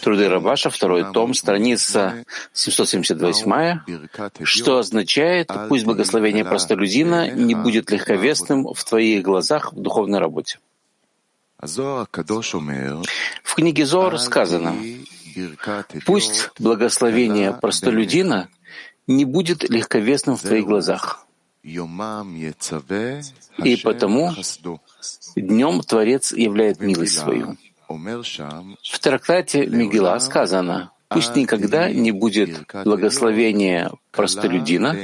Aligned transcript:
Труды 0.00 0.28
Рабаша, 0.28 0.70
второй 0.70 1.12
том, 1.12 1.34
страница 1.34 2.24
778, 2.52 3.80
что 4.44 4.78
означает 4.78 5.50
«Пусть 5.68 5.84
благословение 5.84 6.44
простолюдина 6.44 7.30
не 7.30 7.54
будет 7.54 7.90
легковесным 7.90 8.72
в 8.72 8.84
твоих 8.84 9.22
глазах 9.22 9.72
в 9.72 9.80
духовной 9.80 10.18
работе». 10.18 10.58
В 13.42 13.54
книге 13.54 13.86
Зор 13.86 14.18
сказано 14.18 14.76
«Пусть 16.04 16.50
благословение 16.58 17.52
простолюдина 17.52 18.48
не 19.06 19.24
будет 19.24 19.68
легковесным 19.68 20.36
в 20.36 20.42
твоих 20.42 20.64
глазах». 20.64 21.26
И 23.64 23.76
потому 23.76 24.32
днем 25.34 25.80
Творец 25.80 26.32
являет 26.32 26.80
милость 26.80 27.18
свою. 27.18 27.56
В 27.88 28.98
трактате 29.00 29.66
Мигела 29.66 30.18
сказано, 30.18 30.92
пусть 31.08 31.36
никогда 31.36 31.90
не 31.90 32.12
будет 32.12 32.66
благословение 32.84 33.90
простолюдина 34.10 34.96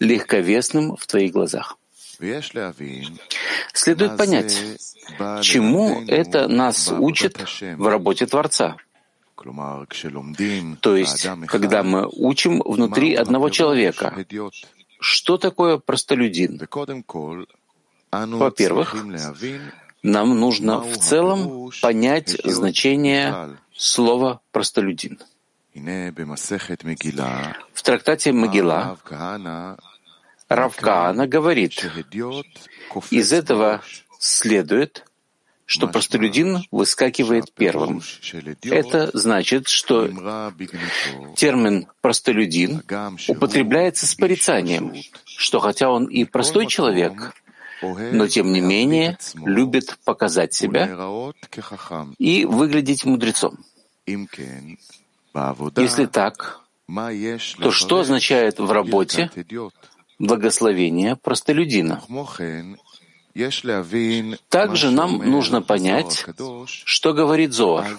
легковесным 0.00 0.96
в 0.96 1.06
твоих 1.06 1.32
глазах. 1.32 1.76
Следует 3.72 4.16
понять, 4.16 4.80
чему 5.42 6.04
это 6.06 6.48
нас 6.48 6.90
учит 6.90 7.38
в 7.76 7.86
работе 7.86 8.26
Творца. 8.26 8.76
То 10.80 10.96
есть, 10.96 11.28
когда 11.46 11.82
мы 11.82 12.08
учим 12.08 12.62
внутри 12.64 13.14
одного 13.14 13.50
человека, 13.50 14.24
что 15.00 15.36
такое 15.38 15.78
простолюдин? 15.78 16.60
Во-первых, 18.12 18.96
нам 20.04 20.38
нужно 20.38 20.80
в 20.80 20.96
целом 20.98 21.70
понять 21.82 22.36
значение 22.44 23.56
слова 23.74 24.40
«простолюдин». 24.52 25.18
В 25.74 27.82
трактате 27.82 28.32
Могила 28.32 28.96
Равкаана 30.48 31.26
говорит, 31.26 31.84
из 33.10 33.32
этого 33.32 33.80
следует, 34.20 35.04
что 35.64 35.88
простолюдин 35.88 36.64
выскакивает 36.70 37.50
первым. 37.54 38.02
Это 38.62 39.10
значит, 39.14 39.68
что 39.68 40.06
термин 41.34 41.86
«простолюдин» 42.02 42.82
употребляется 43.28 44.06
с 44.06 44.14
порицанием, 44.14 44.94
что 45.24 45.60
хотя 45.60 45.90
он 45.90 46.04
и 46.04 46.24
простой 46.24 46.66
человек, 46.66 47.32
но 48.12 48.28
тем 48.28 48.52
не 48.52 48.60
менее 48.60 49.18
любит 49.34 49.98
показать 50.04 50.54
себя 50.54 50.88
и 52.18 52.44
выглядеть 52.44 53.04
мудрецом. 53.04 53.58
Если 55.76 56.06
так, 56.06 56.60
то 57.58 57.70
что 57.70 58.00
означает 58.00 58.58
в 58.58 58.70
работе 58.70 59.30
благословение 60.18 61.16
простолюдина? 61.16 62.02
Также 64.48 64.90
нам 64.90 65.18
нужно 65.18 65.60
понять, 65.60 66.24
что 66.66 67.12
говорит 67.12 67.52
Зоар. 67.52 67.98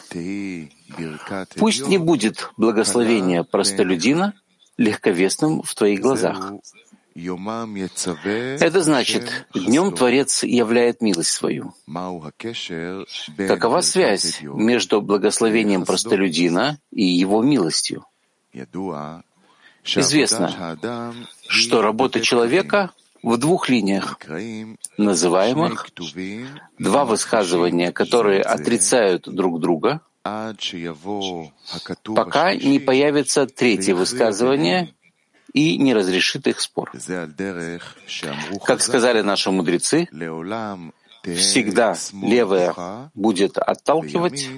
Пусть 1.57 1.87
не 1.87 1.97
будет 1.97 2.51
благословение 2.55 3.43
простолюдина 3.43 4.33
легковесным 4.77 5.61
в 5.61 5.73
твоих 5.75 5.99
глазах. 5.99 6.53
Это 7.15 8.81
значит, 8.81 9.47
днем 9.53 9.95
Творец 9.95 10.43
являет 10.43 11.01
милость 11.01 11.31
свою. 11.31 11.73
Какова 13.37 13.81
связь 13.81 14.41
между 14.41 15.01
благословением 15.01 15.85
простолюдина 15.85 16.77
и 16.91 17.05
его 17.05 17.41
милостью? 17.41 18.05
Известно, 19.85 20.77
что 21.47 21.81
работа 21.81 22.19
человека 22.19 22.91
в 23.23 23.37
двух 23.37 23.69
линиях, 23.69 24.19
называемых 24.97 25.87
два 26.77 27.05
высказывания, 27.05 27.93
которые 27.93 28.41
отрицают 28.41 29.29
друг 29.29 29.61
друга, 29.61 30.01
пока 32.03 32.55
не 32.55 32.79
появится 32.79 33.45
третье 33.47 33.95
высказывание, 33.95 34.93
и 35.55 35.77
не 35.77 35.93
разрешит 35.93 36.47
их 36.47 36.59
спор. 36.59 36.91
Как 38.65 38.81
сказали 38.81 39.21
наши 39.21 39.51
мудрецы, 39.51 40.07
всегда 41.23 41.95
левая 42.21 43.09
будет 43.13 43.57
отталкивать, 43.57 44.49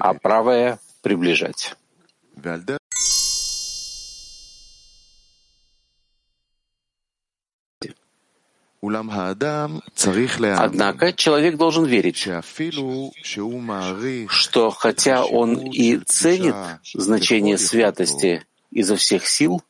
а 0.00 0.14
правая— 0.14 0.78
приближать. 1.02 1.74
Однако 10.58 11.12
человек 11.14 11.56
должен 11.56 11.84
верить, 11.86 12.28
что 14.28 14.70
хотя 14.70 15.24
он 15.24 15.56
и 15.70 15.96
ценит 15.98 16.54
значение 16.92 17.56
святости 17.56 18.44
изо 18.72 18.96
всех 18.96 19.26
сил, 19.26 19.62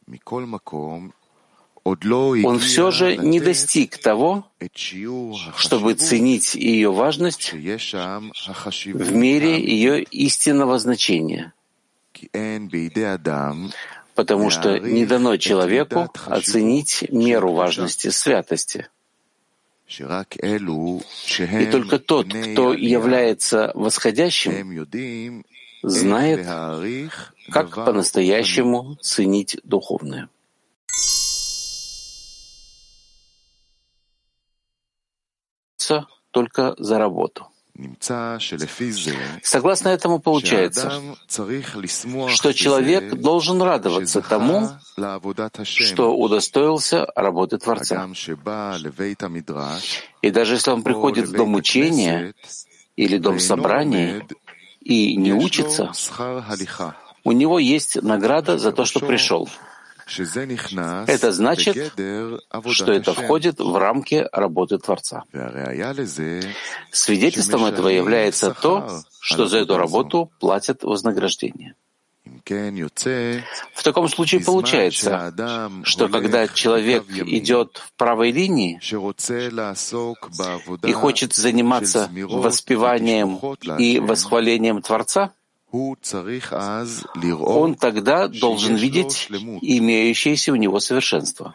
он 1.84 2.58
все 2.60 2.90
же 2.92 3.16
не 3.16 3.40
достиг 3.40 3.98
того, 3.98 4.46
чтобы 5.56 5.94
ценить 5.94 6.54
ее 6.54 6.92
важность 6.92 7.52
в 7.52 9.12
мере 9.12 9.60
ее 9.60 10.02
истинного 10.04 10.78
значения, 10.78 11.52
потому 14.14 14.50
что 14.50 14.78
не 14.78 15.06
дано 15.06 15.36
человеку 15.38 16.08
оценить 16.26 17.04
меру 17.10 17.52
важности 17.52 18.10
святости. 18.10 18.86
И 19.88 21.66
только 21.66 21.98
тот, 21.98 22.28
кто 22.32 22.72
является 22.72 23.72
восходящим, 23.74 24.86
знает, 25.82 26.46
как 27.50 27.74
по-настоящему 27.74 28.96
ценить 29.00 29.58
духовное. 29.64 30.28
только 36.32 36.74
за 36.78 36.98
работу. 36.98 37.46
Согласно 39.42 39.88
этому 39.88 40.18
получается, 40.18 41.00
что 42.28 42.52
человек 42.52 43.14
должен 43.14 43.62
радоваться 43.62 44.20
тому, 44.20 44.68
что 45.62 46.14
удостоился 46.14 47.06
работы 47.16 47.58
Творца. 47.58 48.08
И 50.22 50.30
даже 50.30 50.54
если 50.54 50.70
он 50.70 50.82
приходит 50.82 51.28
в 51.28 51.32
дом 51.32 51.54
учения 51.54 52.34
или 52.96 53.16
дом 53.16 53.40
собраний 53.40 54.22
и 54.84 55.16
не 55.16 55.32
учится, 55.32 55.92
у 57.24 57.32
него 57.32 57.58
есть 57.58 58.02
награда 58.02 58.58
за 58.58 58.72
то, 58.72 58.84
что 58.84 59.00
пришел. 59.00 59.48
Это 61.06 61.32
значит, 61.32 61.92
что 62.70 62.92
это 62.92 63.14
входит 63.14 63.60
в 63.60 63.76
рамки 63.76 64.26
работы 64.32 64.78
Творца. 64.78 65.24
Свидетельством 66.90 67.64
этого 67.64 67.88
является 67.88 68.50
то, 68.50 69.02
что 69.20 69.46
за 69.46 69.58
эту 69.58 69.76
работу 69.76 70.30
платят 70.40 70.82
вознаграждение. 70.82 71.74
В 72.44 73.82
таком 73.82 74.08
случае 74.08 74.40
получается, 74.40 75.32
что 75.84 76.08
когда 76.08 76.48
человек 76.48 77.04
идет 77.08 77.78
в 77.78 77.92
правой 77.96 78.32
линии 78.32 78.80
и 80.86 80.92
хочет 80.92 81.34
заниматься 81.34 82.10
воспеванием 82.12 83.38
и 83.78 83.98
восхвалением 83.98 84.82
Творца, 84.82 85.32
он 85.72 87.74
тогда 87.76 88.28
должен 88.28 88.76
видеть 88.76 89.28
имеющееся 89.30 90.52
у 90.52 90.56
него 90.56 90.80
совершенство. 90.80 91.54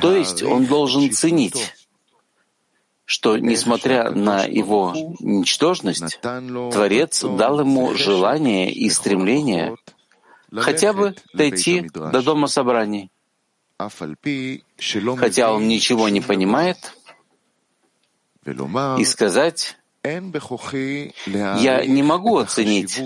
То 0.00 0.14
есть 0.14 0.42
он 0.42 0.66
должен 0.66 1.10
ценить, 1.10 1.72
что, 3.06 3.38
несмотря 3.38 4.10
на 4.10 4.44
его 4.44 4.92
ничтожность, 5.20 6.18
Творец 6.20 7.22
дал 7.22 7.60
ему 7.60 7.94
желание 7.94 8.70
и 8.72 8.90
стремление 8.90 9.76
хотя 10.52 10.92
бы 10.92 11.14
дойти 11.32 11.88
до 11.94 12.20
дома 12.20 12.48
собраний. 12.48 13.10
Хотя 13.78 15.52
он 15.52 15.68
ничего 15.68 16.08
не 16.08 16.20
понимает, 16.20 16.78
и 18.44 19.04
сказать, 19.04 19.76
я 20.02 21.86
не 21.86 22.02
могу 22.02 22.38
оценить 22.38 23.00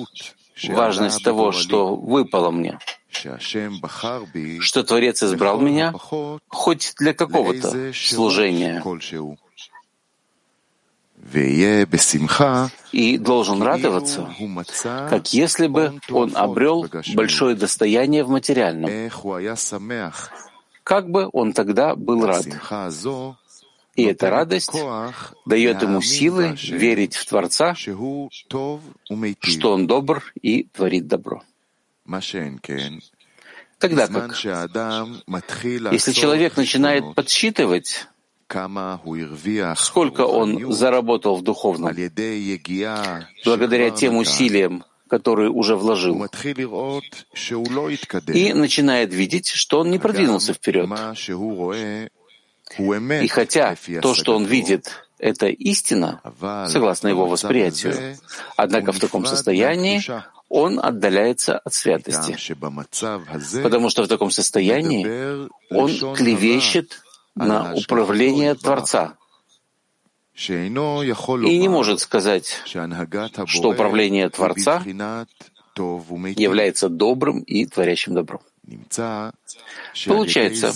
важность 0.69 1.23
того, 1.23 1.53
что 1.53 1.95
выпало 1.95 2.51
мне, 2.51 2.79
что 4.61 4.83
Творец 4.83 5.23
избрал 5.23 5.61
меня 5.61 5.93
хоть 6.49 6.95
для 6.97 7.13
какого-то 7.13 7.93
служения. 7.93 8.83
И 12.93 13.19
должен 13.19 13.63
радоваться, 13.63 14.29
как 15.09 15.33
если 15.33 15.67
бы 15.67 16.01
он 16.11 16.37
обрел 16.37 16.87
большое 17.15 17.55
достояние 17.57 18.25
в 18.25 18.29
материальном. 18.31 18.91
Как 20.83 21.09
бы 21.11 21.29
он 21.33 21.53
тогда 21.53 21.95
был 21.95 22.27
рад. 22.27 22.47
И 23.97 24.05
эта 24.05 24.31
радость 24.31 24.73
дает 25.47 25.83
ему 25.83 26.01
силы 26.01 26.57
верить 26.63 27.17
в 27.17 27.27
Творца, 27.27 27.75
что 27.75 28.81
он 29.73 29.87
добр 29.87 30.25
и 30.41 30.65
творит 30.65 31.07
добро. 31.07 31.43
Тогда 33.79 34.09
как, 34.09 34.37
если 35.93 36.13
человек 36.13 36.57
начинает 36.57 37.15
подсчитывать, 37.15 38.07
сколько 39.77 40.23
он 40.23 40.73
заработал 40.73 41.37
в 41.37 41.43
духовном, 41.43 41.95
благодаря 43.45 43.91
тем 43.91 44.17
усилиям, 44.17 44.85
которые 45.09 45.51
уже 45.51 45.77
вложил, 45.77 46.27
и 48.35 48.53
начинает 48.53 49.13
видеть, 49.15 49.49
что 49.49 49.81
он 49.81 49.91
не 49.91 49.99
продвинулся 49.99 50.53
вперед. 50.53 50.89
И 52.79 53.27
хотя 53.29 53.77
то, 54.03 54.15
что 54.15 54.37
он 54.37 54.45
видит, 54.45 54.93
это 55.19 55.47
истина, 55.47 56.21
согласно 56.69 57.09
его 57.09 57.27
восприятию, 57.27 58.17
однако 58.57 58.93
в 58.93 58.99
таком 58.99 59.27
состоянии 59.27 60.03
он 60.49 60.81
отдаляется 60.83 61.59
от 61.59 61.75
святости, 61.75 62.37
потому 63.63 63.91
что 63.91 64.03
в 64.03 64.09
таком 64.09 64.31
состоянии 64.31 65.49
он 65.71 66.17
клевещет 66.17 67.01
на 67.35 67.75
управление 67.75 68.55
Творца. 68.55 69.17
И 70.35 70.69
не 71.59 71.69
может 71.69 72.01
сказать, 72.01 72.63
что 72.65 73.69
управление 73.69 74.29
Творца 74.31 74.83
является 75.77 76.89
добрым 76.89 77.41
и 77.41 77.67
творящим 77.67 78.15
добро. 78.15 78.41
Получается, 80.07 80.73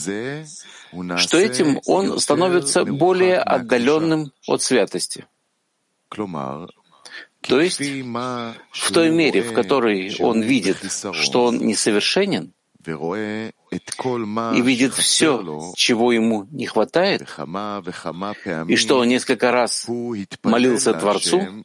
что 1.16 1.38
этим 1.38 1.80
он 1.86 2.18
становится 2.18 2.84
более 2.84 3.38
отдаленным 3.38 4.32
от 4.46 4.62
святости. 4.62 5.26
То 7.40 7.60
есть, 7.60 7.80
в 7.80 8.92
той 8.92 9.10
мере, 9.10 9.42
в 9.42 9.52
которой 9.52 10.16
он 10.18 10.40
видит, 10.42 10.78
что 11.12 11.44
он 11.44 11.58
несовершенен, 11.58 12.52
и 14.54 14.60
видит 14.60 14.94
все, 14.94 15.72
чего 15.76 16.12
ему 16.12 16.46
не 16.50 16.66
хватает, 16.66 17.22
и 18.68 18.76
что 18.76 18.98
он 18.98 19.08
несколько 19.08 19.50
раз 19.50 19.86
молился 20.42 20.94
Творцу, 20.94 21.64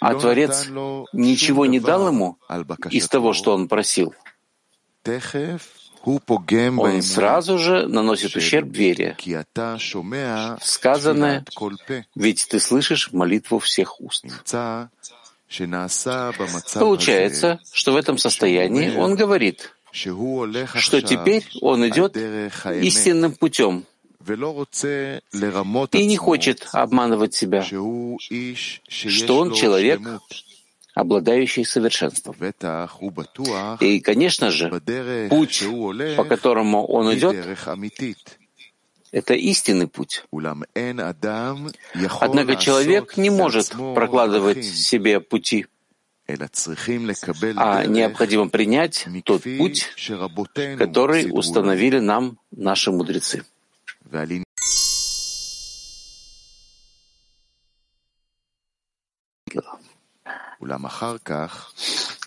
а 0.00 0.14
Творец 0.14 0.68
ничего 1.12 1.66
не 1.66 1.80
дал 1.80 2.08
ему 2.08 2.38
из 2.90 3.08
того, 3.08 3.32
что 3.32 3.54
он 3.54 3.68
просил, 3.68 4.14
он 6.04 7.02
сразу 7.02 7.58
же 7.58 7.86
наносит 7.86 8.34
ущерб 8.34 8.72
вере. 8.72 9.16
Сказанное, 10.60 11.44
ведь 12.16 12.48
ты 12.48 12.58
слышишь 12.58 13.12
молитву 13.12 13.60
всех 13.60 14.00
уст. 14.00 14.24
Получается, 16.74 17.60
что 17.72 17.92
в 17.92 17.96
этом 17.96 18.18
состоянии 18.18 18.96
он 18.96 19.14
говорит, 19.14 19.74
что 19.92 21.02
теперь 21.02 21.44
он 21.60 21.88
идет 21.88 22.16
истинным 22.16 23.34
путем 23.34 23.84
и 25.92 26.06
не 26.06 26.16
хочет 26.16 26.68
обманывать 26.72 27.34
себя, 27.34 27.62
что 27.62 29.38
он 29.38 29.52
человек, 29.52 30.00
обладающий 30.94 31.64
совершенством. 31.64 32.36
И, 33.80 34.00
конечно 34.00 34.50
же, 34.50 34.70
путь, 35.28 35.64
по 36.16 36.24
которому 36.24 36.86
он 36.86 37.14
идет, 37.14 37.36
это 39.12 39.34
истинный 39.34 39.86
путь. 39.86 40.24
Однако 42.20 42.56
человек 42.56 43.16
не 43.16 43.30
может 43.30 43.70
прокладывать 43.94 44.64
себе 44.64 45.20
пути, 45.20 45.66
а 46.26 47.84
необходимо 47.86 48.48
принять 48.48 49.06
тот 49.24 49.42
путь, 49.42 49.86
который 50.78 51.28
установили 51.30 51.98
нам 51.98 52.38
наши 52.50 52.90
мудрецы. 52.90 53.44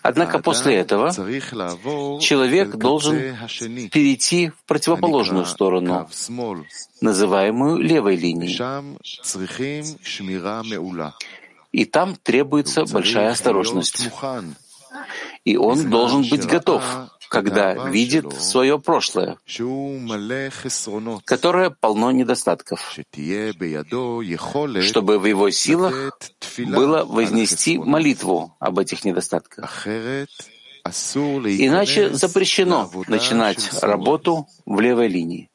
Однако 0.06 0.38
после 0.38 0.76
этого 0.76 1.10
человек 2.20 2.76
должен 2.76 3.36
перейти 3.90 4.50
в 4.50 4.64
противоположную 4.66 5.44
сторону, 5.46 6.08
называемую 7.00 7.78
левой 7.78 8.16
линией. 8.16 8.56
И 11.72 11.84
там 11.84 12.16
требуется 12.22 12.84
большая 12.84 13.30
осторожность. 13.30 14.08
И 15.44 15.56
он 15.56 15.90
должен 15.90 16.22
быть 16.28 16.46
готов 16.46 16.82
когда 17.28 17.88
видит 17.88 18.32
свое 18.40 18.78
прошлое, 18.78 19.38
которое 21.24 21.70
полно 21.70 22.10
недостатков, 22.10 22.96
чтобы 24.82 25.18
в 25.18 25.26
его 25.26 25.50
силах 25.50 26.18
было 26.58 27.04
вознести 27.04 27.78
молитву 27.78 28.56
об 28.60 28.78
этих 28.78 29.04
недостатках. 29.04 29.86
Иначе 30.86 32.10
запрещено 32.14 32.90
начинать 33.08 33.82
работу 33.82 34.46
в 34.64 34.80
левой 34.80 35.08
линии. 35.08 35.50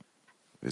И 0.63 0.67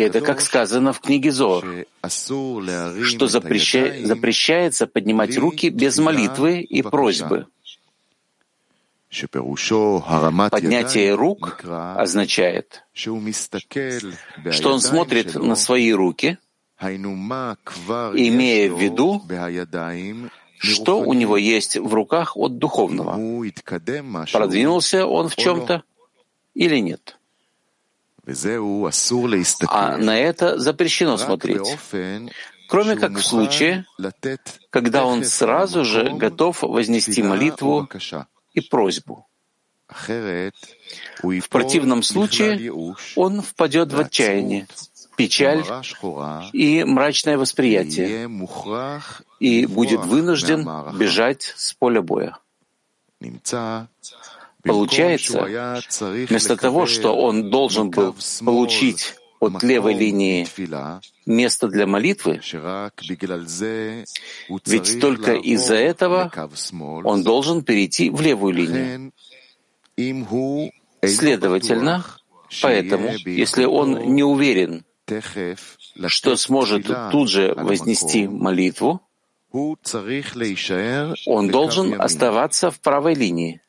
это 0.00 0.20
как 0.20 0.40
сказано 0.40 0.92
в 0.92 1.00
книге 1.00 1.30
Зор, 1.30 1.64
что 2.08 3.26
запрещается 3.28 4.86
поднимать 4.88 5.38
руки 5.38 5.68
без 5.68 5.98
молитвы 5.98 6.62
и 6.62 6.82
просьбы. 6.82 7.46
Поднятие 9.10 11.14
рук 11.14 11.64
означает, 11.64 12.84
что 12.92 14.72
он 14.72 14.80
смотрит 14.80 15.34
на 15.34 15.56
свои 15.56 15.92
руки, 15.92 16.38
имея 16.80 18.72
в 18.72 18.80
виду, 18.80 19.22
что 20.58 21.00
у 21.00 21.12
него 21.12 21.36
есть 21.36 21.76
в 21.76 21.92
руках 21.92 22.36
от 22.36 22.58
духовного. 22.58 23.18
Продвинулся 24.32 25.06
он 25.06 25.28
в 25.28 25.34
чем-то 25.34 25.82
или 26.54 26.76
нет. 26.76 27.16
А 29.68 29.96
на 29.96 30.18
это 30.18 30.58
запрещено 30.58 31.16
смотреть, 31.16 31.76
кроме 32.68 32.94
как 32.94 33.12
в 33.12 33.22
случае, 33.22 33.86
когда 34.70 35.04
он 35.04 35.24
сразу 35.24 35.84
же 35.84 36.10
готов 36.10 36.62
вознести 36.62 37.24
молитву 37.24 37.88
и 38.52 38.60
просьбу. 38.60 39.26
В 39.88 41.48
противном 41.48 42.02
случае 42.02 42.72
он 43.16 43.42
впадет 43.42 43.92
в 43.92 43.98
отчаяние, 43.98 44.68
печаль 45.16 45.64
и 46.52 46.84
мрачное 46.84 47.36
восприятие 47.36 48.30
и 49.40 49.66
будет 49.66 50.00
вынужден 50.04 50.68
бежать 50.96 51.42
с 51.56 51.74
поля 51.74 52.02
боя. 52.02 52.38
Получается, 54.62 55.42
вместо 56.28 56.56
того, 56.56 56.86
что 56.86 57.16
он 57.16 57.50
должен 57.50 57.90
был 57.90 58.14
получить 58.44 59.14
от 59.40 59.62
левой 59.62 59.94
линии 59.94 60.46
место 61.30 61.68
для 61.68 61.86
молитвы, 61.86 62.40
ведь 64.66 65.00
только 65.00 65.32
из-за 65.34 65.74
этого 65.76 66.30
он 67.04 67.22
должен 67.22 67.62
перейти 67.62 68.10
в 68.10 68.20
левую 68.20 68.54
линию. 68.54 69.12
Следовательно, 71.02 72.04
поэтому, 72.62 73.12
если 73.24 73.64
он 73.64 74.14
не 74.14 74.22
уверен, 74.22 74.84
что 76.06 76.36
сможет 76.36 76.90
тут 77.10 77.30
же 77.30 77.54
вознести 77.56 78.28
молитву, 78.28 79.00
он 79.52 81.48
должен 81.48 82.00
оставаться 82.00 82.70
в 82.70 82.80
правой 82.80 83.14
линии. 83.14 83.60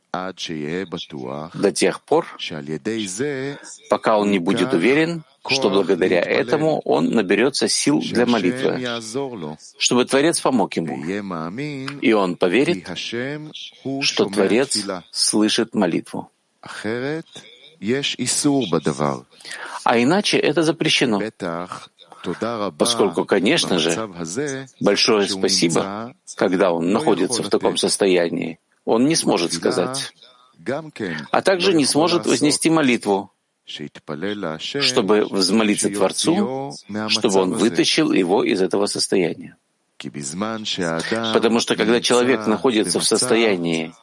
до 1.54 1.72
тех 1.72 2.02
пор, 2.02 2.28
пока 3.90 4.18
он 4.18 4.30
не 4.32 4.40
будет 4.40 4.74
уверен, 4.74 5.24
что 5.48 5.70
благодаря 5.70 6.22
этому 6.22 6.80
он 6.86 7.10
наберется 7.10 7.68
сил 7.68 8.00
для 8.00 8.26
молитвы, 8.26 8.80
чтобы 9.78 10.06
Творец 10.06 10.40
помог 10.40 10.74
ему, 10.76 11.04
и 12.02 12.14
он 12.14 12.36
поверит, 12.36 12.88
что 14.02 14.26
Творец 14.26 14.78
слышит 15.12 15.74
молитву. 15.74 16.30
А 19.84 19.98
иначе 19.98 20.38
это 20.38 20.62
запрещено. 20.64 21.20
Поскольку, 22.78 23.26
конечно 23.26 23.80
же, 23.80 24.10
большое 24.80 25.28
спасибо, 25.28 26.14
когда 26.36 26.72
он 26.72 26.92
находится 26.92 27.42
в 27.42 27.50
таком 27.50 27.78
состоянии, 27.78 28.60
он 28.86 29.06
не 29.06 29.16
сможет 29.16 29.54
сказать, 29.54 30.14
а 31.32 31.42
также 31.42 31.74
не 31.74 31.86
сможет 31.86 32.28
вознести 32.28 32.70
молитву, 32.70 33.32
чтобы 34.82 35.26
взмолиться 35.30 35.90
Творцу, 35.90 36.74
чтобы 37.08 37.40
он 37.40 37.54
вытащил 37.54 38.12
его 38.12 38.44
из 38.44 38.62
этого 38.62 38.86
состояния. 38.86 39.56
Потому 41.34 41.60
что 41.60 41.76
когда 41.76 42.02
человек 42.02 42.48
находится 42.48 43.00
в 43.00 43.04
состоянии, 43.04 43.94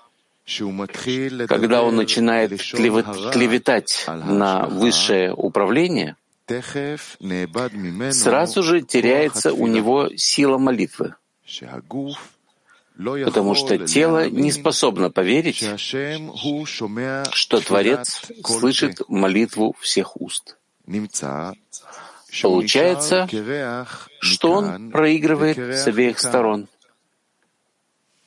когда 1.48 1.82
он 1.82 1.96
начинает 1.96 2.50
клеветать 2.60 4.06
на 4.06 4.66
высшее 4.66 5.34
управление, 5.34 6.16
сразу 8.12 8.62
же 8.62 8.80
теряется 8.82 9.52
у 9.52 9.66
него 9.66 10.08
сила 10.16 10.56
молитвы, 10.56 11.14
потому 12.99 13.55
что 13.55 13.78
тело 13.78 14.28
не 14.28 14.50
способно 14.50 15.11
поверить, 15.11 15.64
что 17.33 17.61
Творец 17.61 18.23
слышит 18.45 19.00
молитву 19.09 19.76
всех 19.81 20.21
уст. 20.21 20.57
Получается, 22.43 23.28
что 24.21 24.52
он 24.52 24.90
проигрывает 24.90 25.59
с 25.59 25.87
обеих 25.87 26.19
сторон. 26.19 26.69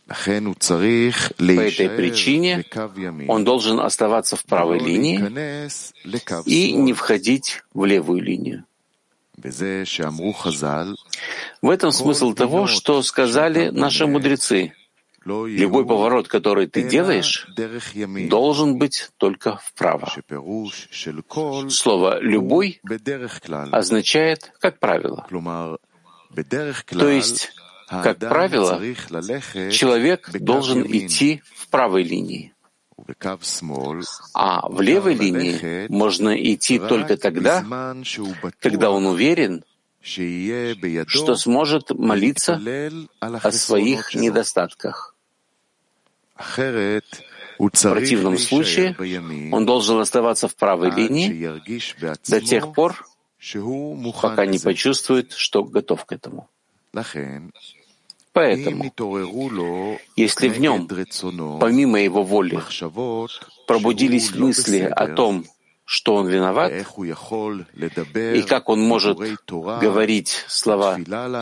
По 0.07 0.13
этой 1.61 1.89
причине 1.89 2.65
он 3.27 3.43
должен 3.43 3.79
оставаться 3.79 4.35
в 4.35 4.43
правой 4.45 4.79
линии 4.79 5.17
и 6.45 6.73
не 6.73 6.93
входить 6.93 7.63
в 7.73 7.85
левую 7.85 8.21
линию. 8.21 8.65
В 11.61 11.69
этом 11.69 11.91
смысл 11.91 12.33
того, 12.33 12.67
что 12.67 13.01
сказали 13.03 13.69
наши 13.69 14.07
мудрецы. 14.07 14.73
Любой 15.23 15.85
поворот, 15.85 16.27
который 16.27 16.65
ты 16.65 16.81
делаешь, 16.89 17.47
должен 18.27 18.79
быть 18.79 19.09
только 19.17 19.57
вправо. 19.57 20.11
Слово 21.69 22.19
«любой» 22.19 22.81
означает 23.71 24.51
«как 24.59 24.79
правило». 24.79 25.27
То 26.87 27.09
есть, 27.09 27.51
как 27.87 28.17
правило, 28.17 28.81
человек 29.71 30.31
должен 30.31 30.81
идти 30.83 31.43
в 31.55 31.67
правой 31.67 32.03
линии. 32.03 32.53
А 34.33 34.69
в 34.69 34.81
левой 34.81 35.13
линии 35.13 35.87
можно 35.87 36.29
идти 36.35 36.79
только 36.79 37.17
тогда, 37.17 37.63
когда 38.59 38.91
он 38.91 39.05
уверен, 39.05 39.63
что 40.01 41.35
сможет 41.35 41.91
молиться 41.91 42.59
о 43.19 43.51
своих 43.51 44.15
недостатках. 44.15 45.15
В 46.37 47.01
противном 47.59 48.37
случае 48.37 48.95
он 49.51 49.65
должен 49.65 49.99
оставаться 49.99 50.47
в 50.47 50.55
правой 50.55 50.91
линии 50.91 51.51
до 52.29 52.41
тех 52.41 52.73
пор, 52.73 53.05
пока 54.21 54.45
не 54.45 54.59
почувствует, 54.59 55.33
что 55.33 55.63
готов 55.63 56.05
к 56.05 56.11
этому. 56.13 56.49
Поэтому, 58.33 58.93
если 60.15 60.47
в 60.47 60.59
нем, 60.59 60.87
помимо 61.59 61.99
его 62.01 62.23
воли, 62.23 62.59
пробудились 63.67 64.33
мысли 64.33 64.79
о 64.79 65.07
том, 65.07 65.45
что 65.91 66.15
он 66.15 66.27
виноват, 66.29 66.71
и 66.71 68.41
как 68.43 68.69
он 68.69 68.79
может 68.79 69.17
говорить 69.17 70.45
слова 70.47 70.97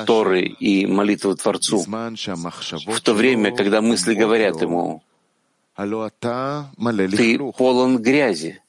Торы 0.07 0.41
и 0.41 0.87
молитву 0.87 1.35
Творцу, 1.35 1.77
в 1.77 3.01
то 3.01 3.13
время, 3.13 3.55
когда 3.55 3.81
мысли 3.81 4.15
говорят 4.15 4.59
ему, 4.59 5.03
«Ты 5.77 7.39
полон 7.55 7.99
грязи», 7.99 8.59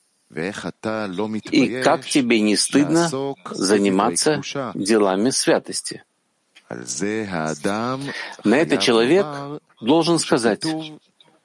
и 1.51 1.83
как 1.83 2.05
тебе 2.05 2.41
не 2.43 2.57
стыдно 2.57 3.09
заниматься 3.51 4.43
делами 4.75 5.31
святости? 5.31 6.05
На 8.45 8.57
это 8.59 8.77
человек 8.77 9.27
должен 9.81 10.19
сказать, 10.19 10.67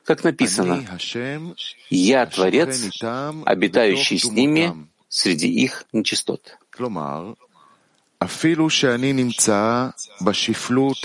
как 0.06 0.24
написано, 0.24 0.86
«Я 1.90 2.26
Творец, 2.28 3.02
обитающий 3.46 4.20
с 4.20 4.26
ними 4.26 4.88
среди 5.10 5.50
их 5.50 5.86
нечистот». 5.92 6.58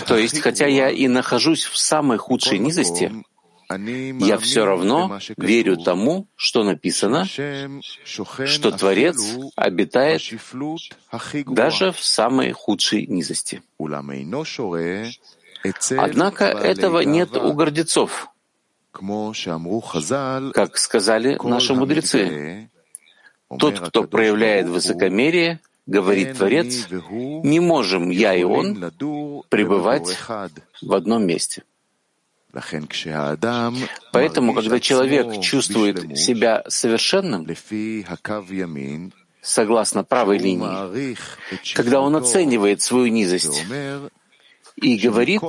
То 0.05 0.17
есть, 0.17 0.39
хотя 0.39 0.67
я 0.67 0.89
и 0.89 1.07
нахожусь 1.07 1.65
в 1.65 1.77
самой 1.77 2.17
худшей 2.17 2.59
низости, 2.59 3.11
я 3.69 4.37
все 4.37 4.65
равно 4.65 5.19
верю 5.37 5.77
тому, 5.77 6.27
что 6.35 6.63
написано, 6.63 7.25
что 7.25 8.71
Творец 8.71 9.17
обитает 9.55 10.21
даже 11.45 11.91
в 11.91 12.03
самой 12.03 12.51
худшей 12.51 13.07
низости. 13.07 13.63
Однако 15.97 16.45
этого 16.45 17.01
нет 17.01 17.37
у 17.37 17.53
гордецов, 17.53 18.30
как 20.53 20.77
сказали 20.77 21.37
наши 21.43 21.73
мудрецы. 21.73 22.69
Тот, 23.59 23.79
кто 23.79 24.03
проявляет 24.03 24.67
высокомерие, 24.67 25.59
говорит 25.85 26.37
Творец, 26.37 26.87
не 26.89 27.59
можем 27.59 28.09
я 28.09 28.35
и 28.35 28.43
он 28.43 28.91
пребывать 29.49 30.17
в 30.81 30.93
одном 30.93 31.25
месте. 31.25 31.63
Поэтому, 34.11 34.53
когда 34.53 34.79
человек 34.79 35.41
чувствует 35.41 36.17
себя 36.17 36.63
совершенным, 36.67 37.47
согласно 39.41 40.03
правой 40.03 40.37
линии, 40.37 41.17
когда 41.73 42.01
он 42.01 42.15
оценивает 42.15 42.81
свою 42.81 43.07
низость 43.07 43.65
и 44.75 44.97
говорит, 44.97 45.41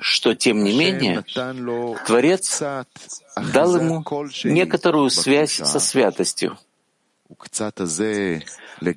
что, 0.00 0.34
тем 0.34 0.64
не 0.64 0.76
менее, 0.76 1.24
Творец 2.06 2.60
дал 2.60 3.76
ему 3.76 4.04
некоторую 4.44 5.10
связь 5.10 5.52
со 5.52 5.80
святостью, 5.80 6.58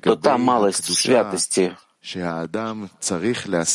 то 0.02 0.16
та 0.16 0.38
малость 0.38 0.92
святости, 0.94 1.76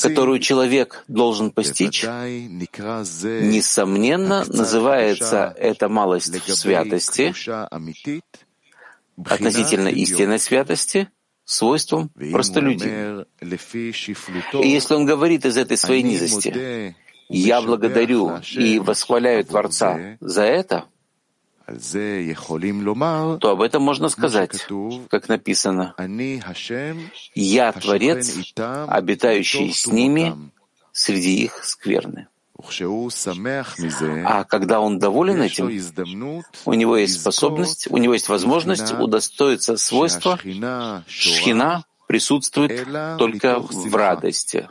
которую 0.02 0.40
человек 0.40 1.04
должен 1.08 1.52
постичь, 1.52 2.04
несомненно, 2.04 4.44
называется 4.48 5.54
эта 5.58 5.90
малость 5.90 6.36
в 6.46 6.56
святости, 6.56 7.34
относительно 9.26 9.88
истинной 9.88 10.40
святости, 10.40 11.10
свойством 11.48 12.12
простолюдина. 12.32 13.26
И 13.42 14.68
если 14.68 14.94
он 14.94 15.06
говорит 15.06 15.46
из 15.46 15.58
этой 15.58 15.78
своей 15.78 16.04
низости, 16.04 16.96
«Я 17.30 17.62
благодарю 17.62 18.38
и 18.56 18.80
восхваляю 18.80 19.44
Творца 19.46 20.18
за 20.20 20.44
это», 20.44 20.86
то 23.40 23.50
об 23.52 23.62
этом 23.62 23.82
можно 23.82 24.10
сказать, 24.10 24.68
как 25.10 25.28
написано, 25.28 25.96
«Я 27.36 27.72
Творец, 27.74 28.54
обитающий 28.88 29.74
с 29.74 29.88
ними 29.88 30.34
среди 30.92 31.44
их 31.44 31.64
скверны». 31.64 32.28
А 34.26 34.44
когда 34.44 34.80
он 34.80 35.00
доволен 35.00 35.42
этим, 35.42 35.68
у 36.66 36.74
него 36.74 36.98
есть 36.98 37.22
способность, 37.22 37.88
у 37.90 37.98
него 37.98 38.14
есть 38.14 38.30
возможность 38.30 38.92
удостоиться 38.94 39.78
свойства 39.78 40.40
шхина 41.08 41.86
присутствует 42.08 42.88
только 43.18 43.60
в 43.60 43.96
радости. 43.96 44.70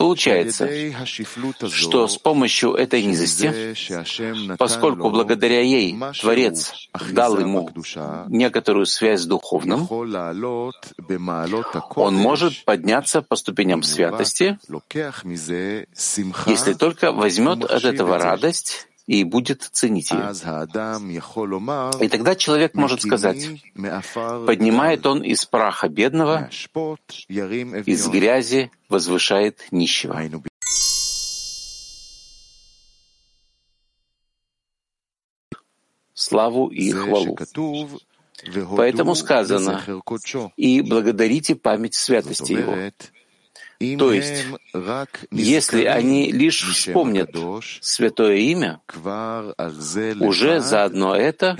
Получается, 0.00 0.66
что 1.68 2.08
с 2.08 2.16
помощью 2.16 2.72
этой 2.72 3.04
низости, 3.04 4.56
поскольку 4.56 5.10
благодаря 5.10 5.60
ей 5.60 5.94
Творец 6.18 6.72
дал 7.12 7.38
ему 7.38 7.68
некоторую 8.28 8.86
связь 8.86 9.20
с 9.20 9.26
духовным, 9.26 9.86
он 11.96 12.14
может 12.14 12.64
подняться 12.64 13.20
по 13.20 13.36
ступеням 13.36 13.82
святости, 13.82 14.58
если 16.46 16.72
только 16.72 17.12
возьмет 17.12 17.64
от 17.64 17.84
этого 17.84 18.16
радость 18.16 18.88
и 19.10 19.24
будет 19.24 19.62
ценить 19.72 20.12
ее. 20.12 20.30
И 22.00 22.08
тогда 22.08 22.36
человек 22.36 22.74
может 22.74 23.02
сказать, 23.02 23.44
поднимает 24.46 25.04
он 25.04 25.24
из 25.24 25.44
праха 25.46 25.88
бедного, 25.88 26.48
из 27.28 28.08
грязи 28.08 28.70
возвышает 28.88 29.66
нищего. 29.72 30.16
Славу 36.14 36.68
и 36.68 36.92
хвалу. 36.92 37.36
Поэтому 38.76 39.16
сказано, 39.16 39.82
и 40.56 40.80
благодарите 40.82 41.56
память 41.56 41.94
святости 41.94 42.52
Его. 42.52 42.76
То 43.80 44.12
есть, 44.12 44.44
если 45.30 45.84
они 45.84 46.30
лишь 46.32 46.62
вспомнят 46.62 47.34
святое 47.80 48.36
имя, 48.36 48.82
уже 50.20 50.60
заодно 50.60 51.16
это 51.16 51.56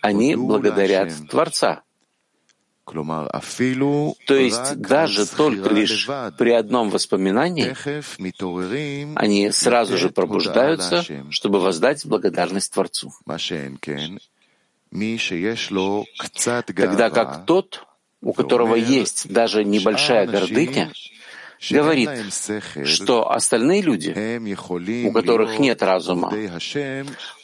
они 0.00 0.36
благодарят 0.36 1.12
Творца. 1.28 1.82
То 2.84 4.34
есть 4.36 4.76
даже 4.76 5.26
только 5.26 5.70
лишь 5.70 6.08
при 6.38 6.52
одном 6.52 6.90
воспоминании 6.90 7.74
они 9.18 9.50
сразу 9.50 9.96
же 9.96 10.10
пробуждаются, 10.10 11.04
чтобы 11.30 11.58
воздать 11.58 12.06
благодарность 12.06 12.72
Творцу. 12.72 13.12
Тогда 16.76 17.10
как 17.10 17.44
тот, 17.44 17.86
у 18.26 18.32
которого 18.32 18.74
есть 18.74 19.28
даже 19.28 19.64
небольшая 19.64 20.26
гордыня, 20.26 20.90
говорит, 21.70 22.10
что 22.84 23.30
остальные 23.30 23.82
люди, 23.82 24.10
у 25.06 25.12
которых 25.12 25.60
нет 25.60 25.80
разума, 25.80 26.32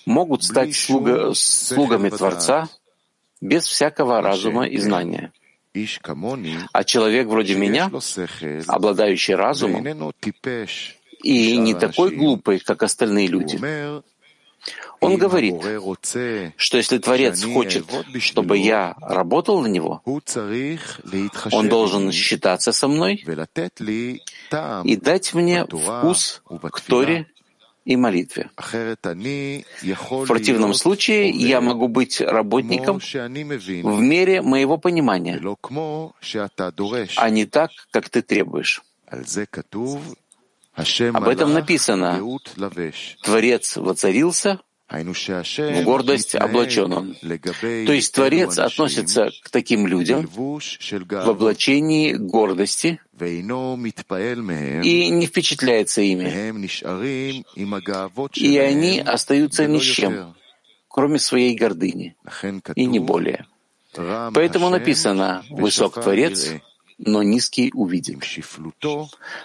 могут 0.04 0.42
стать 0.42 0.74
слуга, 0.74 1.32
слугами 1.34 2.10
Творца 2.10 2.68
без 3.40 3.64
всякого 3.64 4.20
разума 4.22 4.66
и 4.66 4.78
знания. 4.78 5.32
А 6.72 6.84
человек 6.84 7.28
вроде 7.28 7.54
меня, 7.54 7.88
обладающий 8.66 9.34
разумом, 9.36 10.12
и 11.22 11.56
не 11.58 11.74
такой 11.74 12.16
глупый, 12.16 12.58
как 12.58 12.82
остальные 12.82 13.28
люди, 13.28 13.56
он 15.02 15.16
говорит, 15.16 15.56
что 16.56 16.76
если 16.76 16.98
Творец 16.98 17.44
хочет, 17.44 17.84
чтобы 18.20 18.56
я 18.58 18.94
работал 19.00 19.60
на 19.60 19.66
него, 19.66 20.00
он 21.52 21.68
должен 21.68 22.12
считаться 22.12 22.72
со 22.72 22.88
мной 22.88 23.24
и 24.84 24.96
дать 24.96 25.34
мне 25.34 25.66
вкус 25.66 26.42
к 26.70 26.80
Торе 26.80 27.26
и 27.84 27.96
молитве. 27.96 28.50
В 28.56 30.26
противном 30.26 30.74
случае 30.74 31.30
я 31.30 31.60
могу 31.60 31.88
быть 31.88 32.20
работником 32.20 33.00
в 33.00 34.00
мере 34.00 34.40
моего 34.42 34.78
понимания, 34.78 35.40
а 37.16 37.30
не 37.30 37.44
так, 37.46 37.70
как 37.90 38.08
ты 38.08 38.22
требуешь. 38.22 38.82
Об 40.74 41.28
этом 41.28 41.52
написано. 41.52 42.18
Творец 43.22 43.76
воцарился, 43.76 44.60
в 44.92 45.82
гордость 45.84 46.34
облачен 46.34 46.92
он. 46.92 47.14
То 47.14 47.92
есть 47.92 48.14
Творец 48.14 48.58
относится 48.58 49.30
к 49.42 49.48
таким 49.50 49.86
людям 49.86 50.26
в 50.26 51.28
облачении 51.28 52.12
гордости 52.12 53.00
и 53.18 53.42
не 55.10 55.26
впечатляется 55.26 56.02
ими. 56.02 56.28
И 58.34 58.58
они 58.58 59.00
остаются 59.00 59.66
ни 59.66 59.78
с 59.78 59.82
чем, 59.82 60.34
кроме 60.88 61.18
своей 61.18 61.54
гордыни, 61.54 62.14
и 62.74 62.84
не 62.84 62.98
более. 62.98 63.46
Поэтому 63.94 64.68
написано 64.70 65.44
«Высок 65.50 65.94
Творец, 66.02 66.50
но 66.98 67.22
низкий 67.22 67.70
увидит». 67.74 68.18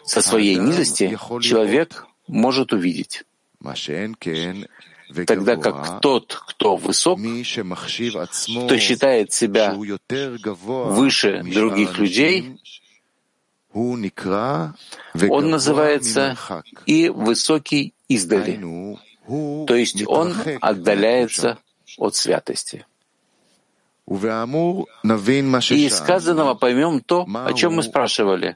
Со 0.03 0.21
своей 0.21 0.55
низости 0.55 1.17
человек 1.41 2.05
может 2.27 2.73
увидеть 2.73 3.23
тогда 5.25 5.55
как 5.55 6.01
тот, 6.01 6.33
кто 6.47 6.75
высок, 6.75 7.19
кто 7.19 8.77
считает 8.77 9.31
себя 9.31 9.73
выше 9.75 11.43
других 11.43 11.97
людей, 11.97 12.59
он 13.73 15.49
называется 15.49 16.37
и 16.85 17.09
высокий 17.09 17.93
издали, 18.07 18.97
то 19.27 19.75
есть 19.75 20.07
он 20.07 20.35
отдаляется 20.61 21.57
от 21.97 22.15
святости. 22.15 22.85
И 24.09 25.85
из 25.85 25.97
сказанного 25.97 26.53
поймем 26.53 27.01
то, 27.01 27.27
о 27.27 27.53
чем 27.53 27.75
мы 27.75 27.83
спрашивали. 27.83 28.55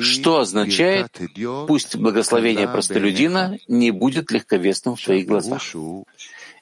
Что 0.00 0.38
означает 0.38 1.20
«пусть 1.66 1.96
благословение 1.96 2.68
простолюдина 2.68 3.58
не 3.66 3.90
будет 3.90 4.30
легковесным 4.30 4.94
в 4.94 5.02
твоих 5.02 5.26
глазах». 5.26 5.62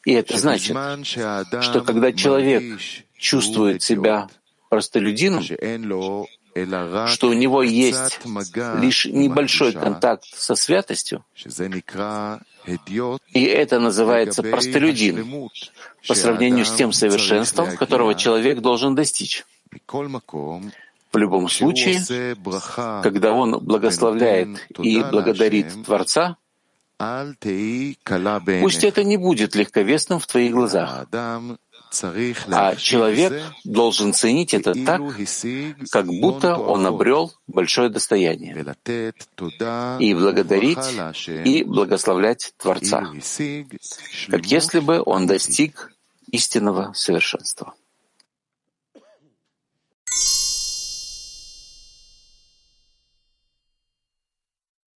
И 0.07 0.13
это 0.13 0.39
значит, 0.39 0.77
что 1.61 1.81
когда 1.83 2.13
человек 2.13 2.81
чувствует 3.19 3.83
себя 3.83 4.29
простолюдином, 4.71 5.43
что 7.09 7.29
у 7.29 7.33
него 7.33 7.63
есть 7.63 8.21
лишь 8.81 9.07
небольшой 9.07 9.73
контакт 9.73 10.25
со 10.25 10.55
святостью, 10.55 11.25
и 13.33 13.43
это 13.45 13.79
называется 13.79 14.43
простолюдин, 14.43 15.51
по 16.09 16.15
сравнению 16.15 16.65
с 16.65 16.73
тем 16.73 16.93
совершенством, 16.93 17.77
которого 17.77 18.15
человек 18.15 18.61
должен 18.61 18.95
достичь. 18.95 19.45
В 21.13 21.19
любом 21.19 21.49
случае, 21.49 22.37
когда 23.03 23.33
он 23.33 23.59
благословляет 23.59 24.67
и 24.79 25.01
благодарит 25.03 25.85
Творца, 25.85 26.37
пусть 28.63 28.85
это 28.85 29.05
не 29.05 29.17
будет 29.17 29.55
легковесным 29.55 30.19
в 30.19 30.27
твоих 30.27 30.53
глазах, 30.53 31.07
а 32.51 32.77
человек 32.77 33.43
должен 33.65 34.13
ценить 34.13 34.55
это 34.55 34.75
так, 34.75 35.01
как 35.91 36.07
будто 36.07 36.57
он 36.57 36.87
обрел 36.87 37.33
большое 37.47 37.89
достояние, 37.89 38.55
и 40.01 40.15
благодарить 40.15 40.79
и 41.45 41.65
благословлять 41.65 42.55
Творца, 42.59 43.11
как 44.29 44.47
если 44.47 44.81
бы 44.81 45.03
он 45.05 45.27
достиг 45.27 45.93
истинного 46.31 46.93
совершенства. 46.95 47.75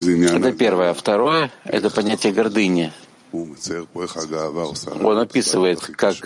Это 0.01 0.53
первое. 0.53 0.95
Второе— 0.95 1.53
это 1.65 1.91
понятие 1.91 2.33
гордыни. 2.33 2.91
Он 3.33 5.19
описывает, 5.19 5.81
как 5.81 6.17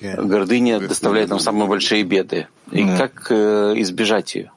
гордыня 0.00 0.80
доставляет 0.80 1.30
нам 1.30 1.40
самые 1.40 1.68
большие 1.68 2.02
беды, 2.02 2.48
и 2.70 2.84
как 2.84 3.26
э, 3.30 3.74
избежать 3.76 4.34
ее. 4.34 4.50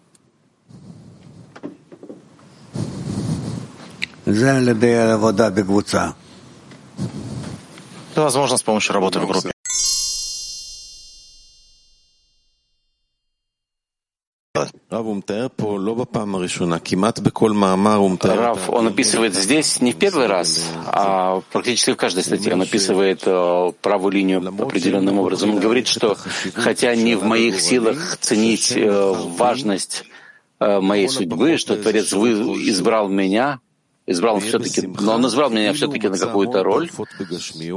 Это 8.11 8.23
возможно 8.23 8.57
с 8.57 8.63
помощью 8.63 8.93
работы 8.93 9.19
в 9.19 9.27
группе. 9.27 9.51
Рав, 18.35 18.69
он 18.69 18.87
описывает 18.87 19.33
здесь 19.35 19.81
не 19.81 19.91
в 19.91 19.97
первый 19.97 20.27
раз, 20.27 20.63
а 20.85 21.41
практически 21.51 21.91
в 21.91 21.95
каждой 21.95 22.23
статье 22.23 22.53
он 22.53 22.61
описывает 22.61 23.23
э, 23.25 23.71
правую 23.81 24.11
линию 24.11 24.39
определенным 24.39 25.19
образом. 25.19 25.51
Он 25.51 25.59
говорит, 25.59 25.87
что 25.87 26.17
хотя 26.53 26.95
не 26.95 27.15
в 27.15 27.23
моих 27.23 27.59
силах 27.59 28.17
ценить 28.19 28.73
э, 28.75 29.13
важность 29.37 30.03
э, 30.59 30.79
моей 30.79 31.09
судьбы, 31.09 31.57
что 31.57 31.75
Творец 31.75 32.13
избрал 32.13 33.09
меня, 33.09 33.59
избрал 34.07 34.39
все-таки, 34.39 34.87
но 34.87 35.15
он 35.15 35.27
избрал 35.27 35.49
меня 35.49 35.73
все-таки 35.73 36.07
на 36.07 36.17
какую-то 36.17 36.63
роль, 36.63 36.89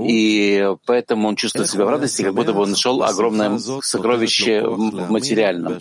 и 0.07 0.75
поэтому 0.87 1.29
он 1.29 1.37
чувствует 1.37 1.69
себя 1.69 1.85
в 1.85 1.89
радости, 1.89 2.23
как 2.23 2.35
будто 2.35 2.53
бы 2.53 2.61
он 2.63 2.71
нашел 2.71 3.03
огромное 3.03 3.59
сокровище 3.59 4.63
в 4.63 5.11
материальном. 5.11 5.81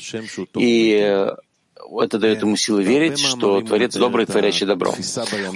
И 0.56 1.28
это 1.92 2.20
дает 2.20 2.42
ему 2.42 2.56
силы 2.56 2.84
верить, 2.84 3.20
что 3.20 3.62
Творец 3.62 3.96
добрый, 3.96 4.26
творящий 4.26 4.66
добро. 4.66 4.94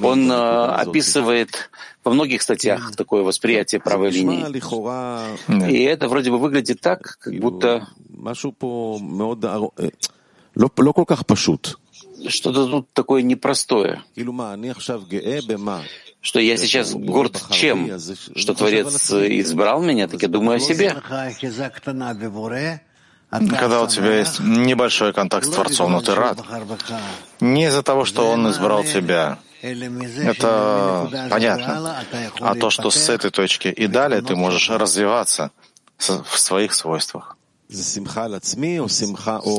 Он 0.02 0.32
э, 0.32 0.36
описывает 0.36 1.70
во 2.04 2.12
многих 2.12 2.42
статьях 2.42 2.96
такое 2.96 3.22
восприятие 3.24 3.80
правой 3.80 4.10
линии. 4.10 4.44
И 5.70 5.84
это 5.84 6.08
вроде 6.08 6.32
бы 6.32 6.40
выглядит 6.40 6.82
так, 6.82 7.18
как 7.20 7.34
будто 7.36 7.88
что-то 12.30 12.68
тут 12.68 12.94
такое 12.94 13.22
непростое. 13.22 14.02
Что 16.22 16.40
я 16.40 16.58
сейчас 16.58 16.94
горд 16.94 17.42
чем? 17.52 18.00
Что 18.36 18.54
Творец 18.54 19.12
избрал 19.12 19.82
меня, 19.82 20.08
так 20.08 20.22
я 20.22 20.28
думаю 20.28 20.58
о 20.58 20.60
себе. 20.60 20.96
Когда 23.30 23.82
у 23.82 23.88
тебя 23.88 24.20
есть 24.20 24.40
небольшой 24.40 25.12
контакт 25.12 25.46
с 25.46 25.50
Творцом, 25.50 25.92
но 25.92 26.02
ты 26.02 26.14
рад. 26.14 26.40
Не 27.40 27.66
из-за 27.68 27.82
того, 27.84 28.06
что 28.06 28.30
Он 28.30 28.50
избрал 28.52 28.84
тебя. 28.84 29.40
Это 29.62 31.28
понятно. 31.30 32.04
А 32.40 32.56
то, 32.56 32.70
что 32.70 32.92
с 32.92 33.10
этой 33.10 33.32
точки 33.32 33.70
и 33.70 33.88
далее 33.88 34.22
ты 34.22 34.36
можешь 34.36 34.70
развиваться, 34.70 35.52
в 35.98 36.38
своих 36.38 36.74
свойствах. 36.74 37.38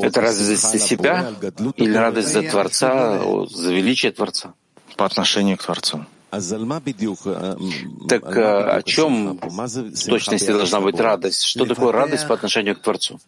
Это 0.03 0.21
радость 0.21 0.61
за 0.71 0.79
себя 0.79 1.33
или 1.75 1.93
радость 1.93 2.33
за 2.33 2.41
Творца, 2.43 3.19
за 3.49 3.73
величие 3.73 4.11
Творца? 4.11 4.53
По 4.95 5.05
отношению 5.05 5.57
к 5.57 5.63
Творцу. 5.63 6.05
Так 6.31 8.23
о 8.37 8.81
чем 8.83 9.37
в 9.37 10.05
точности 10.05 10.51
должна 10.51 10.79
быть 10.81 10.99
радость? 10.99 11.43
Что 11.43 11.65
такое 11.65 11.91
радость 11.91 12.27
по 12.27 12.33
отношению 12.33 12.75
к 12.75 12.81
Творцу? 12.81 13.19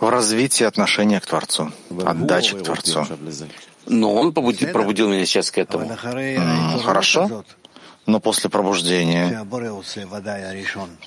В 0.00 0.08
развитии 0.08 0.64
отношения 0.64 1.20
к 1.20 1.26
Творцу, 1.26 1.72
отдачи 2.04 2.56
к 2.56 2.62
Творцу. 2.62 3.06
Но 3.86 4.14
он 4.14 4.32
побудил, 4.32 4.68
пробудил 4.70 5.08
меня 5.08 5.24
сейчас 5.26 5.50
к 5.50 5.58
этому. 5.58 5.96
Хорошо. 6.84 7.44
Но 8.08 8.20
после 8.20 8.48
пробуждения, 8.48 9.44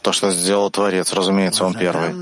то, 0.03 0.11
что 0.11 0.31
сделал 0.31 0.69
Творец, 0.69 1.11
разумеется, 1.13 1.65
он 1.65 1.73
первый. 1.73 2.13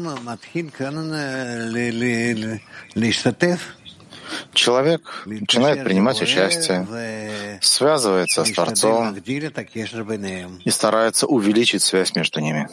Человек 4.54 5.24
начинает 5.26 5.84
принимать 5.84 6.22
участие, 6.22 7.60
связывается 7.62 8.46
с 8.46 8.52
Творцом 8.52 9.16
и 9.16 10.70
старается 10.70 11.28
увеличить 11.28 11.82
связь 11.82 12.16
между 12.16 12.40
ними. 12.40 12.70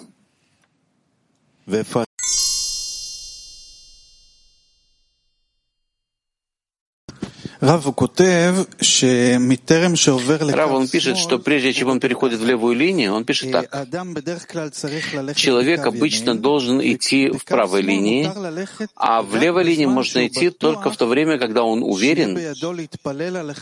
Рав, 10.53 10.71
он 10.71 10.87
пишет, 10.87 11.17
что 11.17 11.41
прежде 11.41 11.73
чем 11.73 11.89
он 11.89 11.99
переходит 11.99 12.39
в 12.39 12.47
левую 12.47 12.77
линию, 12.77 13.13
он 13.13 13.25
пишет 13.25 13.51
так. 13.51 13.69
Человек 15.35 15.85
обычно 15.85 16.37
должен 16.37 16.81
идти 16.81 17.29
в 17.31 17.45
правой 17.45 17.83
линии, 17.83 18.31
а 18.95 19.23
в 19.23 19.35
левой 19.35 19.65
линии 19.65 19.87
можно 19.87 20.27
идти 20.29 20.51
только 20.51 20.91
в 20.91 20.97
то 20.97 21.07
время, 21.07 21.39
когда 21.39 21.65
он 21.65 21.83
уверен, 21.83 22.39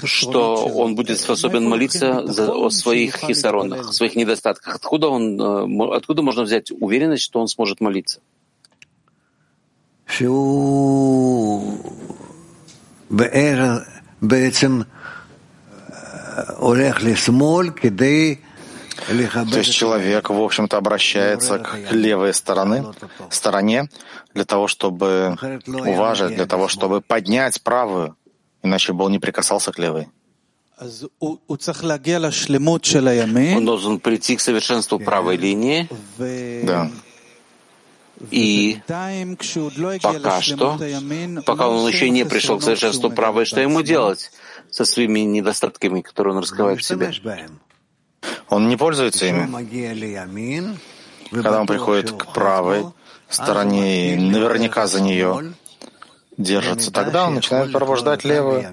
что 0.04 0.66
он 0.66 0.94
будет 0.96 1.18
способен 1.18 1.64
молиться 1.66 2.26
за, 2.26 2.52
о 2.52 2.68
своих 2.68 3.16
хисаронах, 3.16 3.94
своих 3.94 4.16
недостатках. 4.16 4.76
Откуда, 4.76 5.08
он, 5.08 5.40
э, 5.40 5.96
откуда 5.96 6.20
можно 6.20 6.42
взять 6.42 6.70
уверенность, 6.70 7.22
что 7.22 7.40
он 7.40 7.48
сможет 7.48 7.80
молиться? 7.80 8.20
То 19.50 19.58
есть 19.58 19.72
человек, 19.72 20.30
в 20.30 20.40
общем-то, 20.40 20.76
обращается 20.76 21.58
к 21.58 21.92
левой 21.92 22.32
стороны, 22.32 22.84
стороне 23.30 23.88
для 24.34 24.44
того, 24.44 24.66
чтобы 24.68 25.36
уважить, 25.66 26.36
для 26.36 26.46
того, 26.46 26.68
чтобы 26.68 27.00
поднять 27.00 27.62
правую, 27.62 28.16
иначе 28.62 28.92
бы 28.92 29.04
он 29.04 29.12
не 29.12 29.18
прикасался 29.18 29.72
к 29.72 29.78
левой. 29.78 30.08
Он 33.56 33.64
должен 33.64 34.00
прийти 34.00 34.36
к 34.36 34.40
совершенству 34.40 34.98
правой 34.98 35.36
линии. 35.36 35.88
Да. 36.64 36.90
И 38.30 38.80
пока 40.02 40.40
что, 40.40 40.78
пока 41.46 41.68
он 41.68 41.88
еще 41.88 42.10
не 42.10 42.24
пришел 42.24 42.58
к 42.58 42.62
совершенству 42.62 43.10
правой, 43.10 43.44
что 43.44 43.60
ему 43.60 43.82
делать 43.82 44.30
со 44.70 44.84
своими 44.84 45.20
недостатками, 45.20 46.00
которые 46.00 46.34
он 46.34 46.40
раскрывает 46.42 46.80
в 46.80 46.84
себе? 46.84 47.12
Он 48.48 48.68
не 48.68 48.76
пользуется 48.76 49.26
ими. 49.26 49.48
Когда 51.30 51.60
он 51.60 51.66
приходит 51.66 52.12
к 52.12 52.32
правой 52.32 52.86
стороне 53.28 54.14
и 54.14 54.16
наверняка 54.16 54.86
за 54.86 55.00
нее 55.00 55.54
держится, 56.36 56.90
тогда 56.92 57.26
он 57.26 57.34
начинает 57.34 57.72
пробуждать 57.72 58.24
левую 58.24 58.64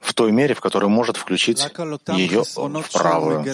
в 0.00 0.14
той 0.14 0.32
мере, 0.32 0.54
в 0.54 0.60
которой 0.60 0.88
может 0.88 1.16
включить 1.16 1.68
ее 2.08 2.42
в 2.44 2.92
правую. 2.92 3.44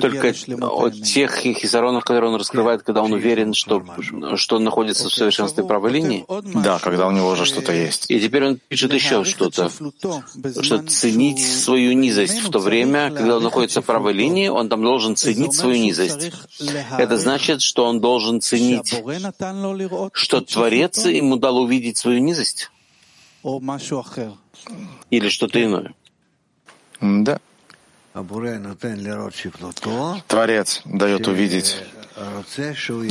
Только 0.00 0.34
от 0.62 1.02
тех 1.02 1.36
хисаронов, 1.36 2.04
которые 2.04 2.30
он 2.30 2.38
раскрывает, 2.38 2.82
когда 2.82 3.02
он 3.02 3.12
уверен, 3.12 3.52
что, 3.52 3.82
что 4.36 4.56
он 4.56 4.64
находится 4.64 5.08
в 5.08 5.12
совершенстве 5.12 5.64
правой 5.64 5.92
линии? 5.92 6.24
Да, 6.62 6.78
когда 6.78 7.06
у 7.06 7.10
него 7.10 7.28
уже 7.28 7.44
что-то 7.44 7.72
есть. 7.72 8.10
И 8.10 8.18
теперь 8.18 8.46
он 8.46 8.58
пишет 8.68 8.92
еще 8.94 9.24
что-то, 9.24 9.70
что 10.62 10.78
ценить 10.82 11.46
свою 11.46 11.92
низость 11.92 12.40
в 12.40 12.50
то 12.50 12.58
время, 12.58 13.10
когда 13.10 13.36
он 13.36 13.42
находится 13.42 13.82
в 13.82 13.84
правой 13.84 14.14
линии, 14.14 14.48
он 14.48 14.68
там 14.68 14.82
должен 14.82 15.16
ценить 15.16 15.52
свою 15.54 15.76
низость. 15.76 16.32
Это 16.98 17.18
значит, 17.18 17.60
что 17.60 17.84
он 17.84 18.00
должен 18.00 18.40
ценить, 18.40 18.94
что 20.12 20.40
Творец 20.40 21.04
ему 21.04 21.36
дал 21.36 21.58
увидеть 21.58 21.98
свою 21.98 22.20
низость 22.20 22.70
или 25.10 25.28
что-то 25.28 25.62
иное. 25.62 25.94
Да. 27.00 27.38
Творец 30.26 30.82
дает 30.84 31.28
увидеть 31.28 31.76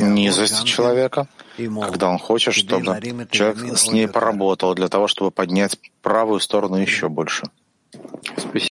низость 0.00 0.64
человека, 0.64 1.28
когда 1.56 2.08
он 2.08 2.18
хочет, 2.18 2.54
чтобы 2.54 3.00
человек 3.30 3.78
с 3.78 3.86
ней 3.90 4.08
поработал 4.08 4.74
для 4.74 4.88
того, 4.88 5.06
чтобы 5.06 5.30
поднять 5.30 5.78
правую 6.02 6.40
сторону 6.40 6.76
еще 6.76 7.08
больше. 7.08 7.48
Спасибо. 8.36 8.70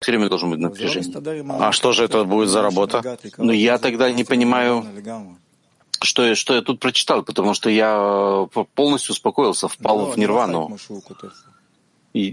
Все 0.00 0.12
время 0.12 0.28
должен 0.28 0.50
быть 0.50 0.60
напряжение. 0.60 1.58
А 1.60 1.72
что 1.72 1.92
же 1.92 2.04
это 2.04 2.24
будет 2.24 2.48
за 2.48 2.62
работа? 2.62 3.18
Ну, 3.38 3.52
я 3.52 3.78
тогда 3.78 4.10
не 4.10 4.24
понимаю, 4.24 4.86
что 6.06 6.26
я, 6.26 6.34
что 6.34 6.54
я 6.54 6.62
тут 6.62 6.80
прочитал, 6.80 7.22
потому 7.22 7.54
что 7.54 7.68
я 7.68 8.48
э, 8.54 8.64
полностью 8.74 9.12
успокоился, 9.12 9.68
впал 9.68 10.06
в 10.06 10.18
нирвану. 10.18 10.76
И, 12.14 12.32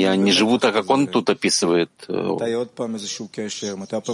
я 0.00 0.14
не 0.14 0.30
живу 0.30 0.58
так, 0.58 0.72
как 0.72 0.88
он 0.88 1.08
тут 1.08 1.30
описывает. 1.30 1.90
Э, 2.06 2.36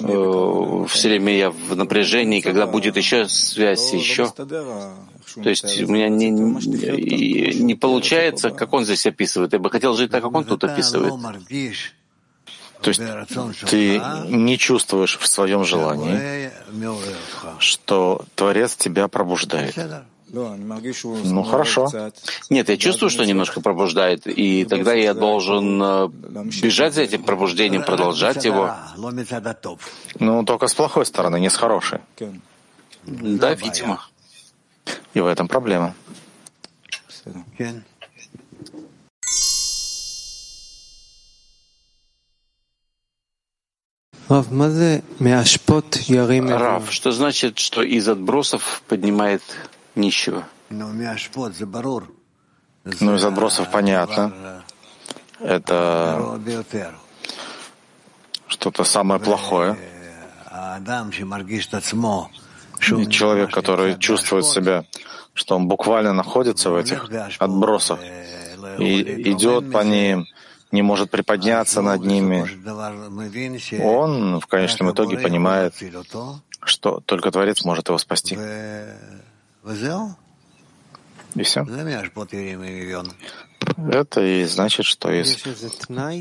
э, 0.09 0.87
все 0.89 1.09
время 1.09 1.37
я 1.37 1.51
в 1.51 1.77
напряжении, 1.77 2.41
когда 2.41 2.67
будет 2.67 2.97
еще 2.97 3.29
связь, 3.29 3.93
еще. 3.93 4.31
То 4.31 5.51
есть 5.51 5.83
у 5.83 5.89
меня 5.89 6.09
не, 6.09 6.31
не 6.31 7.75
получается, 7.75 8.51
как 8.51 8.73
он 8.73 8.85
здесь 8.85 9.05
описывает. 9.07 9.53
Я 9.53 9.59
бы 9.59 9.71
хотел 9.71 9.95
жить 9.95 10.11
так, 10.11 10.23
как 10.23 10.35
он 10.35 10.45
тут 10.45 10.65
описывает. 10.65 11.13
То 12.81 12.91
есть 12.91 13.01
ты 13.69 14.01
не 14.29 14.59
чувствуешь 14.59 15.19
в 15.19 15.27
своем 15.27 15.65
желании, 15.65 16.51
что 17.59 18.25
Творец 18.35 18.77
тебя 18.77 19.09
пробуждает. 19.09 19.75
Ну 20.29 21.43
хорошо. 21.45 21.89
Нет, 22.51 22.69
я 22.69 22.77
чувствую, 22.77 23.11
что 23.11 23.25
немножко 23.25 23.61
пробуждает, 23.61 24.27
и 24.27 24.65
тогда 24.65 24.93
я 24.93 25.15
должен 25.15 25.81
э, 25.83 26.09
бежать 26.63 26.95
за 26.95 27.03
этим 27.03 27.23
пробуждением, 27.23 27.85
продолжать 27.85 28.45
его. 28.45 28.75
Ну, 30.19 30.45
только 30.45 30.67
с 30.67 30.75
плохой 30.75 31.07
стороны, 31.07 31.39
не 31.41 31.49
с 31.49 31.57
хорошей. 31.57 32.01
Да, 33.05 33.55
видимо. 33.55 34.01
И 35.15 35.21
в 35.21 35.27
этом 35.27 35.47
проблема. 35.49 35.95
Рав, 46.59 46.91
что 46.91 47.13
значит, 47.13 47.59
что 47.59 47.83
из 47.83 48.09
отбросов 48.09 48.83
поднимает 48.89 49.43
нищего? 49.95 50.45
Ну, 53.01 53.15
из 53.15 53.25
отбросов 53.25 53.71
понятно. 53.71 54.63
Это 55.41 56.41
что-то 58.49 58.85
самое 58.85 59.21
плохое. 59.21 59.77
И 62.99 63.07
человек, 63.11 63.51
который 63.53 63.99
чувствует 63.99 64.45
себя, 64.45 64.85
что 65.35 65.57
он 65.57 65.69
буквально 65.69 66.13
находится 66.13 66.71
в 66.71 66.77
этих 66.77 67.09
отбросах 67.39 68.01
и 68.79 69.31
идет 69.31 69.73
по 69.73 69.85
ним, 69.85 70.27
не 70.73 70.83
может 70.83 71.11
приподняться 71.11 71.81
над 71.83 72.03
ними, 72.03 72.47
он 73.83 74.41
в 74.41 74.47
конечном 74.47 74.93
итоге 74.93 75.19
понимает, 75.19 75.75
что 76.63 77.01
только 77.01 77.31
Творец 77.31 77.65
может 77.65 77.89
его 77.89 77.99
спасти. 77.99 78.37
И 81.35 81.43
все. 81.43 81.67
Это 83.91 84.21
и 84.23 84.45
значит, 84.45 84.87
что 84.87 85.11
из 85.11 85.43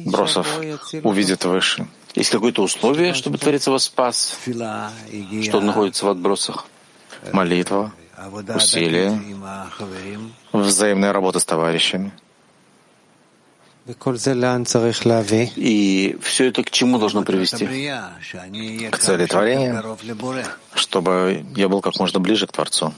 бросов 0.06 0.60
увидит 1.04 1.46
выше. 1.46 1.88
Есть 2.14 2.30
какое-то 2.30 2.64
условие, 2.64 3.14
чтобы 3.14 3.38
Творец 3.38 3.68
его 3.68 3.80
спас, 3.80 4.38
что 5.44 5.58
он 5.58 5.66
находится 5.66 6.06
в 6.06 6.10
отбросах? 6.10 6.66
Молитва, 7.32 7.92
усилие, 8.54 9.20
взаимная 10.54 11.12
работа 11.14 11.40
с 11.40 11.46
товарищами— 11.46 12.12
И 15.56 16.18
все 16.22 16.46
это 16.46 16.64
к 16.64 16.72
чему 16.72 16.98
должно 16.98 17.24
привести? 17.24 17.68
К 18.90 18.98
цели 18.98 19.26
творения, 19.28 19.84
чтобы 20.74 21.46
я 21.56 21.70
был 21.70 21.82
как 21.82 22.00
можно 22.00 22.20
ближе 22.20 22.48
к 22.48 22.52
Творцу. 22.52 22.94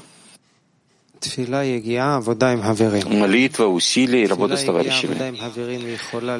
Молитва, 3.19 3.65
усилия 3.65 4.23
и 4.23 4.27
работа 4.27 4.55
с 4.55 4.63
товарищами. 4.63 5.35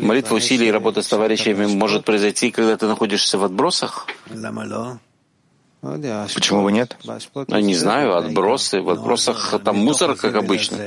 Молитва, 0.05 0.35
усилия 0.35 0.67
и 0.67 0.71
работа 0.71 1.01
с 1.01 1.07
товарищами 1.07 1.65
может 1.65 2.05
произойти, 2.05 2.51
когда 2.51 2.77
ты 2.77 2.87
находишься 2.87 3.37
в 3.37 3.43
отбросах? 3.43 4.07
Почему 6.33 6.63
бы 6.63 6.71
нет? 6.71 6.95
Я 7.47 7.61
не 7.61 7.75
знаю, 7.75 8.15
отбросы. 8.15 8.81
В 8.81 8.89
отбросах 8.89 9.59
там 9.63 9.77
мусор, 9.77 10.15
как 10.15 10.35
обычно. 10.35 10.77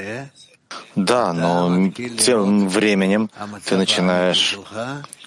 Да, 0.96 1.32
но 1.32 1.90
тем 1.90 2.68
временем 2.68 3.30
ты 3.64 3.76
начинаешь 3.76 4.58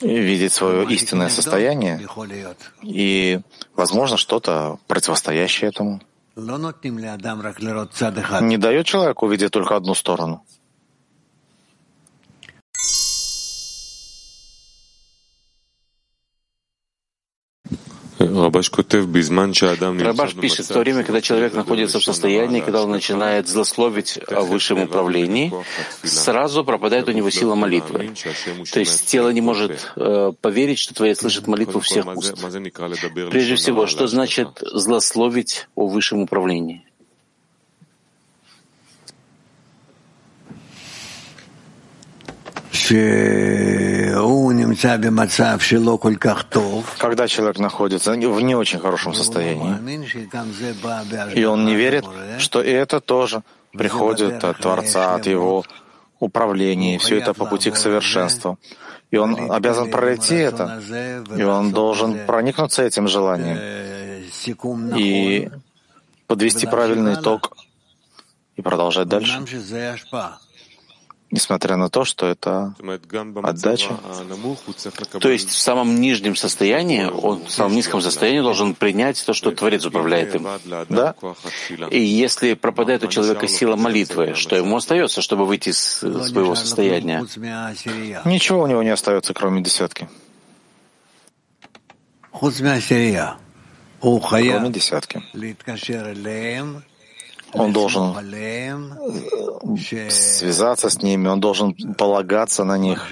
видеть 0.02 0.54
свое 0.54 0.86
истинное 0.86 1.30
состояние, 1.30 2.08
и, 2.82 3.40
возможно, 3.76 4.18
что-то 4.18 4.80
противостоящее 4.88 5.70
этому. 5.70 6.02
Не 8.42 8.58
дает 8.58 8.86
человеку 8.86 9.26
увидеть 9.28 9.52
только 9.52 9.76
одну 9.76 9.94
сторону. 9.94 10.44
Рабаш 20.00 20.36
пишет, 20.36 20.66
в 20.66 20.74
то 20.74 20.80
время, 20.80 21.04
когда 21.04 21.22
человек 21.22 21.54
находится 21.54 22.00
в 22.00 22.04
состоянии, 22.04 22.62
когда 22.62 22.84
он 22.84 22.92
начинает 22.92 23.48
злословить 23.48 24.20
о 24.28 24.42
высшем 24.42 24.84
управлении, 24.84 25.52
сразу 26.04 26.64
пропадает 26.64 27.10
у 27.10 27.12
него 27.12 27.30
сила 27.30 27.56
молитвы. 27.56 28.12
То 28.72 28.80
есть 28.80 29.06
тело 29.08 29.30
не 29.30 29.42
может 29.42 29.92
э, 29.96 30.32
поверить, 30.40 30.80
что 30.80 30.94
Творец 30.94 31.20
слышит 31.20 31.48
молитву 31.48 31.80
всех 31.80 32.06
уст. 32.16 32.36
Прежде 33.32 33.56
всего, 33.56 33.88
что 33.88 34.08
значит 34.08 34.50
злословить 34.62 35.68
о 35.76 35.88
высшем 35.88 36.22
управлении? 36.22 36.86
Когда 46.98 47.28
человек 47.28 47.60
находится 47.60 48.12
в 48.12 48.42
не 48.42 48.56
очень 48.56 48.80
хорошем 48.80 49.14
состоянии, 49.14 49.76
и 51.36 51.46
он 51.46 51.66
не 51.66 51.76
верит, 51.76 52.06
что 52.40 52.62
и 52.64 52.72
это 52.72 53.00
тоже 53.00 53.44
приходит 53.72 54.44
от 54.44 54.58
Творца, 54.58 55.14
от 55.16 55.28
его 55.28 55.64
управления, 56.20 56.96
и 56.96 56.98
все 56.98 57.18
это 57.20 57.34
по 57.34 57.46
пути 57.46 57.70
к 57.70 57.76
совершенству. 57.76 58.58
И 59.12 59.18
он 59.18 59.52
обязан 59.52 59.92
пройти 59.92 60.36
это, 60.36 60.82
и 61.38 61.44
он 61.44 61.72
должен 61.72 62.26
проникнуться 62.26 62.82
этим 62.82 63.08
желанием. 63.08 63.60
И 64.98 65.50
подвести 66.26 66.66
правильный 66.66 67.14
итог 67.14 67.56
и 68.56 68.62
продолжать 68.64 69.08
дальше 69.08 69.40
несмотря 71.34 71.78
на 71.78 71.90
то, 71.90 72.06
что 72.06 72.28
это 72.28 72.76
отдача. 73.44 73.98
То 75.20 75.30
есть 75.30 75.50
в 75.50 75.58
самом 75.58 76.00
нижнем 76.00 76.36
состоянии, 76.36 77.06
он 77.06 77.46
в 77.46 77.52
самом 77.52 77.76
низком 77.76 78.02
состоянии 78.02 78.42
должен 78.42 78.76
принять 78.76 79.26
то, 79.26 79.34
что 79.34 79.50
Творец 79.52 79.84
управляет 79.84 80.36
им. 80.36 80.48
Да. 80.90 81.16
И 81.90 82.00
если 82.00 82.54
пропадает 82.54 83.04
у 83.04 83.08
человека 83.08 83.48
сила 83.48 83.76
молитвы, 83.76 84.36
что 84.36 84.56
ему 84.56 84.76
остается, 84.78 85.22
чтобы 85.22 85.48
выйти 85.48 85.70
из 85.70 85.80
своего 85.80 86.54
состояния? 86.54 87.26
Ничего 88.26 88.62
у 88.62 88.68
него 88.68 88.84
не 88.84 88.92
остается, 88.92 89.34
кроме 89.34 89.64
десятки. 89.64 90.08
Кроме 94.52 94.70
десятки 94.70 95.24
он 97.54 97.72
должен 97.72 98.16
связаться 100.10 100.90
с 100.90 101.02
ними, 101.02 101.28
он 101.28 101.40
должен 101.40 101.74
полагаться 101.96 102.64
на 102.64 102.78
них 102.78 103.12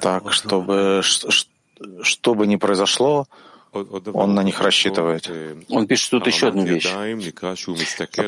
так, 0.00 0.32
чтобы 0.32 1.02
что 2.02 2.34
бы 2.34 2.46
ни 2.46 2.56
произошло, 2.56 3.26
он 4.12 4.34
на 4.34 4.42
них 4.42 4.60
рассчитывает. 4.60 5.30
Он 5.68 5.86
пишет 5.86 6.10
тут 6.10 6.26
еще 6.26 6.48
одну 6.48 6.64
вещь. 6.64 6.88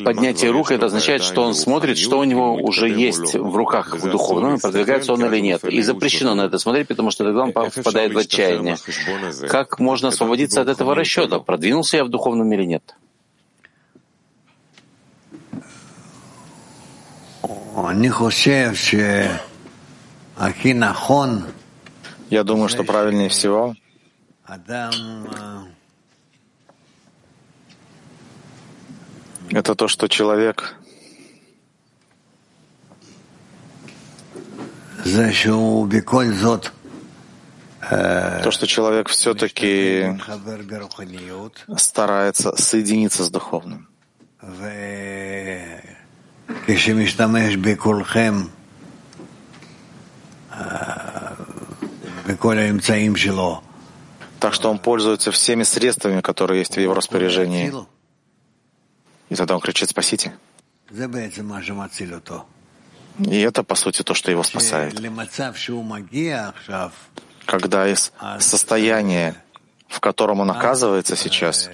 Поднятие 0.03 0.51
рук— 0.51 0.71
это 0.75 0.87
означает, 0.87 1.23
что 1.23 1.41
он 1.43 1.55
смотрит, 1.55 1.97
что 1.97 2.19
у 2.19 2.23
него 2.23 2.53
уже 2.55 2.89
есть 2.89 3.33
в 3.35 3.55
руках 3.55 3.95
в 3.95 4.09
духовном, 4.09 4.55
и 4.55 4.59
продвигается 4.59 5.13
он 5.13 5.25
или 5.25 5.39
нет. 5.39 5.63
И 5.63 5.81
запрещено 5.81 6.35
на 6.35 6.43
это 6.43 6.59
смотреть, 6.59 6.87
потому 6.87 7.11
что 7.11 7.23
тогда 7.23 7.43
он 7.43 7.69
впадает 7.71 8.13
в 8.13 8.17
отчаяние. 8.17 8.77
Как 9.49 9.79
можно 9.79 10.09
освободиться 10.09 10.61
от 10.61 10.67
этого 10.67 10.95
расчета? 10.95 11.39
Продвинулся 11.39 11.97
я 11.97 12.03
в 12.03 12.09
духовном 12.09 12.51
или 12.53 12.65
нет? 12.65 12.95
Я 22.29 22.43
думаю, 22.43 22.69
что 22.69 22.83
правильнее 22.83 23.29
всего. 23.29 23.75
Это 29.51 29.75
то, 29.75 29.87
что 29.87 30.07
человек 30.07 30.75
то, 38.43 38.51
что 38.51 38.67
человек 38.67 39.07
все-таки 39.09 40.19
старается 41.77 42.55
соединиться 42.55 43.23
с 43.23 43.31
духовным. 43.31 43.87
Так 54.39 54.53
что 54.53 54.69
он 54.69 54.79
пользуется 54.79 55.31
всеми 55.31 55.63
средствами, 55.63 56.21
которые 56.21 56.59
есть 56.59 56.75
в 56.75 56.79
его 56.79 56.93
распоряжении. 56.93 57.73
И 59.29 59.35
тогда 59.35 59.55
он 59.55 59.61
кричит 59.61 59.89
«Спасите!» 59.89 60.33
И 63.19 63.41
это, 63.41 63.63
по 63.63 63.75
сути, 63.75 64.01
то, 64.01 64.13
что 64.13 64.31
его 64.31 64.43
спасает. 64.43 64.95
Когда 67.45 67.87
из 67.87 68.11
состояния, 68.39 69.35
в 69.87 69.99
котором 69.99 70.39
он 70.39 70.51
оказывается 70.51 71.15
сейчас, 71.15 71.69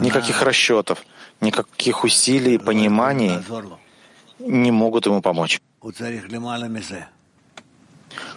Никаких 0.00 0.42
расчетов, 0.42 1.04
никаких 1.40 2.04
усилий 2.04 2.54
и 2.54 2.58
пониманий 2.58 3.38
не 4.40 4.70
могут 4.70 5.06
ему 5.06 5.22
помочь. 5.22 5.60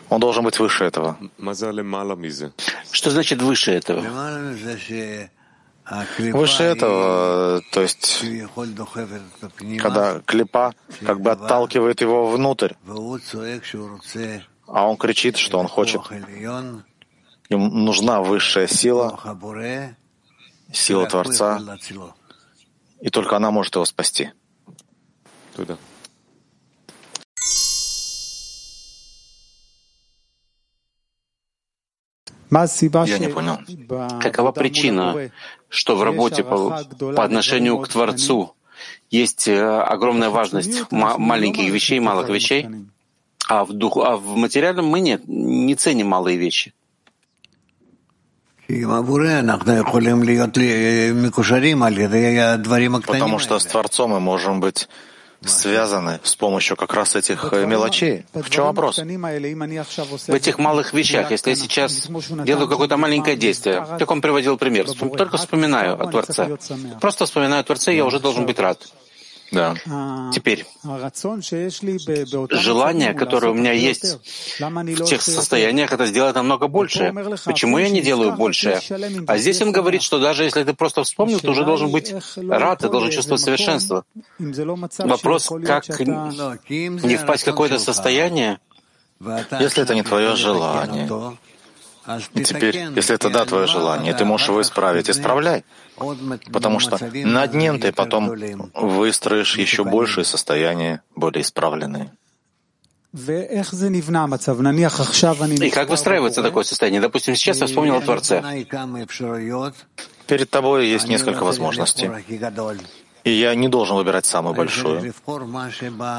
Он 0.09 0.19
должен 0.19 0.43
быть 0.43 0.59
выше 0.59 0.86
этого. 0.86 1.17
Что 2.91 3.09
значит 3.09 3.41
выше 3.41 3.71
этого? 3.71 4.01
Выше 6.17 6.63
этого, 6.63 7.62
то 7.71 7.81
есть, 7.81 8.23
когда 9.79 10.21
клепа 10.25 10.73
как 11.05 11.19
бы 11.19 11.31
отталкивает 11.31 11.99
его 12.01 12.29
внутрь, 12.29 12.73
а 14.65 14.88
он 14.88 14.97
кричит, 14.97 15.38
что 15.38 15.59
он 15.59 15.67
хочет 15.67 16.01
им 17.53 17.85
нужна 17.85 18.21
высшая 18.21 18.67
сила, 18.67 19.19
сила 20.71 21.07
Творца, 21.07 21.59
и 23.01 23.09
только 23.09 23.35
она 23.35 23.51
может 23.51 23.75
его 23.75 23.85
спасти. 23.85 24.31
Туда. 25.55 25.77
Я 33.09 33.17
не 33.17 33.29
понял. 33.29 33.57
Какова 34.19 34.51
причина, 34.51 35.31
что 35.69 35.95
в 35.95 36.03
работе 36.03 36.43
по, 36.43 36.83
по 36.99 37.23
отношению 37.23 37.79
к 37.79 37.87
Творцу 37.87 38.55
есть 39.09 39.47
э, 39.47 39.59
огромная 39.59 40.29
важность 40.29 40.91
маленьких 40.91 41.71
вещей, 41.71 41.99
малых 41.99 42.29
вещей, 42.29 42.67
а 43.47 43.65
в, 43.65 43.73
духу, 43.73 44.03
а 44.03 44.17
в 44.17 44.35
материальном 44.35 44.85
мы 44.85 44.99
нет, 44.99 45.23
не 45.27 45.75
ценим 45.75 46.07
малые 46.07 46.37
вещи? 46.37 46.73
Потому 53.19 53.39
что 53.39 53.60
с 53.60 53.65
Творцом 53.65 54.12
мы 54.12 54.19
можем 54.19 54.60
быть 54.60 54.88
связаны 55.45 56.19
с 56.23 56.36
помощью 56.36 56.78
как 56.78 56.93
раз 56.93 57.15
этих 57.15 57.52
э, 57.52 57.65
мелочей. 57.65 58.26
В 58.34 58.49
чем 58.49 58.65
вопрос? 58.65 58.97
В 58.97 60.34
этих 60.34 60.58
малых 60.58 60.93
вещах, 60.93 61.32
если 61.32 61.49
я 61.49 61.56
сейчас 61.56 62.08
делаю 62.45 62.67
какое-то 62.67 62.97
маленькое 62.97 63.36
действие, 63.36 63.86
как 63.99 64.10
он 64.12 64.21
приводил 64.21 64.58
пример, 64.58 64.89
только 64.91 65.38
вспоминаю 65.38 66.02
о 66.02 66.08
Творце. 66.08 66.58
Просто 67.02 67.26
вспоминаю 67.26 67.62
о 67.62 67.63
Творце, 67.63 67.93
я 67.93 68.06
уже 68.06 68.19
должен 68.19 68.45
быть 68.45 68.60
рад. 68.60 68.80
Да. 69.53 69.75
Теперь, 70.33 70.65
желание, 72.49 73.13
которое 73.13 73.51
у 73.51 73.53
меня 73.53 73.71
есть 73.71 74.17
в 74.59 75.03
тех 75.05 75.21
состояниях, 75.21 75.93
это 75.93 76.07
сделать 76.07 76.35
намного 76.35 76.67
больше. 76.67 77.13
Почему 77.45 77.77
я 77.77 77.89
не 77.89 78.01
делаю 78.01 78.33
больше? 78.33 78.81
А 79.27 79.37
здесь 79.37 79.61
он 79.61 79.71
говорит, 79.71 80.01
что 80.01 80.19
даже 80.19 80.43
если 80.43 80.63
ты 80.63 80.73
просто 80.73 81.03
вспомнил, 81.03 81.39
ты 81.39 81.49
уже 81.49 81.63
должен 81.65 81.91
быть 81.91 82.13
рад, 82.35 82.79
ты 82.79 82.89
должен 82.89 83.11
чувствовать 83.11 83.41
совершенство. 83.41 84.05
Вопрос, 84.99 85.49
как 85.65 85.87
не 85.99 87.17
впасть 87.17 87.43
в 87.43 87.45
какое-то 87.45 87.77
состояние, 87.77 88.59
если 89.59 89.83
это 89.83 89.93
не 89.93 90.03
твое 90.03 90.35
желание. 90.35 91.07
И 92.33 92.43
теперь, 92.43 92.75
если 92.95 93.15
это 93.15 93.29
да, 93.29 93.45
твое 93.45 93.67
желание, 93.67 94.13
ты 94.13 94.25
можешь 94.25 94.49
его 94.49 94.61
исправить, 94.61 95.09
исправляй. 95.09 95.63
Потому 96.51 96.79
что 96.79 96.99
над 97.13 97.53
ним 97.53 97.79
ты 97.79 97.91
потом 97.91 98.31
выстроишь 98.73 99.57
еще 99.57 99.83
большее 99.83 100.25
состояние, 100.25 101.01
более 101.15 101.41
исправленное. 101.41 102.11
И 103.13 103.61
как 105.69 105.89
выстраивается 105.89 106.41
такое 106.41 106.63
состояние? 106.63 106.99
Допустим, 106.99 107.35
сейчас 107.35 107.61
я 107.61 107.67
вспомнил 107.67 107.95
о 107.95 108.01
Творце. 108.01 108.41
Перед 110.27 110.49
тобой 110.49 110.87
есть 110.87 111.07
несколько 111.07 111.43
возможностей. 111.43 112.09
И 113.23 113.31
я 113.31 113.55
не 113.55 113.69
должен 113.69 113.95
выбирать 113.95 114.25
самую 114.25 114.55
большую. 114.55 115.13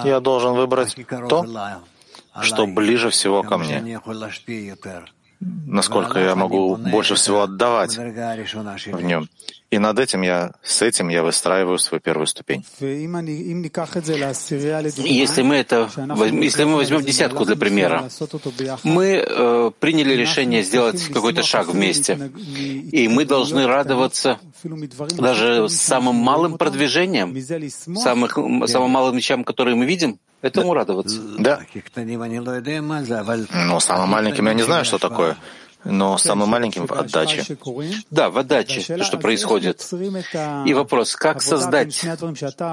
Я 0.05 0.21
должен 0.21 0.55
выбрать 0.55 0.97
то, 1.29 1.45
что 2.41 2.67
ближе 2.67 3.11
всего 3.11 3.43
ко 3.43 3.59
мне 3.59 4.01
насколько 5.67 6.19
я 6.19 6.35
могу 6.35 6.77
больше 6.77 7.15
всего 7.15 7.43
отдавать 7.43 7.97
в 7.97 9.01
нем. 9.03 9.29
И 9.71 9.79
над 9.79 9.99
этим 9.99 10.23
я, 10.23 10.53
с 10.63 10.83
этим 10.83 11.09
я 11.09 11.23
выстраиваю 11.23 11.79
свою 11.79 12.01
первую 12.01 12.27
ступень. 12.27 12.65
Если 12.81 15.43
мы 15.43 15.57
это, 15.57 15.91
если 16.33 16.65
мы 16.65 16.77
возьмем 16.77 17.03
десятку 17.03 17.45
для 17.45 17.57
примера, 17.57 18.09
мы 18.85 19.07
э, 19.07 19.71
приняли 19.81 20.15
решение 20.15 20.63
сделать 20.63 21.03
какой-то 21.09 21.43
шаг 21.43 21.69
вместе, 21.69 22.31
и 22.93 23.09
мы 23.09 23.25
должны 23.25 23.67
радоваться 23.67 24.39
даже 25.19 25.69
самым 25.69 26.17
малым 26.17 26.57
продвижением, 26.57 27.35
самых, 27.97 28.39
самым 28.69 28.91
малым 28.91 29.17
вещам, 29.17 29.45
которые 29.45 29.75
мы 29.75 29.87
видим, 29.87 30.19
этому 30.43 30.75
радоваться. 30.75 31.21
Да. 31.39 31.61
Но 33.67 33.81
самым 33.81 34.11
маленьким 34.11 34.47
я 34.47 34.55
не 34.55 34.63
знаю, 34.63 34.85
что 34.85 34.99
такое 34.99 35.37
но 35.85 36.19
самым 36.19 36.49
маленьким 36.49 36.87
в 36.87 36.93
отдаче. 36.93 37.45
Да, 38.11 38.31
в 38.31 38.39
отдаче, 38.39 38.97
то, 38.97 39.05
что 39.05 39.19
происходит. 39.19 39.89
И 40.67 40.75
вопрос, 40.75 41.17
как 41.17 41.43
создать 41.43 42.05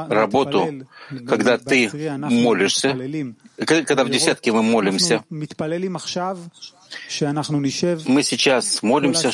работу, 0.10 0.86
когда 1.28 1.58
ты 1.58 1.89
молишься, 2.12 2.97
когда 3.65 4.04
в 4.04 4.10
десятке 4.10 4.52
мы 4.52 4.63
молимся, 4.63 5.24
мы 8.06 8.24
сейчас 8.24 8.84
молимся, 8.84 9.32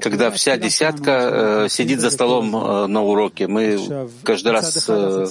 когда 0.00 0.30
вся 0.30 0.56
десятка 0.56 1.64
э, 1.64 1.68
сидит 1.68 2.00
за 2.00 2.10
столом 2.10 2.56
э, 2.56 2.86
на 2.86 3.02
уроке. 3.02 3.48
Мы 3.48 4.08
каждый 4.22 4.52
раз 4.52 4.88
э, 4.88 5.26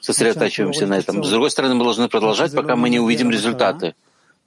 сосредотачиваемся 0.00 0.86
на 0.86 0.98
этом. 0.98 1.22
С 1.22 1.30
другой 1.30 1.50
стороны, 1.50 1.74
мы 1.74 1.84
должны 1.84 2.08
продолжать, 2.08 2.52
пока 2.54 2.74
мы 2.74 2.90
не 2.90 2.98
увидим 2.98 3.30
результаты 3.30 3.94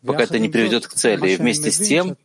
пока 0.06 0.24
это 0.24 0.40
не 0.40 0.50
приведет 0.50 0.88
к 0.88 0.94
цели. 0.94 1.32
И 1.32 1.36
вместе 1.36 1.72
с 1.72 1.80
тем, 1.80 2.16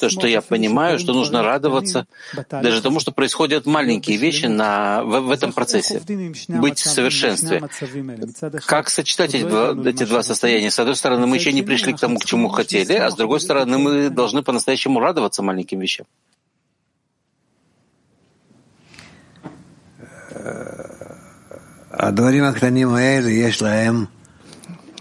то, 0.00 0.08
что 0.08 0.26
я 0.26 0.40
понимаю, 0.40 0.98
что 0.98 1.12
нужно 1.12 1.42
радоваться 1.42 2.06
даже 2.50 2.82
тому, 2.82 3.00
что 3.00 3.12
происходят 3.12 3.66
маленькие 3.66 4.16
вещи 4.16 4.46
на, 4.46 5.02
в, 5.04 5.20
в 5.20 5.30
этом 5.30 5.52
процессе, 5.52 6.00
быть 6.48 6.78
в 6.78 6.88
совершенстве. 6.88 7.62
Как 8.66 8.88
сочетать 8.88 9.34
эти 9.34 9.44
два, 9.44 9.74
эти 9.88 10.04
два 10.04 10.22
состояния? 10.22 10.70
С 10.70 10.78
одной 10.78 10.96
стороны, 10.96 11.26
мы 11.26 11.36
еще 11.36 11.52
не 11.52 11.62
пришли 11.62 11.92
к 11.92 12.00
тому, 12.00 12.18
к 12.18 12.24
чему 12.24 12.48
хотели, 12.48 12.94
а 12.94 13.10
с 13.10 13.14
другой 13.14 13.40
стороны, 13.40 13.78
мы 13.78 14.10
должны 14.10 14.42
по-настоящему 14.42 15.00
радоваться 15.00 15.42
маленьким 15.42 15.80
вещам. 15.80 16.06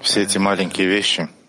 Все 0.01 0.23
эти 0.23 0.37
маленькие 0.37 0.87
вещи— 0.87 1.29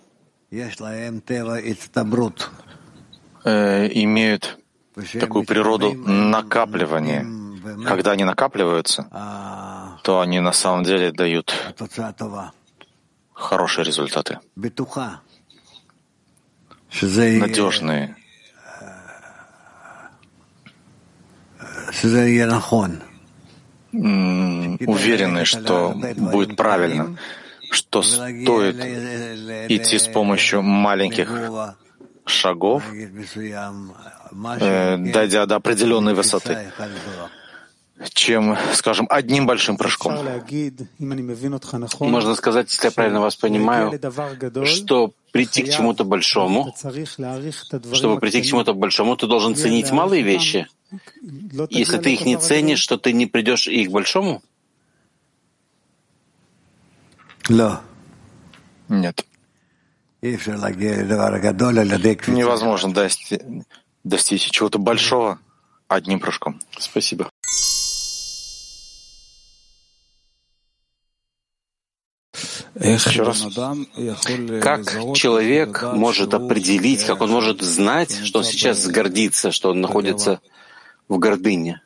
имеют 3.42 4.58
такую 5.18 5.46
природу 5.46 5.94
накапливания. 5.94 7.26
Когда 7.86 8.10
они 8.10 8.24
накапливаются, 8.24 9.08
то 10.02 10.20
они 10.20 10.40
на 10.40 10.52
самом 10.52 10.84
деле 10.84 11.10
дают 11.10 11.54
хорошие 13.32 13.84
результаты. 13.86 14.40
Надежные. 17.40 18.16
Уверенные, 23.92 25.44
что 25.46 25.94
будет 26.16 26.56
правильно 26.56 27.16
что 27.72 28.02
стоит 28.02 28.76
идти 29.70 29.98
с 29.98 30.06
помощью 30.08 30.62
маленьких 30.62 31.28
шагов, 32.24 32.84
э, 34.60 34.96
дойдя 34.96 35.46
до 35.46 35.56
определенной 35.56 36.14
высоты, 36.14 36.70
чем, 38.12 38.56
скажем, 38.74 39.06
одним 39.10 39.46
большим 39.46 39.76
прыжком. 39.76 40.16
Можно 42.00 42.34
сказать, 42.34 42.70
если 42.70 42.86
я 42.86 42.90
правильно 42.90 43.20
вас 43.20 43.36
понимаю, 43.36 43.92
что 44.64 45.12
прийти 45.32 45.62
к 45.62 45.70
чему-то 45.70 46.04
большому, 46.04 46.74
чтобы 47.92 48.20
прийти 48.20 48.42
к 48.42 48.46
чему-то 48.46 48.74
большому, 48.74 49.16
ты 49.16 49.26
должен 49.26 49.54
ценить 49.56 49.90
малые 49.90 50.22
вещи. 50.22 50.66
Если 51.70 51.98
ты 51.98 52.12
их 52.12 52.26
не 52.26 52.36
ценишь, 52.36 52.80
что 52.80 52.98
ты 52.98 53.12
не 53.12 53.26
придешь 53.26 53.66
и 53.66 53.86
к 53.86 53.90
большому? 53.90 54.42
Нет. 58.88 59.26
Невозможно 62.28 62.92
достичь, 62.94 63.40
достичь 64.04 64.50
чего-то 64.50 64.78
большого 64.78 65.38
одним 65.88 66.20
прыжком. 66.20 66.60
Спасибо. 66.78 67.30
Еще 72.74 73.22
раз. 73.22 73.44
Как 74.62 74.86
человек 75.14 75.82
может 75.82 76.34
определить, 76.34 77.04
как 77.04 77.20
он 77.20 77.30
может 77.30 77.60
знать, 77.60 78.24
что 78.24 78.38
он 78.40 78.44
сейчас 78.44 78.86
гордится, 78.86 79.50
что 79.50 79.70
он 79.70 79.80
находится 79.80 80.40
в 81.08 81.18
гордыне? 81.18 81.82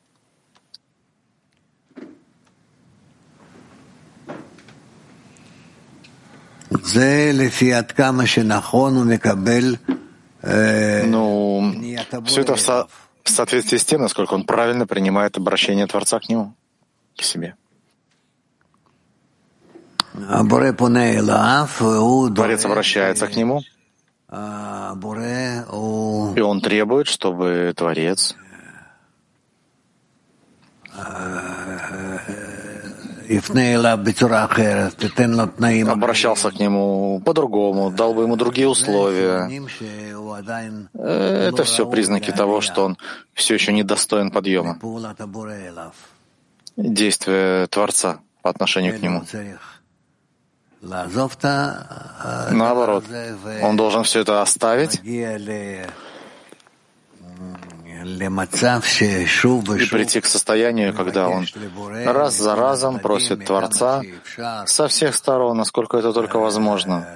Ну, 11.06 11.72
все 12.26 12.40
это 12.40 12.54
в, 12.54 12.60
со 12.60 12.86
в 13.26 13.30
соответствии 13.30 13.76
с 13.78 13.84
тем, 13.84 14.00
насколько 14.02 14.34
он 14.34 14.44
правильно 14.44 14.86
принимает 14.86 15.36
обращение 15.36 15.86
Творца 15.86 16.18
к 16.20 16.28
нему, 16.28 16.54
к 17.16 17.22
себе. 17.22 17.56
Творец 22.34 22.64
обращается 22.64 23.26
к 23.26 23.36
нему, 23.36 23.62
и 26.36 26.40
он 26.40 26.60
требует, 26.60 27.06
чтобы 27.06 27.72
Творец 27.76 28.34
обращался 35.92 36.50
к 36.50 36.58
нему 36.58 37.20
по-другому, 37.24 37.90
дал 37.90 38.14
бы 38.14 38.22
ему 38.22 38.36
другие 38.36 38.68
условия. 38.68 39.48
Это 40.94 41.64
все 41.64 41.86
признаки 41.88 42.30
того, 42.32 42.60
что 42.60 42.84
он 42.84 42.96
все 43.34 43.54
еще 43.54 43.72
не 43.72 43.82
достоин 43.82 44.30
подъема. 44.30 44.78
Действие 46.76 47.66
Творца 47.68 48.18
по 48.42 48.50
отношению 48.50 48.98
к 48.98 49.02
нему. 49.02 49.22
Наоборот, 52.50 53.04
он 53.62 53.76
должен 53.76 54.02
все 54.04 54.20
это 54.20 54.42
оставить 54.42 55.00
и 58.04 59.86
прийти 59.86 60.20
к 60.20 60.26
состоянию, 60.26 60.94
когда 60.94 61.28
он 61.28 61.46
раз 62.04 62.36
за 62.36 62.54
разом 62.56 62.98
просит 62.98 63.44
Творца 63.46 64.02
со 64.66 64.88
всех 64.88 65.14
сторон, 65.14 65.56
насколько 65.56 65.96
это 65.96 66.12
только 66.12 66.38
возможно. 66.38 67.06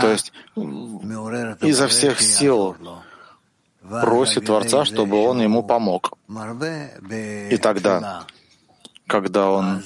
То 0.00 0.10
есть 0.10 0.32
изо 1.62 1.88
всех 1.88 2.20
сил 2.20 2.76
просит 4.02 4.46
Творца, 4.46 4.84
чтобы 4.84 5.16
он 5.22 5.40
ему 5.40 5.62
помог. 5.62 6.12
И 7.50 7.56
тогда, 7.56 8.24
когда 9.06 9.50
он 9.50 9.82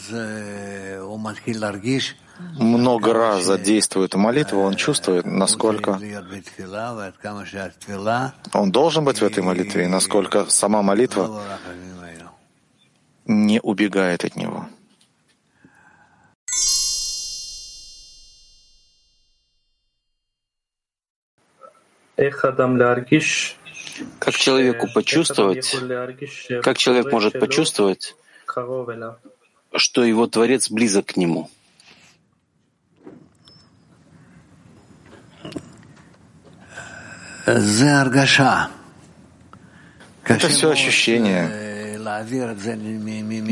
много 2.59 3.13
раз 3.13 3.45
задействует 3.45 4.15
молитву, 4.15 4.61
он 4.61 4.77
чувствует, 4.77 5.27
насколько 5.27 5.99
он 8.53 8.71
должен 8.71 9.05
быть 9.05 9.21
в 9.21 9.25
этой 9.25 9.43
молитве, 9.43 9.85
и 9.85 9.89
насколько 9.89 10.47
сама 10.51 10.83
молитва 10.83 11.43
не 13.27 13.61
убегает 13.61 14.25
от 14.25 14.37
него. 14.37 14.67
Как 24.19 24.35
человеку 24.35 24.89
почувствовать, 24.93 25.77
как 26.63 26.79
человек 26.79 27.13
может 27.13 27.39
почувствовать, 27.39 28.17
что 29.77 30.05
его 30.05 30.27
Творец 30.27 30.71
близок 30.71 31.07
к 31.07 31.17
нему? 31.17 31.49
Это 40.25 40.49
все 40.49 40.71
ощущение. 40.71 41.49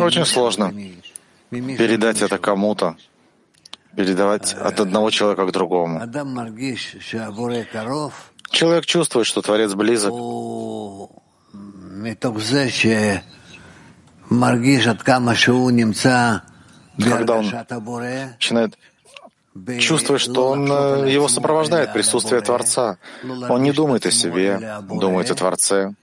Очень 0.03 0.25
сложно 0.27 0.73
передать 1.51 2.23
это 2.23 2.39
кому-то, 2.39 2.97
передавать 3.97 4.55
от 4.55 4.81
одного 4.81 5.11
человека 5.11 5.47
к 5.47 5.53
другому. 5.53 6.01
Человек 8.51 8.87
чувствует, 8.87 9.27
что 9.27 9.43
Творец 9.43 9.75
близок. 9.75 10.13
Когда 16.99 17.35
он 17.37 17.45
начинает 17.47 18.79
чувствует, 19.81 20.21
что 20.21 20.49
он, 20.49 20.71
э, 20.71 21.11
его 21.11 21.29
сопровождает 21.29 21.93
присутствие 21.93 22.41
Творца. 22.41 22.99
Он 23.49 23.63
не 23.63 23.73
думает 23.73 24.07
о 24.07 24.11
себе, 24.11 24.81
думает 24.89 25.31
о 25.31 25.35
Творце, 25.35 25.95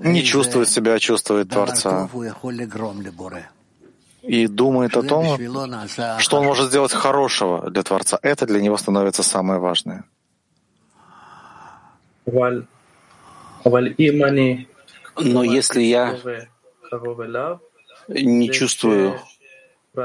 не 0.00 0.22
чувствует 0.22 0.68
себя, 0.68 0.94
а 0.94 0.98
чувствует 0.98 1.48
Творца. 1.48 2.08
И 4.22 4.46
думает 4.46 4.96
о 4.96 5.02
том, 5.02 5.38
что 6.18 6.36
он 6.38 6.44
может 6.44 6.68
сделать 6.68 6.92
хорошего 6.92 7.70
для 7.70 7.82
Творца. 7.82 8.18
Это 8.22 8.46
для 8.46 8.60
него 8.60 8.76
становится 8.76 9.22
самое 9.22 9.58
важное. 9.58 10.04
Но 15.20 15.42
если 15.42 15.82
я 15.82 16.16
не 18.08 18.50
чувствую 18.50 19.18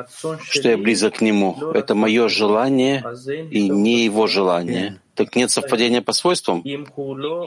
что 0.09 0.69
я 0.69 0.77
близок 0.77 1.15
к 1.15 1.21
Нему. 1.21 1.71
Это 1.73 1.95
мое 1.95 2.27
желание 2.27 3.03
и 3.51 3.69
не 3.69 4.05
Его 4.05 4.27
желание. 4.27 4.99
Так 5.15 5.35
нет 5.35 5.51
совпадения 5.51 6.01
по 6.01 6.13
свойствам? 6.13 6.63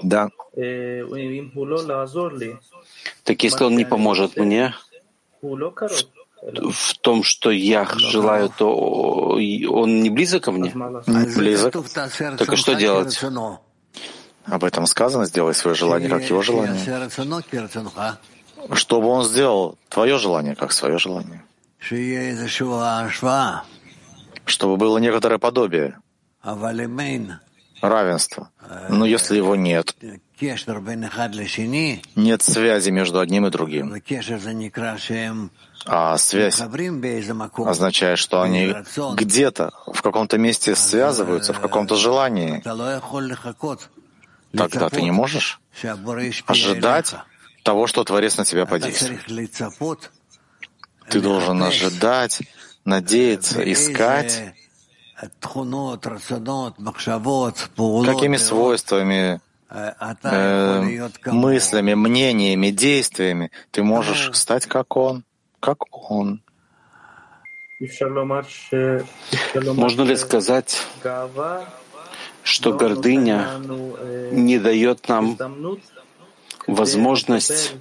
Да. 0.02 0.28
Так 3.24 3.42
если 3.42 3.64
Он 3.64 3.76
не 3.76 3.84
поможет 3.84 4.36
мне 4.36 4.74
в, 5.42 6.70
в 6.70 6.98
том, 7.00 7.22
что 7.22 7.50
я 7.50 7.88
желаю, 7.96 8.50
то 8.56 8.72
Он 8.74 10.02
не 10.02 10.10
близок 10.10 10.44
ко 10.44 10.52
мне? 10.52 10.72
Близок. 11.36 11.74
Так 11.92 12.48
а 12.48 12.56
что 12.56 12.74
делать? 12.74 13.20
Об 14.44 14.62
этом 14.62 14.86
сказано, 14.86 15.26
сделай 15.26 15.54
свое 15.54 15.74
желание 15.74 16.08
как 16.08 16.22
его 16.30 16.40
желание. 16.40 17.10
Чтобы 18.72 19.08
он 19.08 19.24
сделал 19.24 19.76
твое 19.88 20.18
желание 20.18 20.54
как 20.54 20.72
свое 20.72 20.98
желание 20.98 21.42
чтобы 24.46 24.76
было 24.76 24.98
некоторое 24.98 25.38
подобие, 25.38 25.98
равенство. 27.80 28.50
Но 28.88 29.04
если 29.04 29.36
его 29.36 29.56
нет, 29.56 29.94
нет 32.16 32.42
связи 32.42 32.90
между 32.90 33.20
одним 33.20 33.46
и 33.46 33.50
другим, 33.50 34.02
а 35.86 36.18
связь 36.18 36.60
означает, 37.56 38.18
что 38.18 38.42
они 38.42 38.74
где-то, 39.14 39.72
в 39.86 40.02
каком-то 40.02 40.38
месте 40.38 40.74
связываются, 40.74 41.52
в 41.52 41.60
каком-то 41.60 41.96
желании, 41.96 42.62
тогда 44.52 44.88
ты 44.88 45.02
не 45.02 45.10
можешь 45.10 45.60
ожидать 46.46 47.14
того, 47.62 47.86
что 47.86 48.04
Творец 48.04 48.36
на 48.36 48.44
тебя 48.44 48.66
подействует. 48.66 49.20
Ты 51.10 51.20
должен 51.20 51.62
ожидать, 51.62 52.42
надеяться, 52.84 53.62
искать, 53.72 54.54
какими 58.04 58.36
свойствами, 58.36 59.40
э, 59.70 61.08
мыслями, 61.26 61.94
мнениями, 61.94 62.70
действиями 62.70 63.50
ты 63.70 63.82
можешь 63.82 64.30
стать 64.36 64.66
как 64.66 64.96
Он, 64.96 65.24
как 65.60 65.84
Он. 66.10 66.42
Можно 69.74 70.02
ли 70.02 70.16
сказать, 70.16 70.86
что 72.42 72.72
гордыня 72.72 73.48
не 74.32 74.58
дает 74.58 75.08
нам 75.08 75.36
возможность 76.66 77.74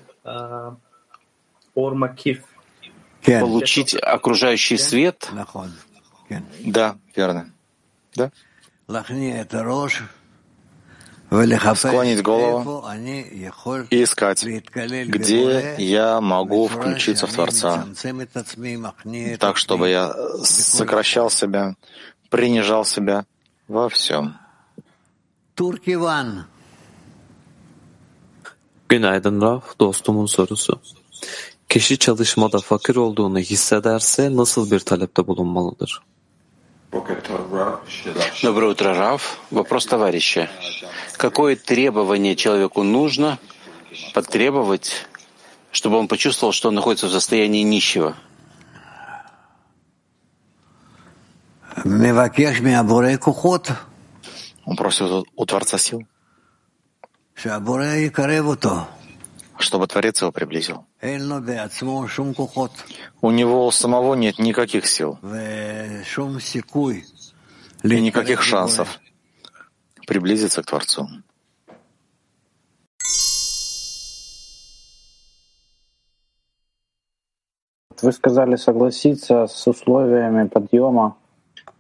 получить 3.26 3.96
окружающий 3.96 4.78
свет? 4.78 5.30
Да, 6.60 6.98
верно. 7.16 7.52
Да. 8.16 8.32
Склонить 11.76 12.22
голову 12.22 12.86
и 13.90 14.04
искать, 14.04 14.46
где 14.46 15.76
я 15.80 16.22
могу 16.22 16.68
включиться 16.68 17.26
в 17.26 17.34
Творца, 17.34 17.86
так, 19.40 19.58
чтобы 19.58 19.90
я 19.90 20.14
сокращал 20.44 21.30
себя, 21.32 21.76
принижал 22.30 22.86
себя 22.86 23.26
во 23.68 23.90
всем. 23.90 24.36
Günaydın 28.90 29.42
Raf, 29.42 29.64
dostumun 29.80 30.28
sorusu. 30.28 30.80
Kişi 31.70 31.98
çalışmada 31.98 32.60
fakir 32.60 32.96
olduğunu 32.96 33.40
hissederse 33.40 34.36
nasıl 34.36 34.72
bir 34.72 34.80
talepte 34.80 35.28
bulunmalıdır? 35.28 36.02
Доброе 38.44 38.70
утро, 38.70 38.96
Раф. 38.96 39.38
Вопрос 39.52 39.86
товарища. 39.86 40.50
Какое 41.18 41.58
требование 41.58 42.36
человеку 42.38 42.84
нужно 42.84 43.38
потребовать, 44.14 45.06
чтобы 45.72 45.98
он 45.98 46.08
почувствовал, 46.08 46.54
что 46.54 46.70
он 46.70 46.76
находится 46.76 47.08
в 47.08 47.12
состоянии 47.12 47.64
нищего? 47.64 48.16
Он 54.66 54.76
просит 54.78 55.26
у 55.36 55.46
Творца 55.46 55.78
сил 55.78 56.02
чтобы 59.58 59.88
Творец 59.88 60.22
его 60.22 60.32
приблизил. 60.32 60.86
У 63.22 63.32
него 63.32 63.72
самого 63.72 64.16
нет 64.16 64.40
никаких 64.40 64.88
сил 64.88 65.20
и 67.84 68.02
никаких 68.02 68.42
шансов 68.42 69.00
приблизиться 70.08 70.62
к 70.62 70.66
Творцу. 70.66 71.08
Вы 78.02 78.12
сказали 78.12 78.56
согласиться 78.56 79.48
с 79.48 79.68
условиями 79.68 80.48
подъема 80.48 81.16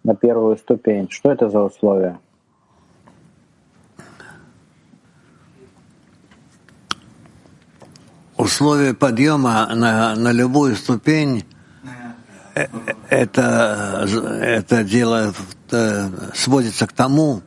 на 0.03 0.15
первую 0.15 0.57
ступень. 0.57 1.07
Что 1.09 1.32
это 1.32 1.49
за 1.49 1.59
условия? 1.61 2.19
Условия 8.45 8.93
подъема 8.93 9.67
на, 9.73 10.15
на 10.15 10.31
любую 10.31 10.75
ступень 10.75 11.43
э, 12.53 12.67
это, 13.09 14.07
это 14.39 14.83
дело 14.83 15.33
сводится 16.33 16.85
к 16.85 16.93
тому, 16.93 17.41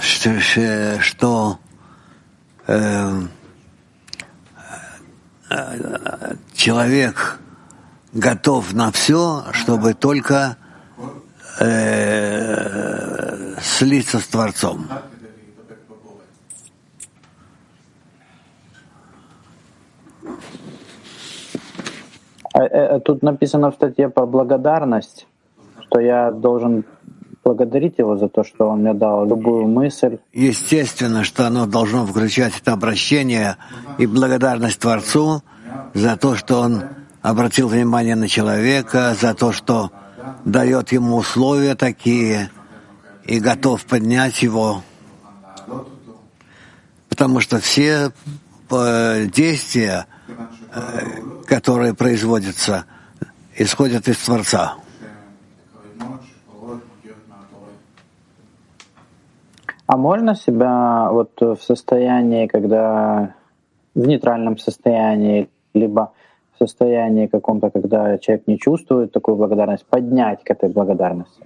что 0.00 1.58
э, 2.66 3.22
человек 6.54 7.38
готов 8.14 8.72
на 8.72 8.90
все, 8.90 9.44
чтобы 9.52 9.92
только 9.92 10.56
э, 11.60 13.54
слиться 13.60 14.18
с 14.18 14.26
Творцом. 14.28 14.88
Тут 23.04 23.22
написано 23.22 23.70
в 23.70 23.74
статье 23.74 24.08
про 24.08 24.26
благодарность, 24.26 25.26
что 25.80 26.00
я 26.00 26.30
должен 26.30 26.84
благодарить 27.44 27.98
его 27.98 28.16
за 28.16 28.28
то, 28.28 28.44
что 28.44 28.68
он 28.68 28.80
мне 28.80 28.94
дал 28.94 29.26
любую 29.26 29.66
мысль. 29.66 30.18
Естественно, 30.32 31.24
что 31.24 31.46
оно 31.46 31.66
должно 31.66 32.06
включать 32.06 32.52
это 32.60 32.72
обращение 32.72 33.56
и 33.98 34.06
благодарность 34.06 34.78
Творцу 34.78 35.42
за 35.94 36.16
то, 36.16 36.34
что 36.36 36.60
он 36.60 36.84
обратил 37.20 37.68
внимание 37.68 38.14
на 38.14 38.28
человека, 38.28 39.14
за 39.20 39.34
то, 39.34 39.52
что 39.52 39.90
дает 40.44 40.92
ему 40.92 41.16
условия 41.16 41.74
такие 41.74 42.50
и 43.24 43.40
готов 43.40 43.84
поднять 43.86 44.42
его. 44.42 44.82
Потому 47.08 47.40
что 47.40 47.58
все 47.58 48.12
э, 48.70 49.26
действия, 49.26 50.06
э, 50.08 50.11
которые 51.46 51.94
производятся, 51.94 52.84
исходят 53.56 54.08
из 54.08 54.18
Творца. 54.18 54.76
А 59.86 59.96
можно 59.96 60.34
себя 60.34 61.10
вот 61.10 61.32
в 61.38 61.58
состоянии, 61.62 62.46
когда 62.46 63.34
в 63.94 64.06
нейтральном 64.06 64.56
состоянии, 64.56 65.50
либо 65.74 66.12
в 66.54 66.58
состоянии 66.58 67.26
каком-то, 67.26 67.68
когда 67.70 68.16
человек 68.18 68.46
не 68.46 68.58
чувствует 68.58 69.12
такую 69.12 69.36
благодарность, 69.36 69.84
поднять 69.84 70.42
к 70.44 70.50
этой 70.50 70.70
благодарности? 70.70 71.42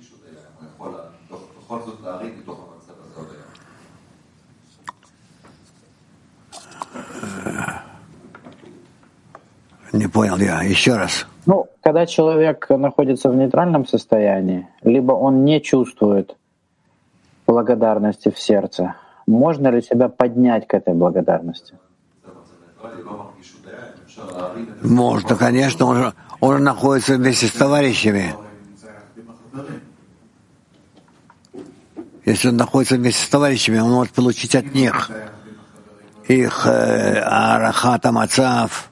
Не 9.96 10.08
понял 10.08 10.36
я. 10.36 10.62
Еще 10.62 10.96
раз. 10.96 11.26
Ну, 11.46 11.66
когда 11.82 12.06
человек 12.06 12.68
находится 12.68 13.30
в 13.30 13.36
нейтральном 13.36 13.86
состоянии, 13.86 14.68
либо 14.82 15.12
он 15.12 15.44
не 15.44 15.62
чувствует 15.62 16.36
благодарности 17.46 18.30
в 18.30 18.38
сердце. 18.38 18.94
Можно 19.26 19.68
ли 19.68 19.80
себя 19.82 20.08
поднять 20.08 20.66
к 20.66 20.74
этой 20.74 20.94
благодарности? 20.94 21.74
Можно, 24.82 25.36
конечно, 25.36 25.86
он, 25.86 26.12
он 26.40 26.64
находится 26.64 27.14
вместе 27.14 27.46
с 27.46 27.52
товарищами. 27.52 28.34
Если 32.24 32.48
он 32.48 32.56
находится 32.56 32.96
вместе 32.96 33.24
с 33.24 33.28
товарищами, 33.28 33.78
он 33.78 33.92
может 33.92 34.12
получить 34.12 34.54
от 34.54 34.74
них 34.74 35.10
их 36.28 36.66
э, 36.66 37.20
арахата 37.20 38.10
мацав, 38.10 38.90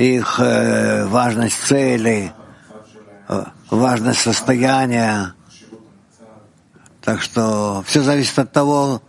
их 0.00 0.40
э, 0.40 1.04
важность 1.04 1.60
цели, 1.62 2.32
э, 3.28 3.44
важность 3.70 4.20
состояния. 4.20 5.34
Так 7.02 7.20
что 7.20 7.82
все 7.86 8.00
зависит 8.02 8.38
от 8.38 8.50
того, 8.50 9.02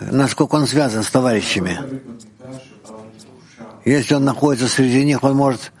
насколько 0.00 0.54
он 0.54 0.68
связан 0.68 1.02
с 1.02 1.10
товарищами. 1.10 1.80
Если 3.84 4.14
он 4.14 4.24
находится 4.24 4.68
среди 4.68 5.04
них, 5.04 5.24
он 5.24 5.36
может 5.36 5.72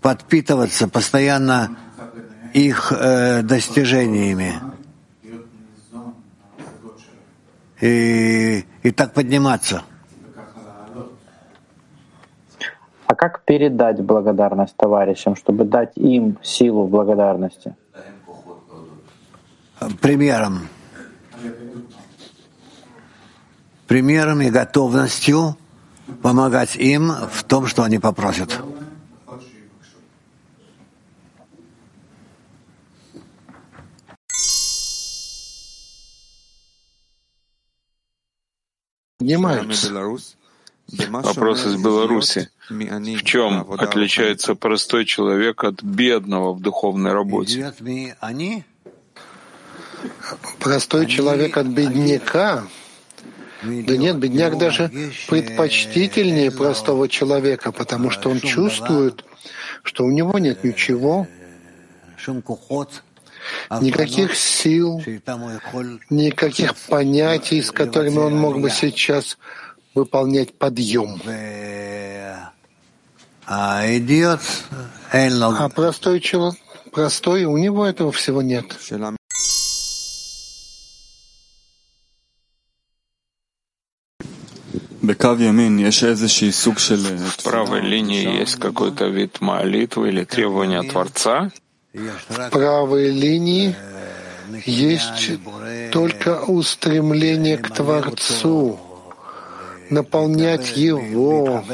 подпитываться 0.00 0.86
постоянно 0.86 1.76
их 2.54 2.92
э, 2.92 3.42
достижениями. 3.42 4.60
И, 7.80 8.64
и 8.84 8.90
так 8.92 9.12
подниматься. 9.12 9.82
А 13.12 13.14
как 13.14 13.41
передать 13.52 14.00
благодарность 14.00 14.74
товарищам, 14.76 15.36
чтобы 15.36 15.64
дать 15.64 15.92
им 15.96 16.38
силу 16.42 16.86
благодарности? 16.86 17.74
примером. 20.00 20.68
Примером 23.86 24.40
и 24.40 24.48
готовностью 24.48 25.56
помогать 26.22 26.76
им 26.76 27.12
в 27.30 27.44
том, 27.44 27.66
что 27.66 27.82
они 27.82 27.98
попросят. 27.98 28.58
Вопрос 40.92 41.66
из 41.66 41.76
Беларуси. 41.76 42.50
В 42.68 43.22
чем 43.24 43.70
отличается 43.72 44.54
простой 44.54 45.04
человек 45.04 45.64
от 45.64 45.82
бедного 45.82 46.52
в 46.52 46.60
духовной 46.60 47.12
работе? 47.12 47.72
простой 50.58 51.06
человек 51.06 51.56
от 51.56 51.66
бедняка. 51.66 52.64
Да 53.62 53.96
нет, 53.96 54.18
бедняк 54.18 54.58
даже 54.58 54.90
предпочтительнее 55.28 56.50
простого 56.50 57.08
человека, 57.08 57.70
потому 57.70 58.10
что 58.10 58.30
он 58.30 58.40
чувствует, 58.40 59.24
что 59.84 60.04
у 60.04 60.10
него 60.10 60.38
нет 60.38 60.64
ничего, 60.64 61.28
никаких 63.80 64.34
сил, 64.34 65.00
никаких 66.10 66.74
понятий, 66.88 67.62
с 67.62 67.70
которыми 67.70 68.18
он 68.18 68.36
мог 68.36 68.60
бы 68.60 68.68
сейчас 68.68 69.38
выполнять 69.94 70.54
подъем. 70.54 71.20
А 73.46 73.86
простой 75.68 76.20
человек, 76.20 76.58
простой, 76.92 77.44
у 77.44 77.56
него 77.56 77.86
этого 77.86 78.12
всего 78.12 78.42
нет. 78.42 78.66
В 87.18 87.42
правой 87.42 87.80
линии 87.80 88.38
есть 88.38 88.56
какой-то 88.56 89.06
вид 89.06 89.40
молитвы 89.40 90.10
или 90.10 90.24
требования 90.24 90.82
Творца? 90.82 91.50
В 91.92 92.50
правой 92.50 93.10
линии 93.10 93.74
есть 94.64 95.32
только 95.90 96.44
устремление 96.44 97.58
к 97.58 97.70
Творцу, 97.70 98.78
наполнять 99.92 100.76
Его, 100.76 101.64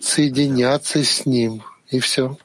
соединяться 0.00 1.04
с 1.04 1.26
Ним, 1.26 1.62
и 1.90 2.00
все. 2.00 2.36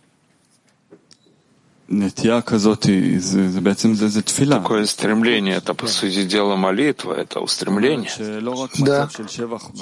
Такое 4.50 4.86
стремление— 4.86 5.56
это, 5.58 5.74
по 5.74 5.88
сути 5.88 6.24
дела, 6.24 6.56
молитва, 6.56 7.14
это 7.14 7.40
устремление. 7.42 8.10
Да. 8.80 9.10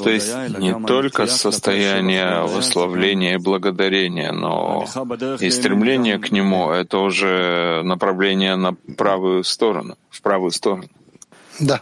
То 0.03 0.09
есть 0.09 0.33
не 0.57 0.73
только 0.85 1.27
состояние 1.27 2.41
восславления 2.41 3.35
и 3.35 3.37
благодарения, 3.37 4.31
но 4.31 4.85
и 5.39 5.49
стремление 5.51 6.17
к 6.17 6.31
нему— 6.31 6.71
это 6.71 6.97
уже 6.97 7.81
направление 7.83 8.55
на 8.55 8.73
правую 8.73 9.43
сторону, 9.43 9.95
в 10.09 10.21
правую 10.21 10.51
сторону. 10.51 10.89
Да. 11.59 11.81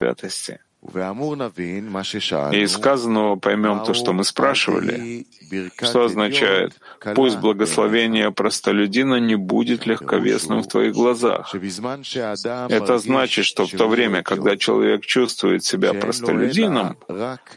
Святости. 0.00 0.60
И 2.52 2.66
сказанного 2.68 3.34
поймем 3.34 3.84
то, 3.84 3.94
что 3.94 4.12
мы 4.12 4.22
спрашивали, 4.22 5.26
что 5.82 6.04
означает 6.04 6.78
«пусть 7.16 7.38
благословение 7.38 8.30
простолюдина 8.30 9.16
не 9.16 9.34
будет 9.34 9.86
легковесным 9.86 10.62
в 10.62 10.68
твоих 10.68 10.94
глазах». 10.94 11.52
Это 11.52 12.98
значит, 12.98 13.44
что 13.44 13.66
в 13.66 13.72
то 13.72 13.88
время, 13.88 14.22
когда 14.22 14.56
человек 14.56 15.04
чувствует 15.04 15.64
себя 15.64 15.92
простолюдином, 15.94 16.96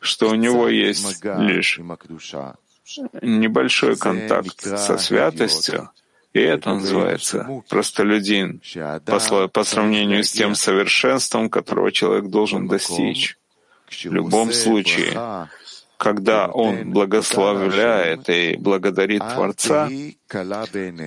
что 0.01 0.29
у 0.29 0.35
него 0.35 0.67
есть 0.67 1.23
лишь 1.23 1.79
небольшой 3.21 3.97
контакт 3.97 4.61
со 4.61 4.97
святостью, 4.97 5.91
и 6.33 6.39
это 6.39 6.73
называется 6.75 7.63
простолюдин 7.69 8.61
по, 9.05 9.47
по 9.47 9.63
сравнению 9.63 10.23
с 10.23 10.31
тем 10.31 10.55
совершенством, 10.55 11.49
которого 11.49 11.91
человек 11.91 12.29
должен 12.29 12.67
достичь. 12.67 13.37
В 13.89 14.13
любом 14.13 14.53
случае, 14.53 15.47
когда 15.97 16.47
он 16.47 16.91
благословляет 16.91 18.29
и 18.29 18.55
благодарит 18.57 19.21
Творца, 19.33 19.89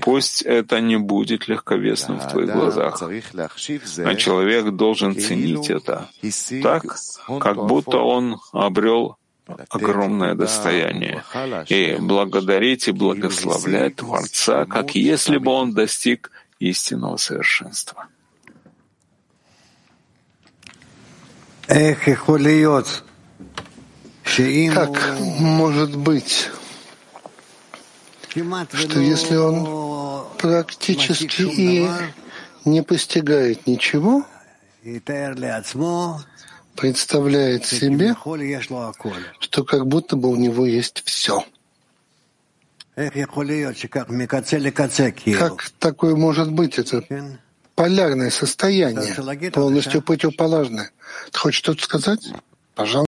пусть 0.03 0.43
это 0.43 0.81
не 0.81 0.99
будет 0.99 1.49
легковесным 1.49 2.21
в 2.21 2.29
твоих 2.29 2.53
глазах, 2.53 3.03
а 3.03 4.15
человек 4.17 4.71
должен 4.73 5.19
ценить 5.19 5.71
это 5.71 6.11
так, 6.63 6.85
как 7.41 7.67
будто 7.67 7.99
он 7.99 8.37
обрел 8.53 9.17
огромное 9.47 10.35
достояние, 10.35 11.23
и 11.69 11.97
благодарить 12.01 12.89
и 12.89 12.93
благословлять 12.93 13.97
Творца, 13.97 14.65
как 14.65 14.95
если 14.95 15.39
бы 15.39 15.51
он 15.51 15.73
достиг 15.73 16.31
истинного 16.59 17.17
совершенства. 17.17 18.07
Как 24.75 25.21
может 25.41 25.97
быть, 25.97 26.51
что 28.73 29.01
если 29.01 29.37
он 29.37 30.27
практически 30.39 31.43
и 31.43 31.89
не 32.65 32.83
постигает 32.83 33.67
ничего, 33.67 34.25
представляет 36.77 37.65
себе, 37.67 38.15
что 39.41 39.65
как 39.65 39.87
будто 39.87 40.17
бы 40.17 40.29
у 40.29 40.37
него 40.37 40.67
есть 40.67 41.03
все. 41.05 41.45
Как 45.39 45.71
такое 45.79 46.15
может 46.15 46.51
быть? 46.53 46.79
Это 46.79 47.05
полярное 47.75 48.31
состояние, 48.31 49.15
полностью 49.51 50.01
противоположное. 50.03 50.91
Ты 51.33 51.39
хочешь 51.39 51.59
что-то 51.59 51.83
сказать? 51.83 52.29
Пожалуйста. 52.75 53.11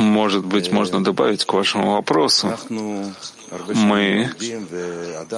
Может 0.00 0.46
быть, 0.46 0.72
можно 0.72 1.04
добавить 1.04 1.44
к 1.44 1.52
вашему 1.52 1.92
вопросу. 1.92 2.56
Мы 2.70 4.30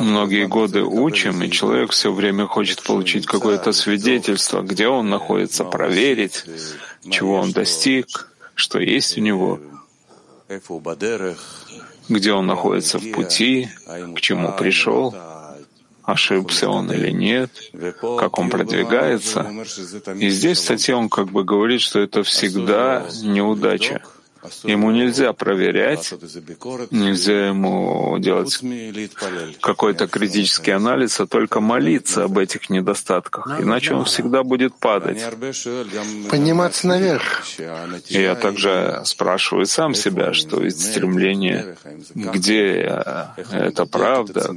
многие 0.00 0.46
годы 0.46 0.84
учим, 0.84 1.42
и 1.42 1.50
человек 1.50 1.90
все 1.90 2.12
время 2.12 2.46
хочет 2.46 2.82
получить 2.82 3.26
какое-то 3.26 3.72
свидетельство, 3.72 4.62
где 4.62 4.86
он 4.86 5.10
находится, 5.10 5.64
проверить, 5.64 6.44
чего 7.10 7.40
он 7.40 7.50
достиг, 7.50 8.30
что 8.54 8.78
есть 8.78 9.18
у 9.18 9.20
него, 9.20 9.58
где 12.08 12.32
он 12.32 12.46
находится 12.46 12.98
в 12.98 13.10
пути, 13.10 13.68
к 14.14 14.20
чему 14.20 14.52
пришел 14.52 15.12
ошибся 16.04 16.68
он 16.68 16.90
или 16.90 17.10
нет, 17.10 17.50
как 18.18 18.38
он 18.38 18.50
продвигается. 18.50 19.46
И 20.18 20.30
здесь 20.30 20.58
в 20.58 20.62
статье 20.62 20.96
он 20.96 21.08
как 21.08 21.30
бы 21.30 21.44
говорит, 21.44 21.80
что 21.80 22.00
это 22.00 22.22
всегда 22.24 23.06
неудача. 23.22 24.02
Ему 24.64 24.90
нельзя 24.90 25.32
проверять, 25.32 26.12
нельзя 26.90 27.48
ему 27.48 28.18
делать 28.18 28.58
какой-то 29.60 30.08
критический 30.08 30.72
анализ, 30.72 31.20
а 31.20 31.26
только 31.26 31.60
молиться 31.60 32.24
об 32.24 32.38
этих 32.38 32.68
недостатках, 32.68 33.60
иначе 33.60 33.94
он 33.94 34.04
всегда 34.04 34.42
будет 34.42 34.74
падать. 34.74 35.22
Подниматься 36.28 36.88
наверх. 36.88 37.42
И 38.08 38.20
я 38.20 38.34
также 38.34 39.02
спрашиваю 39.04 39.66
сам 39.66 39.94
себя, 39.94 40.32
что 40.32 40.62
есть 40.62 40.90
стремление, 40.90 41.76
где 42.14 43.00
это 43.52 43.86
правда, 43.86 44.50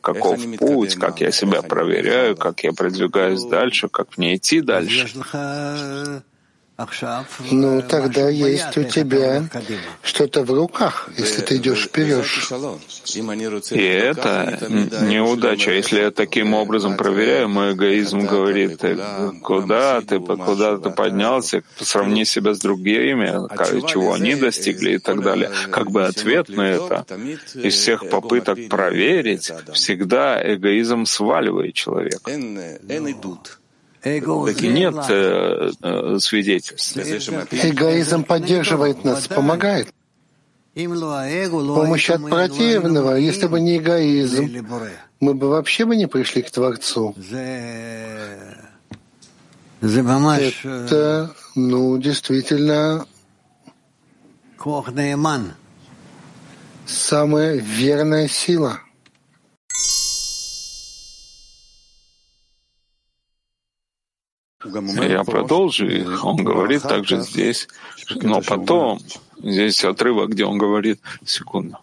каков 0.00 0.38
путь, 0.58 0.94
как 0.94 1.20
я 1.20 1.32
себя 1.32 1.62
проверяю, 1.62 2.36
как 2.36 2.62
я 2.62 2.72
продвигаюсь 2.72 3.44
дальше, 3.44 3.88
как 3.88 4.16
мне 4.16 4.36
идти 4.36 4.60
дальше. 4.60 5.08
Ну, 7.50 7.82
тогда 7.82 8.28
есть 8.28 8.76
у 8.76 8.84
тебя 8.84 9.48
что-то 10.00 10.44
в 10.44 10.50
руках, 10.52 11.10
если 11.18 11.42
ты 11.42 11.56
идешь 11.56 11.86
вперед. 11.86 12.24
И 13.72 13.82
это 13.82 14.68
неудача. 15.02 15.72
Если 15.72 16.00
я 16.02 16.10
таким 16.12 16.54
образом 16.54 16.96
проверяю, 16.96 17.48
мой 17.48 17.72
эгоизм 17.72 18.20
говорит, 18.20 18.80
куда 19.42 20.00
ты, 20.02 20.20
куда 20.20 20.78
ты 20.78 20.90
поднялся, 20.90 21.64
сравни 21.80 22.24
себя 22.24 22.54
с 22.54 22.60
другими, 22.60 23.26
чего 23.88 24.12
они 24.14 24.36
достигли 24.36 24.92
и 24.92 24.98
так 24.98 25.20
далее. 25.20 25.50
Как 25.72 25.90
бы 25.90 26.04
ответ 26.04 26.48
на 26.48 26.62
это 26.62 27.04
из 27.54 27.74
всех 27.74 28.08
попыток 28.08 28.68
проверить 28.68 29.50
всегда 29.72 30.40
эгоизм 30.54 31.06
сваливает 31.06 31.74
человека. 31.74 32.30
Нет 34.04 34.94
э, 35.08 35.70
э, 35.82 36.18
свидетельств. 36.20 36.96
Эгоизм 36.96 38.24
поддерживает 38.24 39.04
нас, 39.04 39.26
помогает. 39.28 39.92
Помощь 40.74 42.10
от 42.10 42.28
противного. 42.28 43.16
Если 43.16 43.46
бы 43.48 43.60
не 43.60 43.78
эгоизм, 43.78 44.48
мы 45.20 45.34
бы 45.34 45.48
вообще 45.48 45.84
бы 45.84 45.96
не 45.96 46.06
пришли 46.06 46.42
к 46.42 46.50
Творцу. 46.50 47.14
Это, 49.80 51.34
ну, 51.54 51.98
действительно, 51.98 53.06
самая 56.86 57.56
верная 57.56 58.28
сила— 58.28 58.80
Я 65.08 65.24
продолжу, 65.24 65.86
и 65.86 66.04
он 66.04 66.44
говорит 66.44 66.82
также 66.82 67.20
здесь, 67.20 67.68
но 68.22 68.40
потом, 68.40 69.00
здесь 69.42 69.84
отрывок, 69.84 70.30
где 70.30 70.44
он 70.44 70.58
говорит, 70.58 71.00
секунду, 71.24 71.78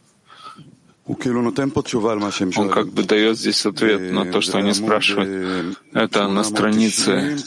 он 2.57 2.69
как 2.69 2.87
бы 2.87 3.03
дает 3.03 3.37
здесь 3.37 3.63
ответ 3.63 4.11
на 4.11 4.25
то, 4.25 4.41
что 4.41 4.57
они 4.57 4.73
спрашивают. 4.73 5.77
Это 5.93 6.27
на 6.27 6.43
странице 6.43 7.37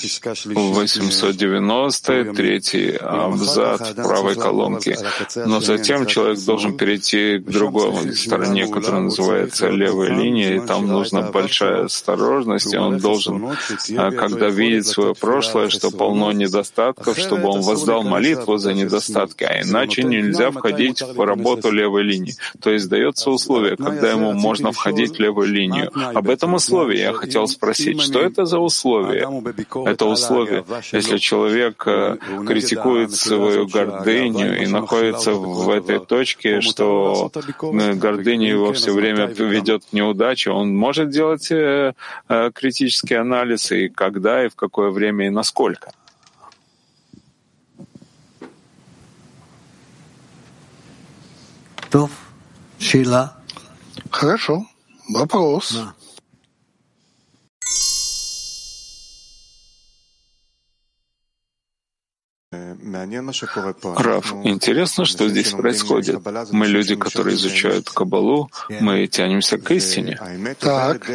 890, 0.45 2.35
третий 2.35 2.93
абзац 2.93 3.95
правой 3.95 4.37
колонки. 4.37 4.97
Но 5.35 5.61
затем 5.61 6.07
человек 6.07 6.39
должен 6.45 6.77
перейти 6.77 7.39
к 7.39 7.51
другой 7.51 8.15
стороне, 8.15 8.69
которая 8.69 9.03
называется 9.03 9.69
левая 9.71 10.11
линия, 10.11 10.55
и 10.57 10.61
там 10.61 10.87
нужна 10.87 11.23
большая 11.23 11.87
осторожность, 11.87 12.73
и 12.73 12.77
он 12.77 12.99
должен, 12.99 13.45
а, 13.97 14.13
когда 14.13 14.51
видит 14.51 14.87
свое 14.87 15.15
прошлое, 15.17 15.69
что 15.69 15.91
полно 15.91 16.31
недостатков, 16.31 17.19
чтобы 17.19 17.49
он 17.49 17.63
воздал 17.63 18.05
молитву 18.05 18.57
за 18.57 18.73
недостатки, 18.73 19.43
а 19.43 19.63
иначе 19.63 20.05
нельзя 20.05 20.53
входить 20.53 21.03
в 21.03 21.21
работу 21.27 21.73
левой 21.73 22.05
линии. 22.05 22.37
То 22.61 22.71
есть 22.71 22.89
дается 22.89 23.31
условие 23.31 23.48
условие, 23.49 23.77
когда 23.77 24.11
ему 24.11 24.33
можно 24.33 24.73
входить 24.73 25.17
в 25.17 25.21
левую 25.21 25.49
линию. 25.49 25.91
Об 25.95 26.29
этом 26.29 26.55
условии 26.55 26.99
я 26.99 27.13
хотел 27.13 27.47
спросить, 27.49 28.01
что 28.01 28.21
это 28.21 28.45
за 28.45 28.59
условие? 28.59 29.27
Это 29.87 30.05
условие, 30.07 30.65
если 30.93 31.19
человек 31.19 31.83
э, 31.87 32.17
критикует 32.47 33.13
свою 33.13 33.67
гордыню 33.67 34.63
и 34.63 34.67
находится 34.67 35.33
в 35.33 35.71
этой 35.71 36.01
точке, 36.01 36.61
что 36.61 37.31
э, 37.35 37.95
гордыня 37.95 38.49
его 38.49 38.73
все 38.73 38.93
время 38.93 39.27
ведет 39.27 39.85
к 39.85 39.93
неудаче, 39.93 40.51
он 40.51 40.77
может 40.77 41.11
делать 41.11 41.51
э, 41.51 41.95
критический 42.55 43.15
анализ 43.15 43.73
и 43.73 43.89
когда, 43.89 44.45
и 44.45 44.49
в 44.49 44.55
какое 44.55 44.91
время, 44.91 45.27
и 45.27 45.31
насколько. 45.31 45.91
Шила. 52.79 53.38
Хорошо. 54.11 54.67
Вопрос. 55.09 55.73
Да. 55.73 55.95
Раф, 62.51 64.33
интересно, 64.45 65.05
что 65.05 65.29
здесь 65.29 65.53
происходит. 65.53 66.21
Мы 66.51 66.67
люди, 66.67 66.97
которые 66.97 67.37
изучают 67.37 67.91
Кабалу, 67.91 68.51
мы 68.81 69.07
тянемся 69.07 69.59
к 69.59 69.71
истине. 69.73 70.19
Так. 70.59 71.11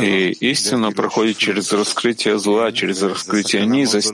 И 0.00 0.30
истина 0.40 0.90
проходит 0.90 1.36
через 1.36 1.72
раскрытие 1.72 2.36
зла, 2.40 2.72
через 2.72 3.00
раскрытие 3.00 3.64
низости. 3.64 4.12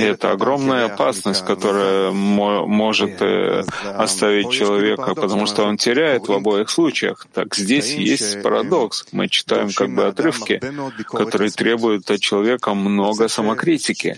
И 0.00 0.02
это 0.02 0.32
огромная 0.32 0.86
опасность, 0.86 1.44
которая 1.44 2.10
может 2.10 3.22
э, 3.22 3.62
оставить 3.84 4.50
человека, 4.50 5.14
потому 5.14 5.46
что 5.46 5.62
он 5.62 5.76
теряет 5.76 6.26
в 6.26 6.32
обоих 6.32 6.68
случаях. 6.70 7.28
Так 7.32 7.54
здесь 7.54 7.94
есть 7.94 8.42
парадокс. 8.42 9.06
Мы 9.12 9.28
читаем 9.28 9.70
как 9.70 9.94
бы 9.94 10.06
отрывки, 10.06 10.60
которые 11.06 11.50
требуют 11.50 12.10
от 12.10 12.18
человека 12.18 12.74
много 12.74 13.28
самокритики. 13.28 14.16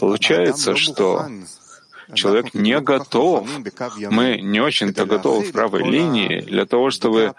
Получается, 0.00 0.76
что 0.76 1.26
человек 2.14 2.54
не 2.54 2.80
готов. 2.80 3.48
Мы 4.10 4.40
не 4.40 4.60
очень-то 4.60 5.06
готовы 5.06 5.44
в 5.44 5.52
правой 5.52 5.84
линии 5.84 6.40
для 6.40 6.66
того, 6.66 6.90
чтобы 6.90 7.34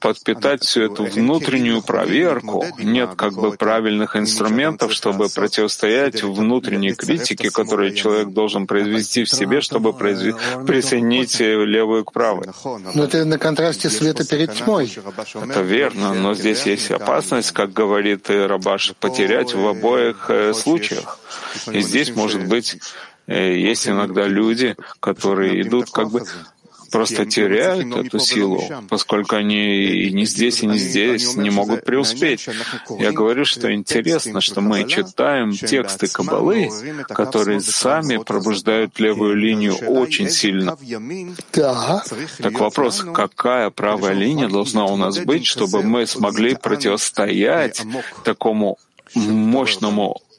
подпитать 0.00 0.62
всю 0.64 0.82
эту 0.82 1.04
внутреннюю 1.04 1.82
проверку. 1.82 2.64
Нет 2.78 3.10
как 3.16 3.34
бы 3.34 3.52
правильных 3.52 4.16
инструментов, 4.16 4.92
чтобы 4.92 5.28
противостоять 5.28 6.22
внутренней 6.22 6.94
критике, 6.94 7.50
которую 7.50 7.94
человек 7.94 8.28
должен 8.28 8.66
произвести 8.66 9.24
в 9.24 9.30
себе, 9.30 9.60
чтобы 9.60 9.92
произв... 9.92 10.36
присоединить 10.66 11.40
левую 11.40 12.04
к 12.04 12.12
правой. 12.12 12.48
Но 12.94 13.04
это 13.04 13.24
на 13.24 13.38
контрасте 13.38 13.90
света 13.90 14.26
перед 14.26 14.54
тьмой. 14.54 14.92
Это 15.34 15.60
верно, 15.62 16.14
но 16.14 16.34
здесь 16.34 16.66
есть 16.66 16.90
опасность, 16.90 17.52
как 17.52 17.72
говорит 17.72 18.30
Рабаш, 18.30 18.94
потерять 18.98 19.54
в 19.54 19.66
обоих 19.66 20.26
э, 20.28 20.52
случаях. 20.54 21.18
И 21.70 21.80
здесь, 21.80 22.14
может 22.14 22.46
быть, 22.46 22.74
э, 22.74 22.78
есть 23.26 23.88
иногда 23.88 24.26
люди, 24.26 24.76
которые 25.00 25.62
идут 25.62 25.90
как 25.90 26.10
бы 26.10 26.22
просто 26.94 27.26
теряют 27.26 27.92
эту 27.96 28.18
силу, 28.20 28.62
поскольку 28.88 29.34
они 29.34 29.84
и 30.06 30.12
не 30.12 30.26
здесь, 30.26 30.62
и 30.62 30.66
не 30.66 30.78
здесь 30.78 31.34
не 31.34 31.50
могут 31.50 31.84
преуспеть. 31.84 32.48
Я 32.98 33.10
говорю, 33.10 33.44
что 33.44 33.74
интересно, 33.74 34.40
что 34.40 34.60
мы 34.60 34.86
читаем 34.88 35.52
тексты 35.52 36.06
Кабалы, 36.06 36.70
которые 37.08 37.60
сами 37.60 38.18
пробуждают 38.18 39.00
левую 39.00 39.34
линию 39.34 39.74
очень 39.74 40.30
сильно. 40.30 40.76
Да. 41.52 42.04
Так. 42.38 42.60
Вопрос, 42.60 43.04
какая 43.12 43.70
правая 43.70 44.12
линия 44.12 44.48
должна 44.48 44.84
у 44.86 44.96
нас 44.96 45.18
быть, 45.18 45.46
чтобы 45.46 45.82
мы 45.82 46.06
смогли 46.06 46.54
противостоять 46.54 47.82
такому 48.24 48.78
мощному 49.14 50.20
э, 50.20 50.33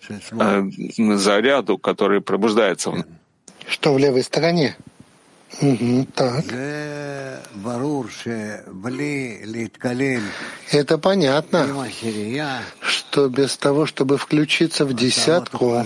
заряду, 1.17 1.77
который 1.77 2.21
пробуждается? 2.21 3.05
Что 3.67 3.93
в 3.93 3.97
левой 3.97 4.23
стороне? 4.23 4.75
Угу, 5.61 6.07
так. 6.15 6.45
Это 10.71 10.97
понятно, 10.97 11.87
что 12.81 13.29
без 13.29 13.57
того, 13.57 13.85
чтобы 13.85 14.17
включиться 14.17 14.85
в 14.85 14.93
десятку, 14.93 15.85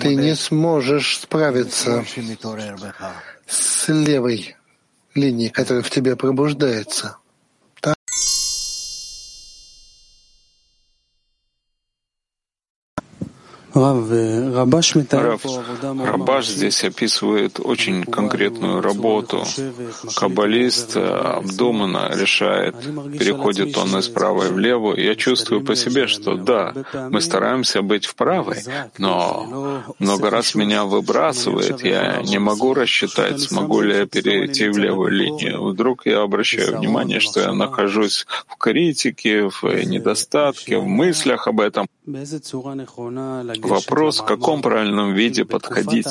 ты 0.00 0.14
не 0.16 0.34
сможешь 0.34 1.18
справиться 1.18 2.04
с 3.46 3.88
левой 3.88 4.56
линией, 5.14 5.50
которая 5.50 5.82
в 5.82 5.90
тебе 5.90 6.16
пробуждается. 6.16 7.16
Рабаш 16.04 16.48
здесь 16.48 16.84
описывает 16.84 17.60
очень 17.60 18.04
конкретную 18.04 18.80
работу. 18.80 19.44
Каббалист 20.16 20.96
э, 20.96 21.00
обдуманно 21.00 22.10
решает, 22.14 22.74
переходит 23.18 23.76
он 23.76 23.96
из 23.98 24.08
правой 24.08 24.50
в 24.50 24.58
левую. 24.58 25.02
Я 25.02 25.14
чувствую 25.14 25.64
по 25.64 25.76
себе, 25.76 26.06
что 26.06 26.34
да, 26.34 26.74
мы 27.10 27.20
стараемся 27.20 27.82
быть 27.82 28.06
в 28.06 28.14
правой, 28.14 28.58
но 28.98 29.84
много 29.98 30.30
раз 30.30 30.54
меня 30.54 30.84
выбрасывает. 30.84 31.84
Я 31.84 32.22
не 32.22 32.38
могу 32.38 32.74
рассчитать, 32.74 33.40
смогу 33.40 33.80
ли 33.82 33.96
я 33.96 34.06
перейти 34.06 34.68
в 34.68 34.78
левую 34.78 35.12
линию. 35.12 35.62
Вдруг 35.64 36.06
я 36.06 36.22
обращаю 36.22 36.78
внимание, 36.78 37.20
что 37.20 37.40
я 37.40 37.52
нахожусь 37.52 38.26
в 38.46 38.56
критике, 38.56 39.48
в 39.48 39.62
недостатке, 39.84 40.78
в 40.78 40.86
мыслях 40.86 41.46
об 41.46 41.60
этом. 41.60 41.86
Вопрос, 43.62 44.20
в 44.20 44.24
каком 44.24 44.62
правильном 44.62 45.14
виде 45.14 45.44
подходить 45.44 46.06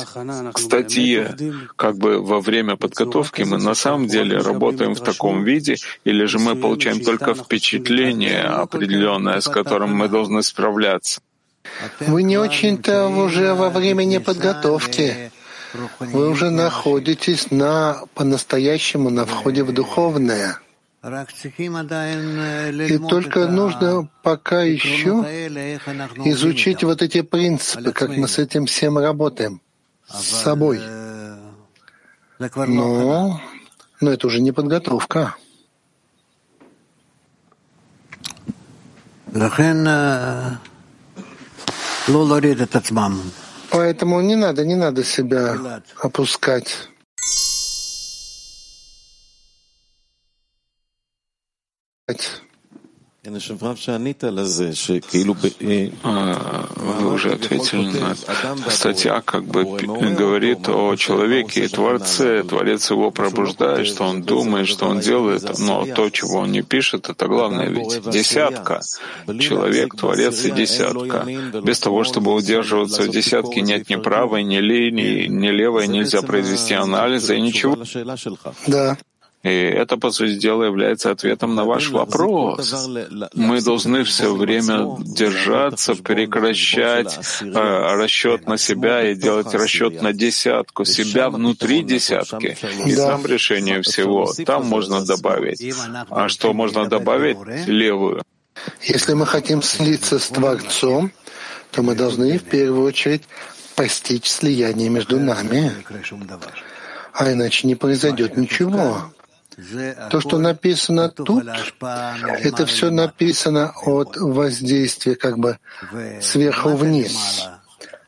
к 0.53 0.59
статье, 0.59 1.35
как 1.75 1.97
бы 1.97 2.21
во 2.21 2.39
время 2.39 2.75
подготовки 2.75 3.43
мы 3.43 3.57
на 3.57 3.75
самом 3.75 4.07
деле 4.07 4.37
работаем 4.37 4.95
в 4.95 5.01
таком 5.01 5.43
виде, 5.43 5.75
или 6.05 6.25
же 6.25 6.39
мы 6.39 6.55
получаем 6.55 7.01
только 7.03 7.33
впечатление 7.33 8.43
определенное, 8.43 9.39
с 9.39 9.47
которым 9.47 9.95
мы 9.95 10.07
должны 10.07 10.43
справляться. 10.43 11.21
Вы 11.99 12.23
не 12.23 12.37
очень-то 12.37 13.07
уже 13.07 13.53
во 13.53 13.69
времени 13.69 14.17
подготовки. 14.17 15.31
Вы 15.99 16.29
уже 16.29 16.49
находитесь 16.49 17.51
на 17.51 18.01
по-настоящему 18.15 19.09
на 19.09 19.25
входе 19.25 19.63
в 19.63 19.71
духовное. 19.71 20.59
И 21.01 22.97
только 22.97 23.47
нужно 23.47 24.09
пока 24.21 24.63
еще 24.63 25.23
изучить 26.25 26.83
вот 26.83 27.01
эти 27.01 27.21
принципы, 27.21 27.93
как 27.93 28.09
мы 28.09 28.27
с 28.27 28.37
этим 28.37 28.65
всем 28.65 28.97
работаем, 28.97 29.61
с 30.07 30.25
собой. 30.43 30.81
Но, 32.67 33.41
но 34.01 34.11
это 34.11 34.27
уже 34.27 34.41
не 34.41 34.51
подготовка. 34.51 35.35
Поэтому 43.71 44.21
не 44.21 44.35
надо, 44.35 44.65
не 44.65 44.75
надо 44.75 45.03
себя 45.03 45.81
опускать. 46.01 46.89
Вы 56.75 57.13
уже 57.13 57.33
ответили 57.33 57.99
на 57.99 58.11
это. 58.13 58.71
Статья 58.71 59.21
как 59.21 59.43
бы 59.43 59.65
говорит 59.65 60.69
о 60.69 60.95
человеке 60.95 61.65
и 61.65 61.67
Творце. 61.67 62.43
Творец 62.43 62.89
его 62.89 63.11
пробуждает, 63.11 63.87
что 63.87 64.05
он 64.05 64.21
думает, 64.21 64.67
что 64.67 64.87
он 64.87 65.01
делает, 65.01 65.59
но 65.59 65.85
то, 65.85 66.09
чего 66.09 66.39
он 66.39 66.51
не 66.53 66.61
пишет, 66.61 67.09
это 67.09 67.27
главное 67.27 67.67
ведь. 67.67 68.01
Десятка. 68.09 68.79
Человек, 69.39 69.95
Творец 69.95 70.45
и 70.45 70.51
десятка. 70.51 71.27
Без 71.61 71.79
того, 71.79 72.05
чтобы 72.05 72.33
удерживаться 72.33 73.03
в 73.03 73.09
десятке, 73.09 73.61
нет 73.61 73.89
ни 73.89 73.97
правой, 73.97 74.43
ни 74.43 74.57
линии, 74.57 75.27
ни 75.27 75.49
левой, 75.49 75.87
нельзя 75.87 76.21
произвести 76.21 76.73
анализа 76.73 77.33
и 77.33 77.41
ничего. 77.41 77.77
Да. 78.65 78.97
И 79.41 79.49
это, 79.49 79.95
по 79.95 80.11
сути 80.11 80.37
дела, 80.37 80.65
является 80.65 81.11
ответом 81.11 81.55
на 81.55 81.63
ваш 81.63 81.91
вопрос. 81.91 82.89
Мы 83.33 83.61
должны 83.61 84.03
все 84.03 84.35
время 84.35 84.97
держаться, 84.99 85.95
прекращать 85.95 87.17
э, 87.41 87.95
расчет 87.95 88.47
на 88.47 88.57
себя 88.57 89.09
и 89.09 89.15
делать 89.15 89.53
расчет 89.53 90.01
на 90.01 90.11
десятку, 90.11 90.83
себя 90.83 91.29
внутри 91.29 91.83
десятки. 91.83 92.57
И 92.85 92.95
да. 92.95 93.11
там 93.11 93.25
решение 93.25 93.81
всего, 93.81 94.33
там 94.45 94.65
можно 94.65 95.05
добавить. 95.05 95.63
А 96.09 96.27
что 96.27 96.53
можно 96.53 96.85
добавить? 96.85 97.37
Левую. 97.65 98.23
Если 98.81 99.13
мы 99.13 99.25
хотим 99.25 99.61
слиться 99.61 100.19
с 100.19 100.27
Творцом, 100.27 101.13
то 101.71 101.81
мы 101.81 101.95
должны 101.95 102.37
в 102.37 102.43
первую 102.43 102.83
очередь 102.83 103.23
постичь 103.75 104.29
слияние 104.29 104.89
между 104.89 105.17
нами, 105.17 105.71
а 107.13 107.31
иначе 107.31 107.67
не 107.67 107.75
произойдет 107.75 108.35
ничего. 108.35 109.13
То, 110.09 110.21
что 110.21 110.37
написано 110.37 111.09
тут, 111.09 111.45
это 111.81 112.65
все 112.65 112.89
написано 112.89 113.73
от 113.85 114.17
воздействия 114.17 115.15
как 115.15 115.37
бы 115.37 115.57
сверху 116.21 116.69
вниз. 116.75 117.47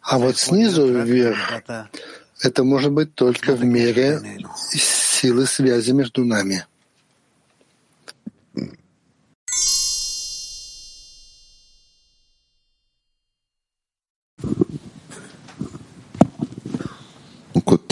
А 0.02 0.18
вот 0.18 0.38
снизу 0.38 0.88
вверх 0.88 1.64
это 2.42 2.64
может 2.64 2.92
быть 2.92 3.14
только 3.16 3.54
в 3.54 3.64
мере 3.64 4.22
силы 4.56 5.46
связи 5.46 5.92
между 5.92 6.26
нами. 6.26 6.66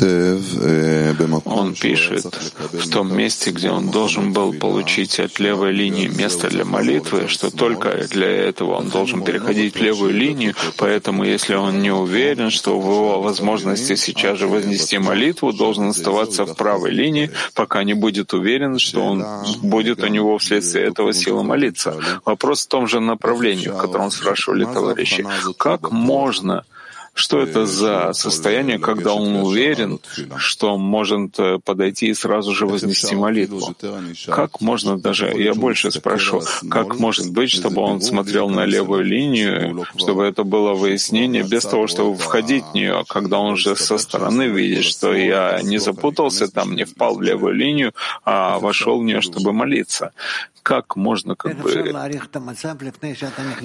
Он 0.01 1.73
пишет, 1.73 2.25
в 2.71 2.89
том 2.89 3.15
месте, 3.15 3.51
где 3.51 3.69
он 3.69 3.89
должен 3.89 4.31
был 4.31 4.53
получить 4.53 5.19
от 5.19 5.39
левой 5.39 5.73
линии 5.73 6.07
место 6.07 6.49
для 6.49 6.63
молитвы, 6.63 7.27
что 7.27 7.51
только 7.51 8.07
для 8.09 8.29
этого 8.29 8.75
он 8.75 8.89
должен 8.89 9.23
переходить 9.23 9.75
в 9.75 9.81
левую 9.81 10.13
линию, 10.13 10.55
поэтому 10.77 11.25
если 11.25 11.55
он 11.55 11.81
не 11.81 11.91
уверен, 11.91 12.49
что 12.49 12.79
в 12.79 12.83
его 12.83 13.21
возможности 13.21 13.95
сейчас 13.95 14.39
же 14.39 14.47
вознести 14.47 14.97
молитву, 14.97 15.51
должен 15.51 15.89
оставаться 15.89 16.45
в 16.45 16.55
правой 16.55 16.91
линии, 16.91 17.31
пока 17.53 17.83
не 17.83 17.93
будет 17.93 18.33
уверен, 18.33 18.79
что 18.79 19.03
он 19.03 19.25
будет 19.61 20.01
у 20.03 20.07
него 20.07 20.37
вследствие 20.37 20.85
этого 20.85 21.13
сила 21.13 21.43
молиться. 21.43 21.95
Вопрос 22.25 22.65
в 22.65 22.67
том 22.69 22.87
же 22.87 22.99
направлении, 22.99 23.67
в 23.67 23.77
котором 23.77 24.11
спрашивали 24.11 24.65
товарищи. 24.65 25.25
Как 25.57 25.91
можно 25.91 26.63
Что 27.13 27.39
это 27.39 27.65
за 27.65 28.13
состояние, 28.13 28.79
когда 28.79 29.13
он 29.13 29.35
уверен, 29.37 29.99
что 30.37 30.77
может 30.77 31.39
э, 31.39 31.59
подойти 31.63 32.07
и 32.07 32.13
сразу 32.13 32.53
же 32.53 32.65
вознести 32.65 33.15
молитву? 33.15 33.75
Как 34.27 34.61
можно 34.61 34.97
даже, 34.97 35.33
я 35.37 35.53
больше 35.53 35.91
спрошу, 35.91 36.41
как 36.69 36.99
может 36.99 37.31
быть, 37.31 37.51
чтобы 37.51 37.81
он 37.81 38.01
смотрел 38.01 38.49
на 38.49 38.65
левую 38.65 39.03
линию, 39.03 39.85
чтобы 39.97 40.25
это 40.25 40.43
было 40.43 40.73
выяснение 40.73 41.43
без 41.43 41.63
того, 41.63 41.87
чтобы 41.87 42.15
входить 42.15 42.63
в 42.71 42.73
нее, 42.73 43.03
когда 43.07 43.39
он 43.39 43.57
же 43.57 43.75
со 43.75 43.97
стороны 43.97 44.43
видит, 44.43 44.83
что 44.83 45.13
я 45.13 45.61
не 45.63 45.77
запутался 45.77 46.47
там, 46.47 46.75
не 46.75 46.85
впал 46.85 47.15
в 47.15 47.21
левую 47.21 47.53
линию, 47.53 47.93
а 48.23 48.59
вошел 48.59 48.99
в 48.99 49.03
нее, 49.03 49.21
чтобы 49.21 49.53
молиться? 49.53 50.11
Как 50.69 50.95
можно 50.95 51.35
как 51.35 51.57
бы... 51.57 51.71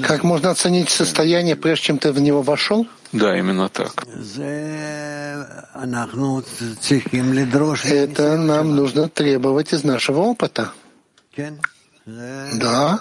Как 0.03 0.25
можно 0.25 0.49
оценить 0.51 0.89
состояние, 0.89 1.55
прежде 1.55 1.85
чем 1.85 1.99
ты 1.99 2.13
в 2.13 2.19
него 2.19 2.41
вошел? 2.41 2.87
Да, 3.13 3.37
именно 3.37 3.69
так. 3.69 4.07
Это 7.85 8.39
нам 8.39 8.75
нужно 8.75 9.11
требовать 9.11 9.75
из 9.75 9.85
нашего 9.85 10.21
опыта. 10.21 10.73
Да. 12.07 13.01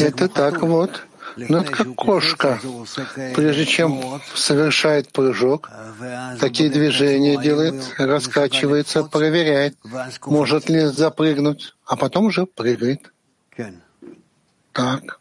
Это 0.00 0.28
так 0.28 0.62
вот. 0.62 1.07
Ну, 1.48 1.58
это 1.58 1.70
как 1.70 1.94
кошка. 1.94 2.60
Прежде 3.36 3.64
чем 3.64 4.20
совершает 4.34 5.12
прыжок, 5.12 5.70
такие 6.40 6.70
движения 6.70 7.36
делает, 7.40 7.94
раскачивается, 7.98 9.04
проверяет, 9.04 9.76
может 10.26 10.68
ли 10.68 10.86
запрыгнуть, 10.86 11.74
а 11.86 11.96
потом 11.96 12.26
уже 12.26 12.46
прыгает. 12.46 13.12
Так. 14.72 15.20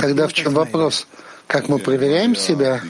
Тогда 0.00 0.26
в 0.26 0.32
чем 0.32 0.54
вопрос? 0.54 1.06
Как 1.46 1.68
мы 1.68 1.78
проверяем 1.78 2.36
себя? 2.36 2.82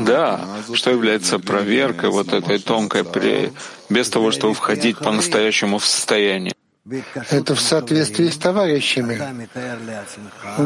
Да, 0.00 0.40
что 0.74 0.90
является 0.90 1.38
проверкой 1.38 2.10
вот 2.10 2.32
этой 2.32 2.58
тонкой, 2.58 3.04
при... 3.04 3.52
без 3.88 4.08
того, 4.08 4.32
чтобы 4.32 4.54
входить 4.54 4.98
по-настоящему 4.98 5.78
в 5.78 5.84
состояние. 5.84 6.54
Это 7.30 7.54
в 7.54 7.60
соответствии 7.60 8.28
с 8.28 8.38
товарищами. 8.38 9.20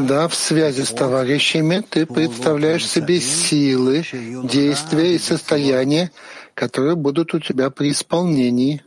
Да, 0.06 0.28
в 0.28 0.34
связи 0.34 0.82
с 0.82 0.90
товарищами 0.90 1.82
ты 1.88 2.06
представляешь 2.06 2.86
себе 2.86 3.20
силы, 3.20 4.04
действия 4.44 5.16
и 5.16 5.18
состояния, 5.18 6.12
которые 6.54 6.94
будут 6.94 7.34
у 7.34 7.40
тебя 7.40 7.68
при 7.70 7.90
исполнении. 7.90 8.82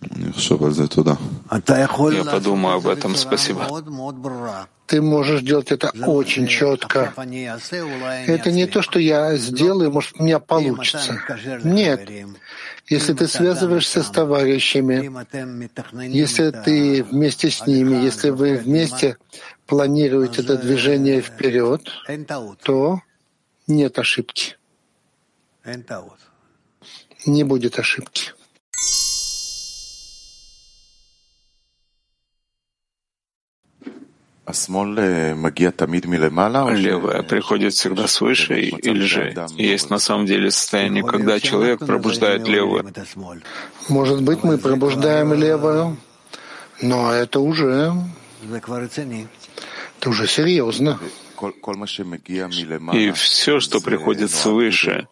Я 0.00 1.84
подумаю 2.24 2.76
об 2.76 2.86
этом. 2.86 3.16
Спасибо. 3.16 3.66
Ты 4.86 5.02
можешь 5.02 5.42
делать 5.42 5.70
это 5.70 5.90
очень 6.06 6.46
четко. 6.46 7.12
Это 8.26 8.52
не 8.52 8.66
то, 8.66 8.80
что 8.80 8.98
я 8.98 9.36
сделаю, 9.36 9.90
может, 9.90 10.14
у 10.18 10.22
меня 10.22 10.38
получится. 10.38 11.20
Нет. 11.64 12.08
Если 12.88 13.12
ты 13.12 13.28
связываешься 13.28 14.02
с 14.02 14.10
товарищами, 14.10 15.10
если 16.06 16.50
ты 16.50 17.04
вместе 17.04 17.50
с 17.50 17.66
ними, 17.66 17.96
если 17.96 18.30
вы 18.30 18.56
вместе 18.56 19.18
планируете 19.66 20.42
это 20.42 20.56
движение 20.56 21.20
вперед, 21.20 21.82
то 22.62 23.02
нет 23.66 23.98
ошибки. 23.98 24.56
Не 27.26 27.44
будет 27.44 27.78
ошибки. 27.78 28.32
Левое 36.74 37.22
приходит 37.22 37.74
всегда 37.74 38.06
свыше 38.06 38.60
или 38.60 39.00
же 39.00 39.34
есть 39.56 39.90
на 39.90 39.98
самом 39.98 40.26
деле 40.26 40.50
состояние, 40.50 41.04
когда 41.04 41.40
человек 41.40 41.80
пробуждает 41.80 42.48
левую. 42.48 42.92
Может 43.88 44.22
быть, 44.22 44.44
мы 44.44 44.58
пробуждаем 44.58 45.32
левую, 45.34 45.96
но 46.80 47.12
это 47.12 47.40
уже 47.40 47.92
это 50.00 50.10
уже 50.10 50.26
серьезно. 50.26 50.98
И 52.94 53.10
все, 53.12 53.60
что 53.60 53.80
приходит 53.80 54.30
свыше, 54.30 55.06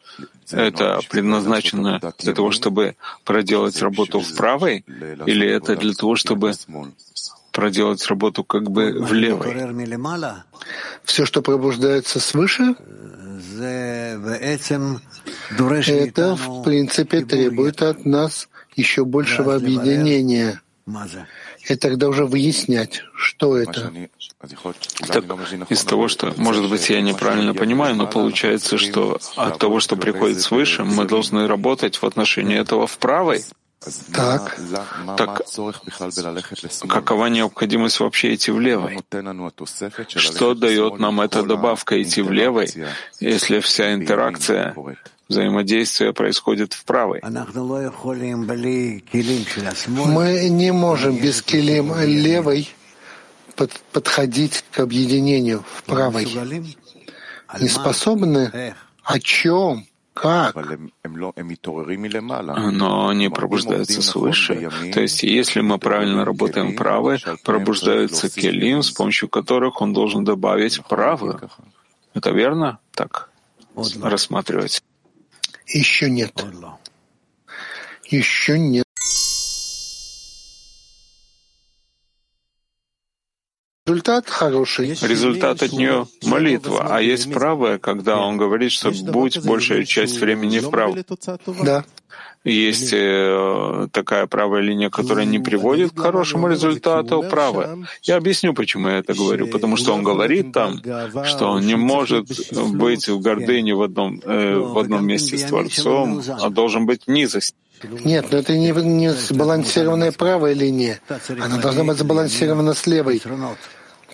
это 0.51 1.01
предназначено 1.09 2.01
для 2.19 2.35
того, 2.35 2.51
чтобы 2.51 2.97
проделать 3.25 3.81
работу 3.81 4.21
в 4.21 4.35
правой, 4.37 4.85
или 5.27 5.49
это 5.49 5.77
для 5.77 5.93
того, 5.93 6.17
чтобы 6.17 6.53
проделать 7.57 8.07
работу 8.07 8.45
как 8.45 8.71
бы 8.71 8.93
в 8.93 9.15
левой. 9.15 9.49
Все, 11.05 11.25
что 11.25 11.41
пробуждается 11.41 12.21
свыше, 12.21 12.77
это, 15.99 16.37
в 16.37 16.63
принципе, 16.63 17.25
требует 17.25 17.81
от 17.81 18.05
нас 18.05 18.49
еще 18.77 19.07
большего 19.07 19.55
объединения. 19.55 20.61
И 21.69 21.75
тогда 21.77 22.09
уже 22.09 22.27
выяснять, 22.27 23.03
что 23.17 23.57
это. 23.57 23.91
Так, 25.09 25.25
из 25.71 25.83
того, 25.85 26.09
что, 26.09 26.35
может 26.37 26.69
быть, 26.69 26.91
я 26.91 27.01
неправильно 27.01 27.55
понимаю, 27.55 27.97
но 27.97 28.07
получается, 28.07 28.77
что 28.77 29.19
от 29.35 29.59
того, 29.59 29.81
что 29.81 29.97
приходит 29.97 30.41
свыше, 30.43 30.85
мы 30.85 31.07
должны 31.07 31.47
работать 31.47 31.97
в 31.97 32.05
отношении 32.05 32.59
этого 32.59 32.87
в 32.87 32.99
правой. 32.99 33.43
Так, 34.13 34.59
так 35.17 35.43
какова 36.89 37.27
необходимость 37.27 38.01
вообще 38.01 38.35
идти 38.35 38.51
в 38.51 38.61
левой? 38.61 38.99
Что 40.09 40.55
дает 40.55 40.99
нам 40.99 41.21
эта 41.21 41.43
добавка 41.43 42.03
идти 42.03 42.23
в 42.23 42.33
левой, 42.33 42.73
если 43.21 43.61
вся 43.61 43.95
интеракция, 43.95 44.75
взаимодействие 45.29 46.13
происходит 46.13 46.73
в 46.73 46.85
правой? 46.85 47.21
Мы 49.87 50.49
не 50.51 50.73
можем 50.73 51.17
без 51.17 51.43
килим 51.43 51.95
левой 52.01 52.69
под, 53.57 53.73
подходить 53.93 54.65
к 54.71 54.81
объединению 54.81 55.65
в 55.75 55.83
правой. 55.85 56.27
Не 57.61 57.69
способны? 57.69 58.75
О 59.03 59.21
чем? 59.21 59.87
Как? 60.17 60.57
Но 62.55 63.09
они 63.09 63.29
пробуждаются 63.29 64.01
свыше. 64.01 64.71
То 64.95 65.03
есть, 65.03 65.23
если 65.23 65.61
мы 65.61 65.79
правильно 65.79 66.25
работаем 66.25 66.75
правой, 66.75 67.23
пробуждаются 67.45 68.31
келим, 68.31 68.83
с 68.83 68.91
помощью 68.91 69.29
которых 69.29 69.83
он 69.83 69.93
должен 69.93 70.25
добавить 70.25 70.83
правую. 70.89 71.39
Это 72.15 72.31
верно? 72.31 72.79
Так 72.93 73.31
рассматривать? 74.01 74.83
Еще 75.67 76.09
нет. 76.09 76.33
Еще 78.09 78.59
нет. 78.59 78.86
Результат 83.87 84.29
хороший. 84.29 84.89
Результат 85.01 85.63
от 85.63 85.73
нее— 85.73 86.09
молитва. 86.25 86.89
А 86.91 87.01
есть 87.01 87.33
правая, 87.33 87.79
когда 87.79 88.19
он 88.19 88.37
говорит, 88.37 88.73
что 88.73 88.91
будь 88.91 89.39
большая 89.45 89.85
часть 89.85 90.19
времени 90.19 90.59
вправо. 90.59 90.97
Да. 91.63 91.85
Есть 92.43 92.93
э, 92.93 93.89
такая 93.91 94.27
правая 94.27 94.61
линия, 94.61 94.89
которая 94.89 95.25
не 95.25 95.41
приводит 95.41 95.93
к 95.93 95.99
хорошему 95.99 96.49
результату, 96.49 97.25
правая. 97.29 97.79
Я 98.03 98.17
объясню, 98.17 98.55
почему 98.55 98.89
я 98.89 98.99
это 98.99 99.15
говорю. 99.15 99.49
Потому 99.49 99.77
что 99.77 99.93
он 99.93 100.05
говорит 100.05 100.53
там, 100.53 100.81
что 101.25 101.47
он 101.47 101.67
не 101.67 101.77
может 101.77 102.27
быть 102.73 103.09
в 103.09 103.21
гордыне 103.21 103.75
в 103.75 103.83
одном, 103.83 104.21
э, 104.25 104.57
в 104.59 104.79
одном 104.79 105.07
месте 105.07 105.39
с 105.39 105.45
Творцом, 105.45 106.23
а 106.29 106.51
должен 106.51 106.87
быть 106.87 107.09
низость. 107.09 107.55
Нет, 108.05 108.27
но 108.31 108.39
это 108.39 108.57
не, 108.57 108.71
не 108.71 109.13
сбалансированная 109.13 110.13
правая 110.13 110.55
линия. 110.55 111.01
Она 111.29 111.59
должна 111.59 111.85
быть 111.85 111.99
сбалансирована 111.99 112.75
с 112.75 112.87
левой. 112.87 113.21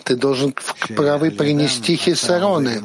Ты 0.04 0.16
должен 0.16 0.52
к 0.52 0.62
правой 0.96 1.30
принести 1.30 1.96
хисароны, 1.96 2.82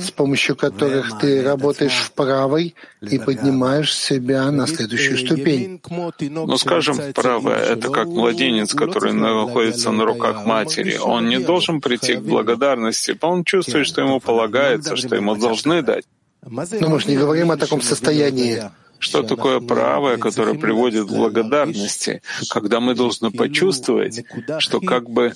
с 0.00 0.10
помощью 0.10 0.56
которых 0.56 1.18
ты 1.18 1.42
работаешь 1.42 1.98
в 1.98 2.12
правой 2.12 2.74
и 3.00 3.18
поднимаешь 3.18 3.94
себя 3.94 4.50
на 4.50 4.66
следующую 4.66 5.18
ступень. 5.18 5.80
Ну, 6.20 6.56
скажем, 6.58 6.98
правая— 7.14 7.64
это 7.72 7.90
как 7.90 8.06
младенец, 8.06 8.74
который 8.74 9.12
находится 9.12 9.90
на 9.92 10.04
руках 10.04 10.44
матери. 10.44 10.96
Он 10.96 11.28
не 11.28 11.38
должен 11.38 11.80
прийти 11.80 12.14
к 12.14 12.22
благодарности, 12.22 13.16
он 13.20 13.44
чувствует, 13.44 13.86
что 13.86 14.00
ему 14.00 14.20
полагается, 14.20 14.96
что 14.96 15.16
ему 15.16 15.36
должны 15.36 15.82
дать. 15.82 16.04
Но 16.42 16.88
мы 16.88 17.00
же 17.00 17.08
не 17.08 17.16
говорим 17.16 17.50
о 17.50 17.56
таком 17.56 17.80
состоянии. 17.80 18.62
Что 18.98 19.22
такое 19.22 19.60
правое, 19.60 20.16
которое 20.16 20.54
приводит 20.54 21.04
к 21.06 21.10
благодарности, 21.10 22.22
когда 22.48 22.80
мы 22.80 22.94
должны 22.94 23.30
почувствовать, 23.30 24.24
что 24.58 24.80
как 24.80 25.10
бы 25.10 25.34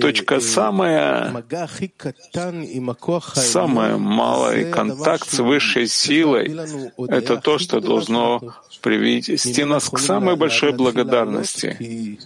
точка 0.00 0.40
самая, 0.40 1.44
самая 3.34 3.96
малый 3.96 4.70
контакт 4.70 5.28
с 5.28 5.38
высшей 5.38 5.86
силой— 5.86 6.54
это 7.08 7.36
то, 7.36 7.58
что 7.58 7.80
должно 7.80 8.40
привести 8.80 9.64
нас 9.64 9.88
к 9.88 9.98
самой 9.98 10.36
большой 10.36 10.72
благодарности, 10.72 12.18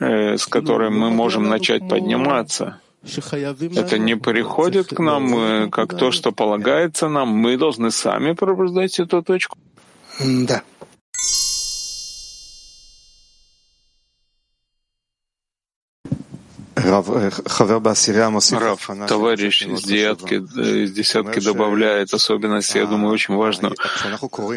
э, 0.00 0.36
с 0.36 0.46
которой 0.46 0.90
мы 0.90 1.10
можем 1.10 1.48
начать 1.48 1.88
подниматься. 1.88 2.80
Это 3.02 3.98
не 3.98 4.16
приходит 4.16 4.88
к 4.88 4.98
нам 4.98 5.34
э, 5.34 5.68
как 5.70 5.96
то, 5.96 6.10
что 6.10 6.32
полагается 6.32 7.08
нам. 7.08 7.28
Мы 7.28 7.56
должны 7.56 7.90
сами 7.90 8.32
пробуждать 8.32 8.98
эту 8.98 9.22
точку. 9.22 9.56
Да. 10.20 10.62
Рав, 16.88 17.06
товарищ 19.06 19.62
из 19.62 19.82
десятки, 19.82 20.34
из 20.34 20.92
десятки 20.92 21.40
добавляет 21.40 22.14
особенности, 22.14 22.78
я 22.78 22.86
думаю, 22.86 23.12
очень 23.12 23.34
важно. 23.34 23.72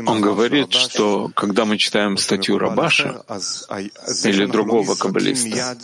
Он 0.07 0.21
говорит, 0.21 0.73
что 0.73 1.31
когда 1.35 1.65
мы 1.65 1.77
читаем 1.77 2.17
статью 2.17 2.57
Рабаша 2.57 3.23
или 4.23 4.45
другого 4.45 4.95
каббалиста, 4.95 5.77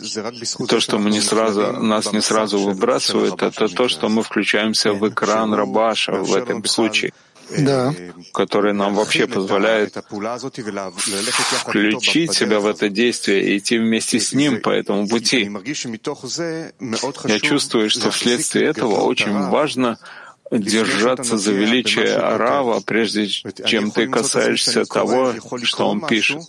то, 0.68 0.80
что 0.80 0.98
мы 0.98 1.10
не 1.10 1.20
сразу, 1.20 1.72
нас 1.72 2.12
не 2.12 2.20
сразу 2.20 2.58
выбрасывает, 2.58 3.42
это 3.42 3.68
то, 3.68 3.88
что 3.88 4.08
мы 4.08 4.22
включаемся 4.22 4.92
в 4.92 5.08
экран 5.08 5.54
Рабаша 5.54 6.12
в 6.12 6.34
этом 6.34 6.64
случае 6.64 7.12
да. 7.56 7.94
который 8.32 8.72
нам 8.72 8.94
вообще 8.94 9.26
позволяет 9.26 9.94
включить 11.60 12.32
себя 12.32 12.60
в 12.60 12.66
это 12.66 12.88
действие 12.88 13.42
и 13.42 13.58
идти 13.58 13.78
вместе 13.78 14.20
с 14.20 14.32
ним 14.32 14.60
по 14.60 14.70
этому 14.70 15.08
пути. 15.08 15.50
Я 17.24 17.40
чувствую, 17.40 17.90
что 17.90 18.10
вследствие 18.10 18.66
этого 18.66 19.00
очень 19.00 19.32
важно 19.32 19.98
держаться 20.50 21.36
за 21.36 21.52
величие 21.52 22.14
Арава, 22.14 22.80
прежде 22.80 23.28
чем 23.28 23.90
ты 23.90 24.08
касаешься 24.08 24.84
того, 24.84 25.34
что 25.62 25.88
он 25.88 26.06
пишет. 26.06 26.42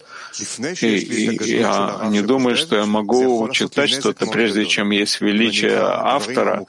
И, 0.81 0.85
и 0.85 1.57
я 1.59 2.07
не 2.09 2.21
думаю, 2.21 2.55
что 2.55 2.75
я 2.77 2.85
могу 2.85 3.49
читать 3.51 3.89
что-то, 3.89 4.27
прежде 4.27 4.65
чем 4.65 4.91
есть 4.91 5.21
величие 5.21 5.77
автора, 5.79 6.65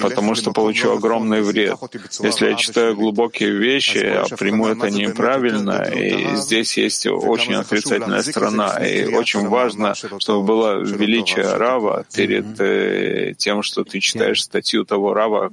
потому 0.00 0.34
что 0.34 0.52
получу 0.52 0.92
огромный 0.92 1.42
вред. 1.42 1.78
Если 2.20 2.50
я 2.50 2.54
читаю 2.56 2.96
глубокие 2.96 3.50
вещи, 3.50 3.98
я 3.98 4.24
приму 4.36 4.68
это 4.68 4.90
неправильно, 4.90 5.82
и 5.82 6.36
здесь 6.36 6.76
есть 6.76 7.06
очень 7.06 7.54
отрицательная 7.54 8.22
сторона. 8.22 8.76
И 8.86 9.06
очень 9.14 9.46
важно, 9.48 9.94
чтобы 9.94 10.46
было 10.46 10.80
величие 10.80 11.56
Рава 11.56 12.04
перед 12.14 12.60
э, 12.60 13.34
тем, 13.36 13.62
что 13.62 13.84
ты 13.84 14.00
читаешь 14.00 14.42
статью 14.42 14.84
того 14.84 15.14
Рава, 15.14 15.52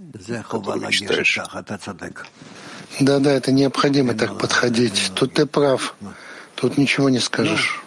который 0.50 1.03
считаешь. 1.24 1.50
Да, 3.00 3.20
да, 3.20 3.32
это 3.32 3.52
необходимо 3.52 4.14
так 4.14 4.38
подходить. 4.38 5.12
Тут 5.16 5.34
ты 5.34 5.46
прав. 5.46 5.96
Тут 6.56 6.78
ничего 6.78 7.10
не 7.10 7.20
скажешь. 7.20 7.84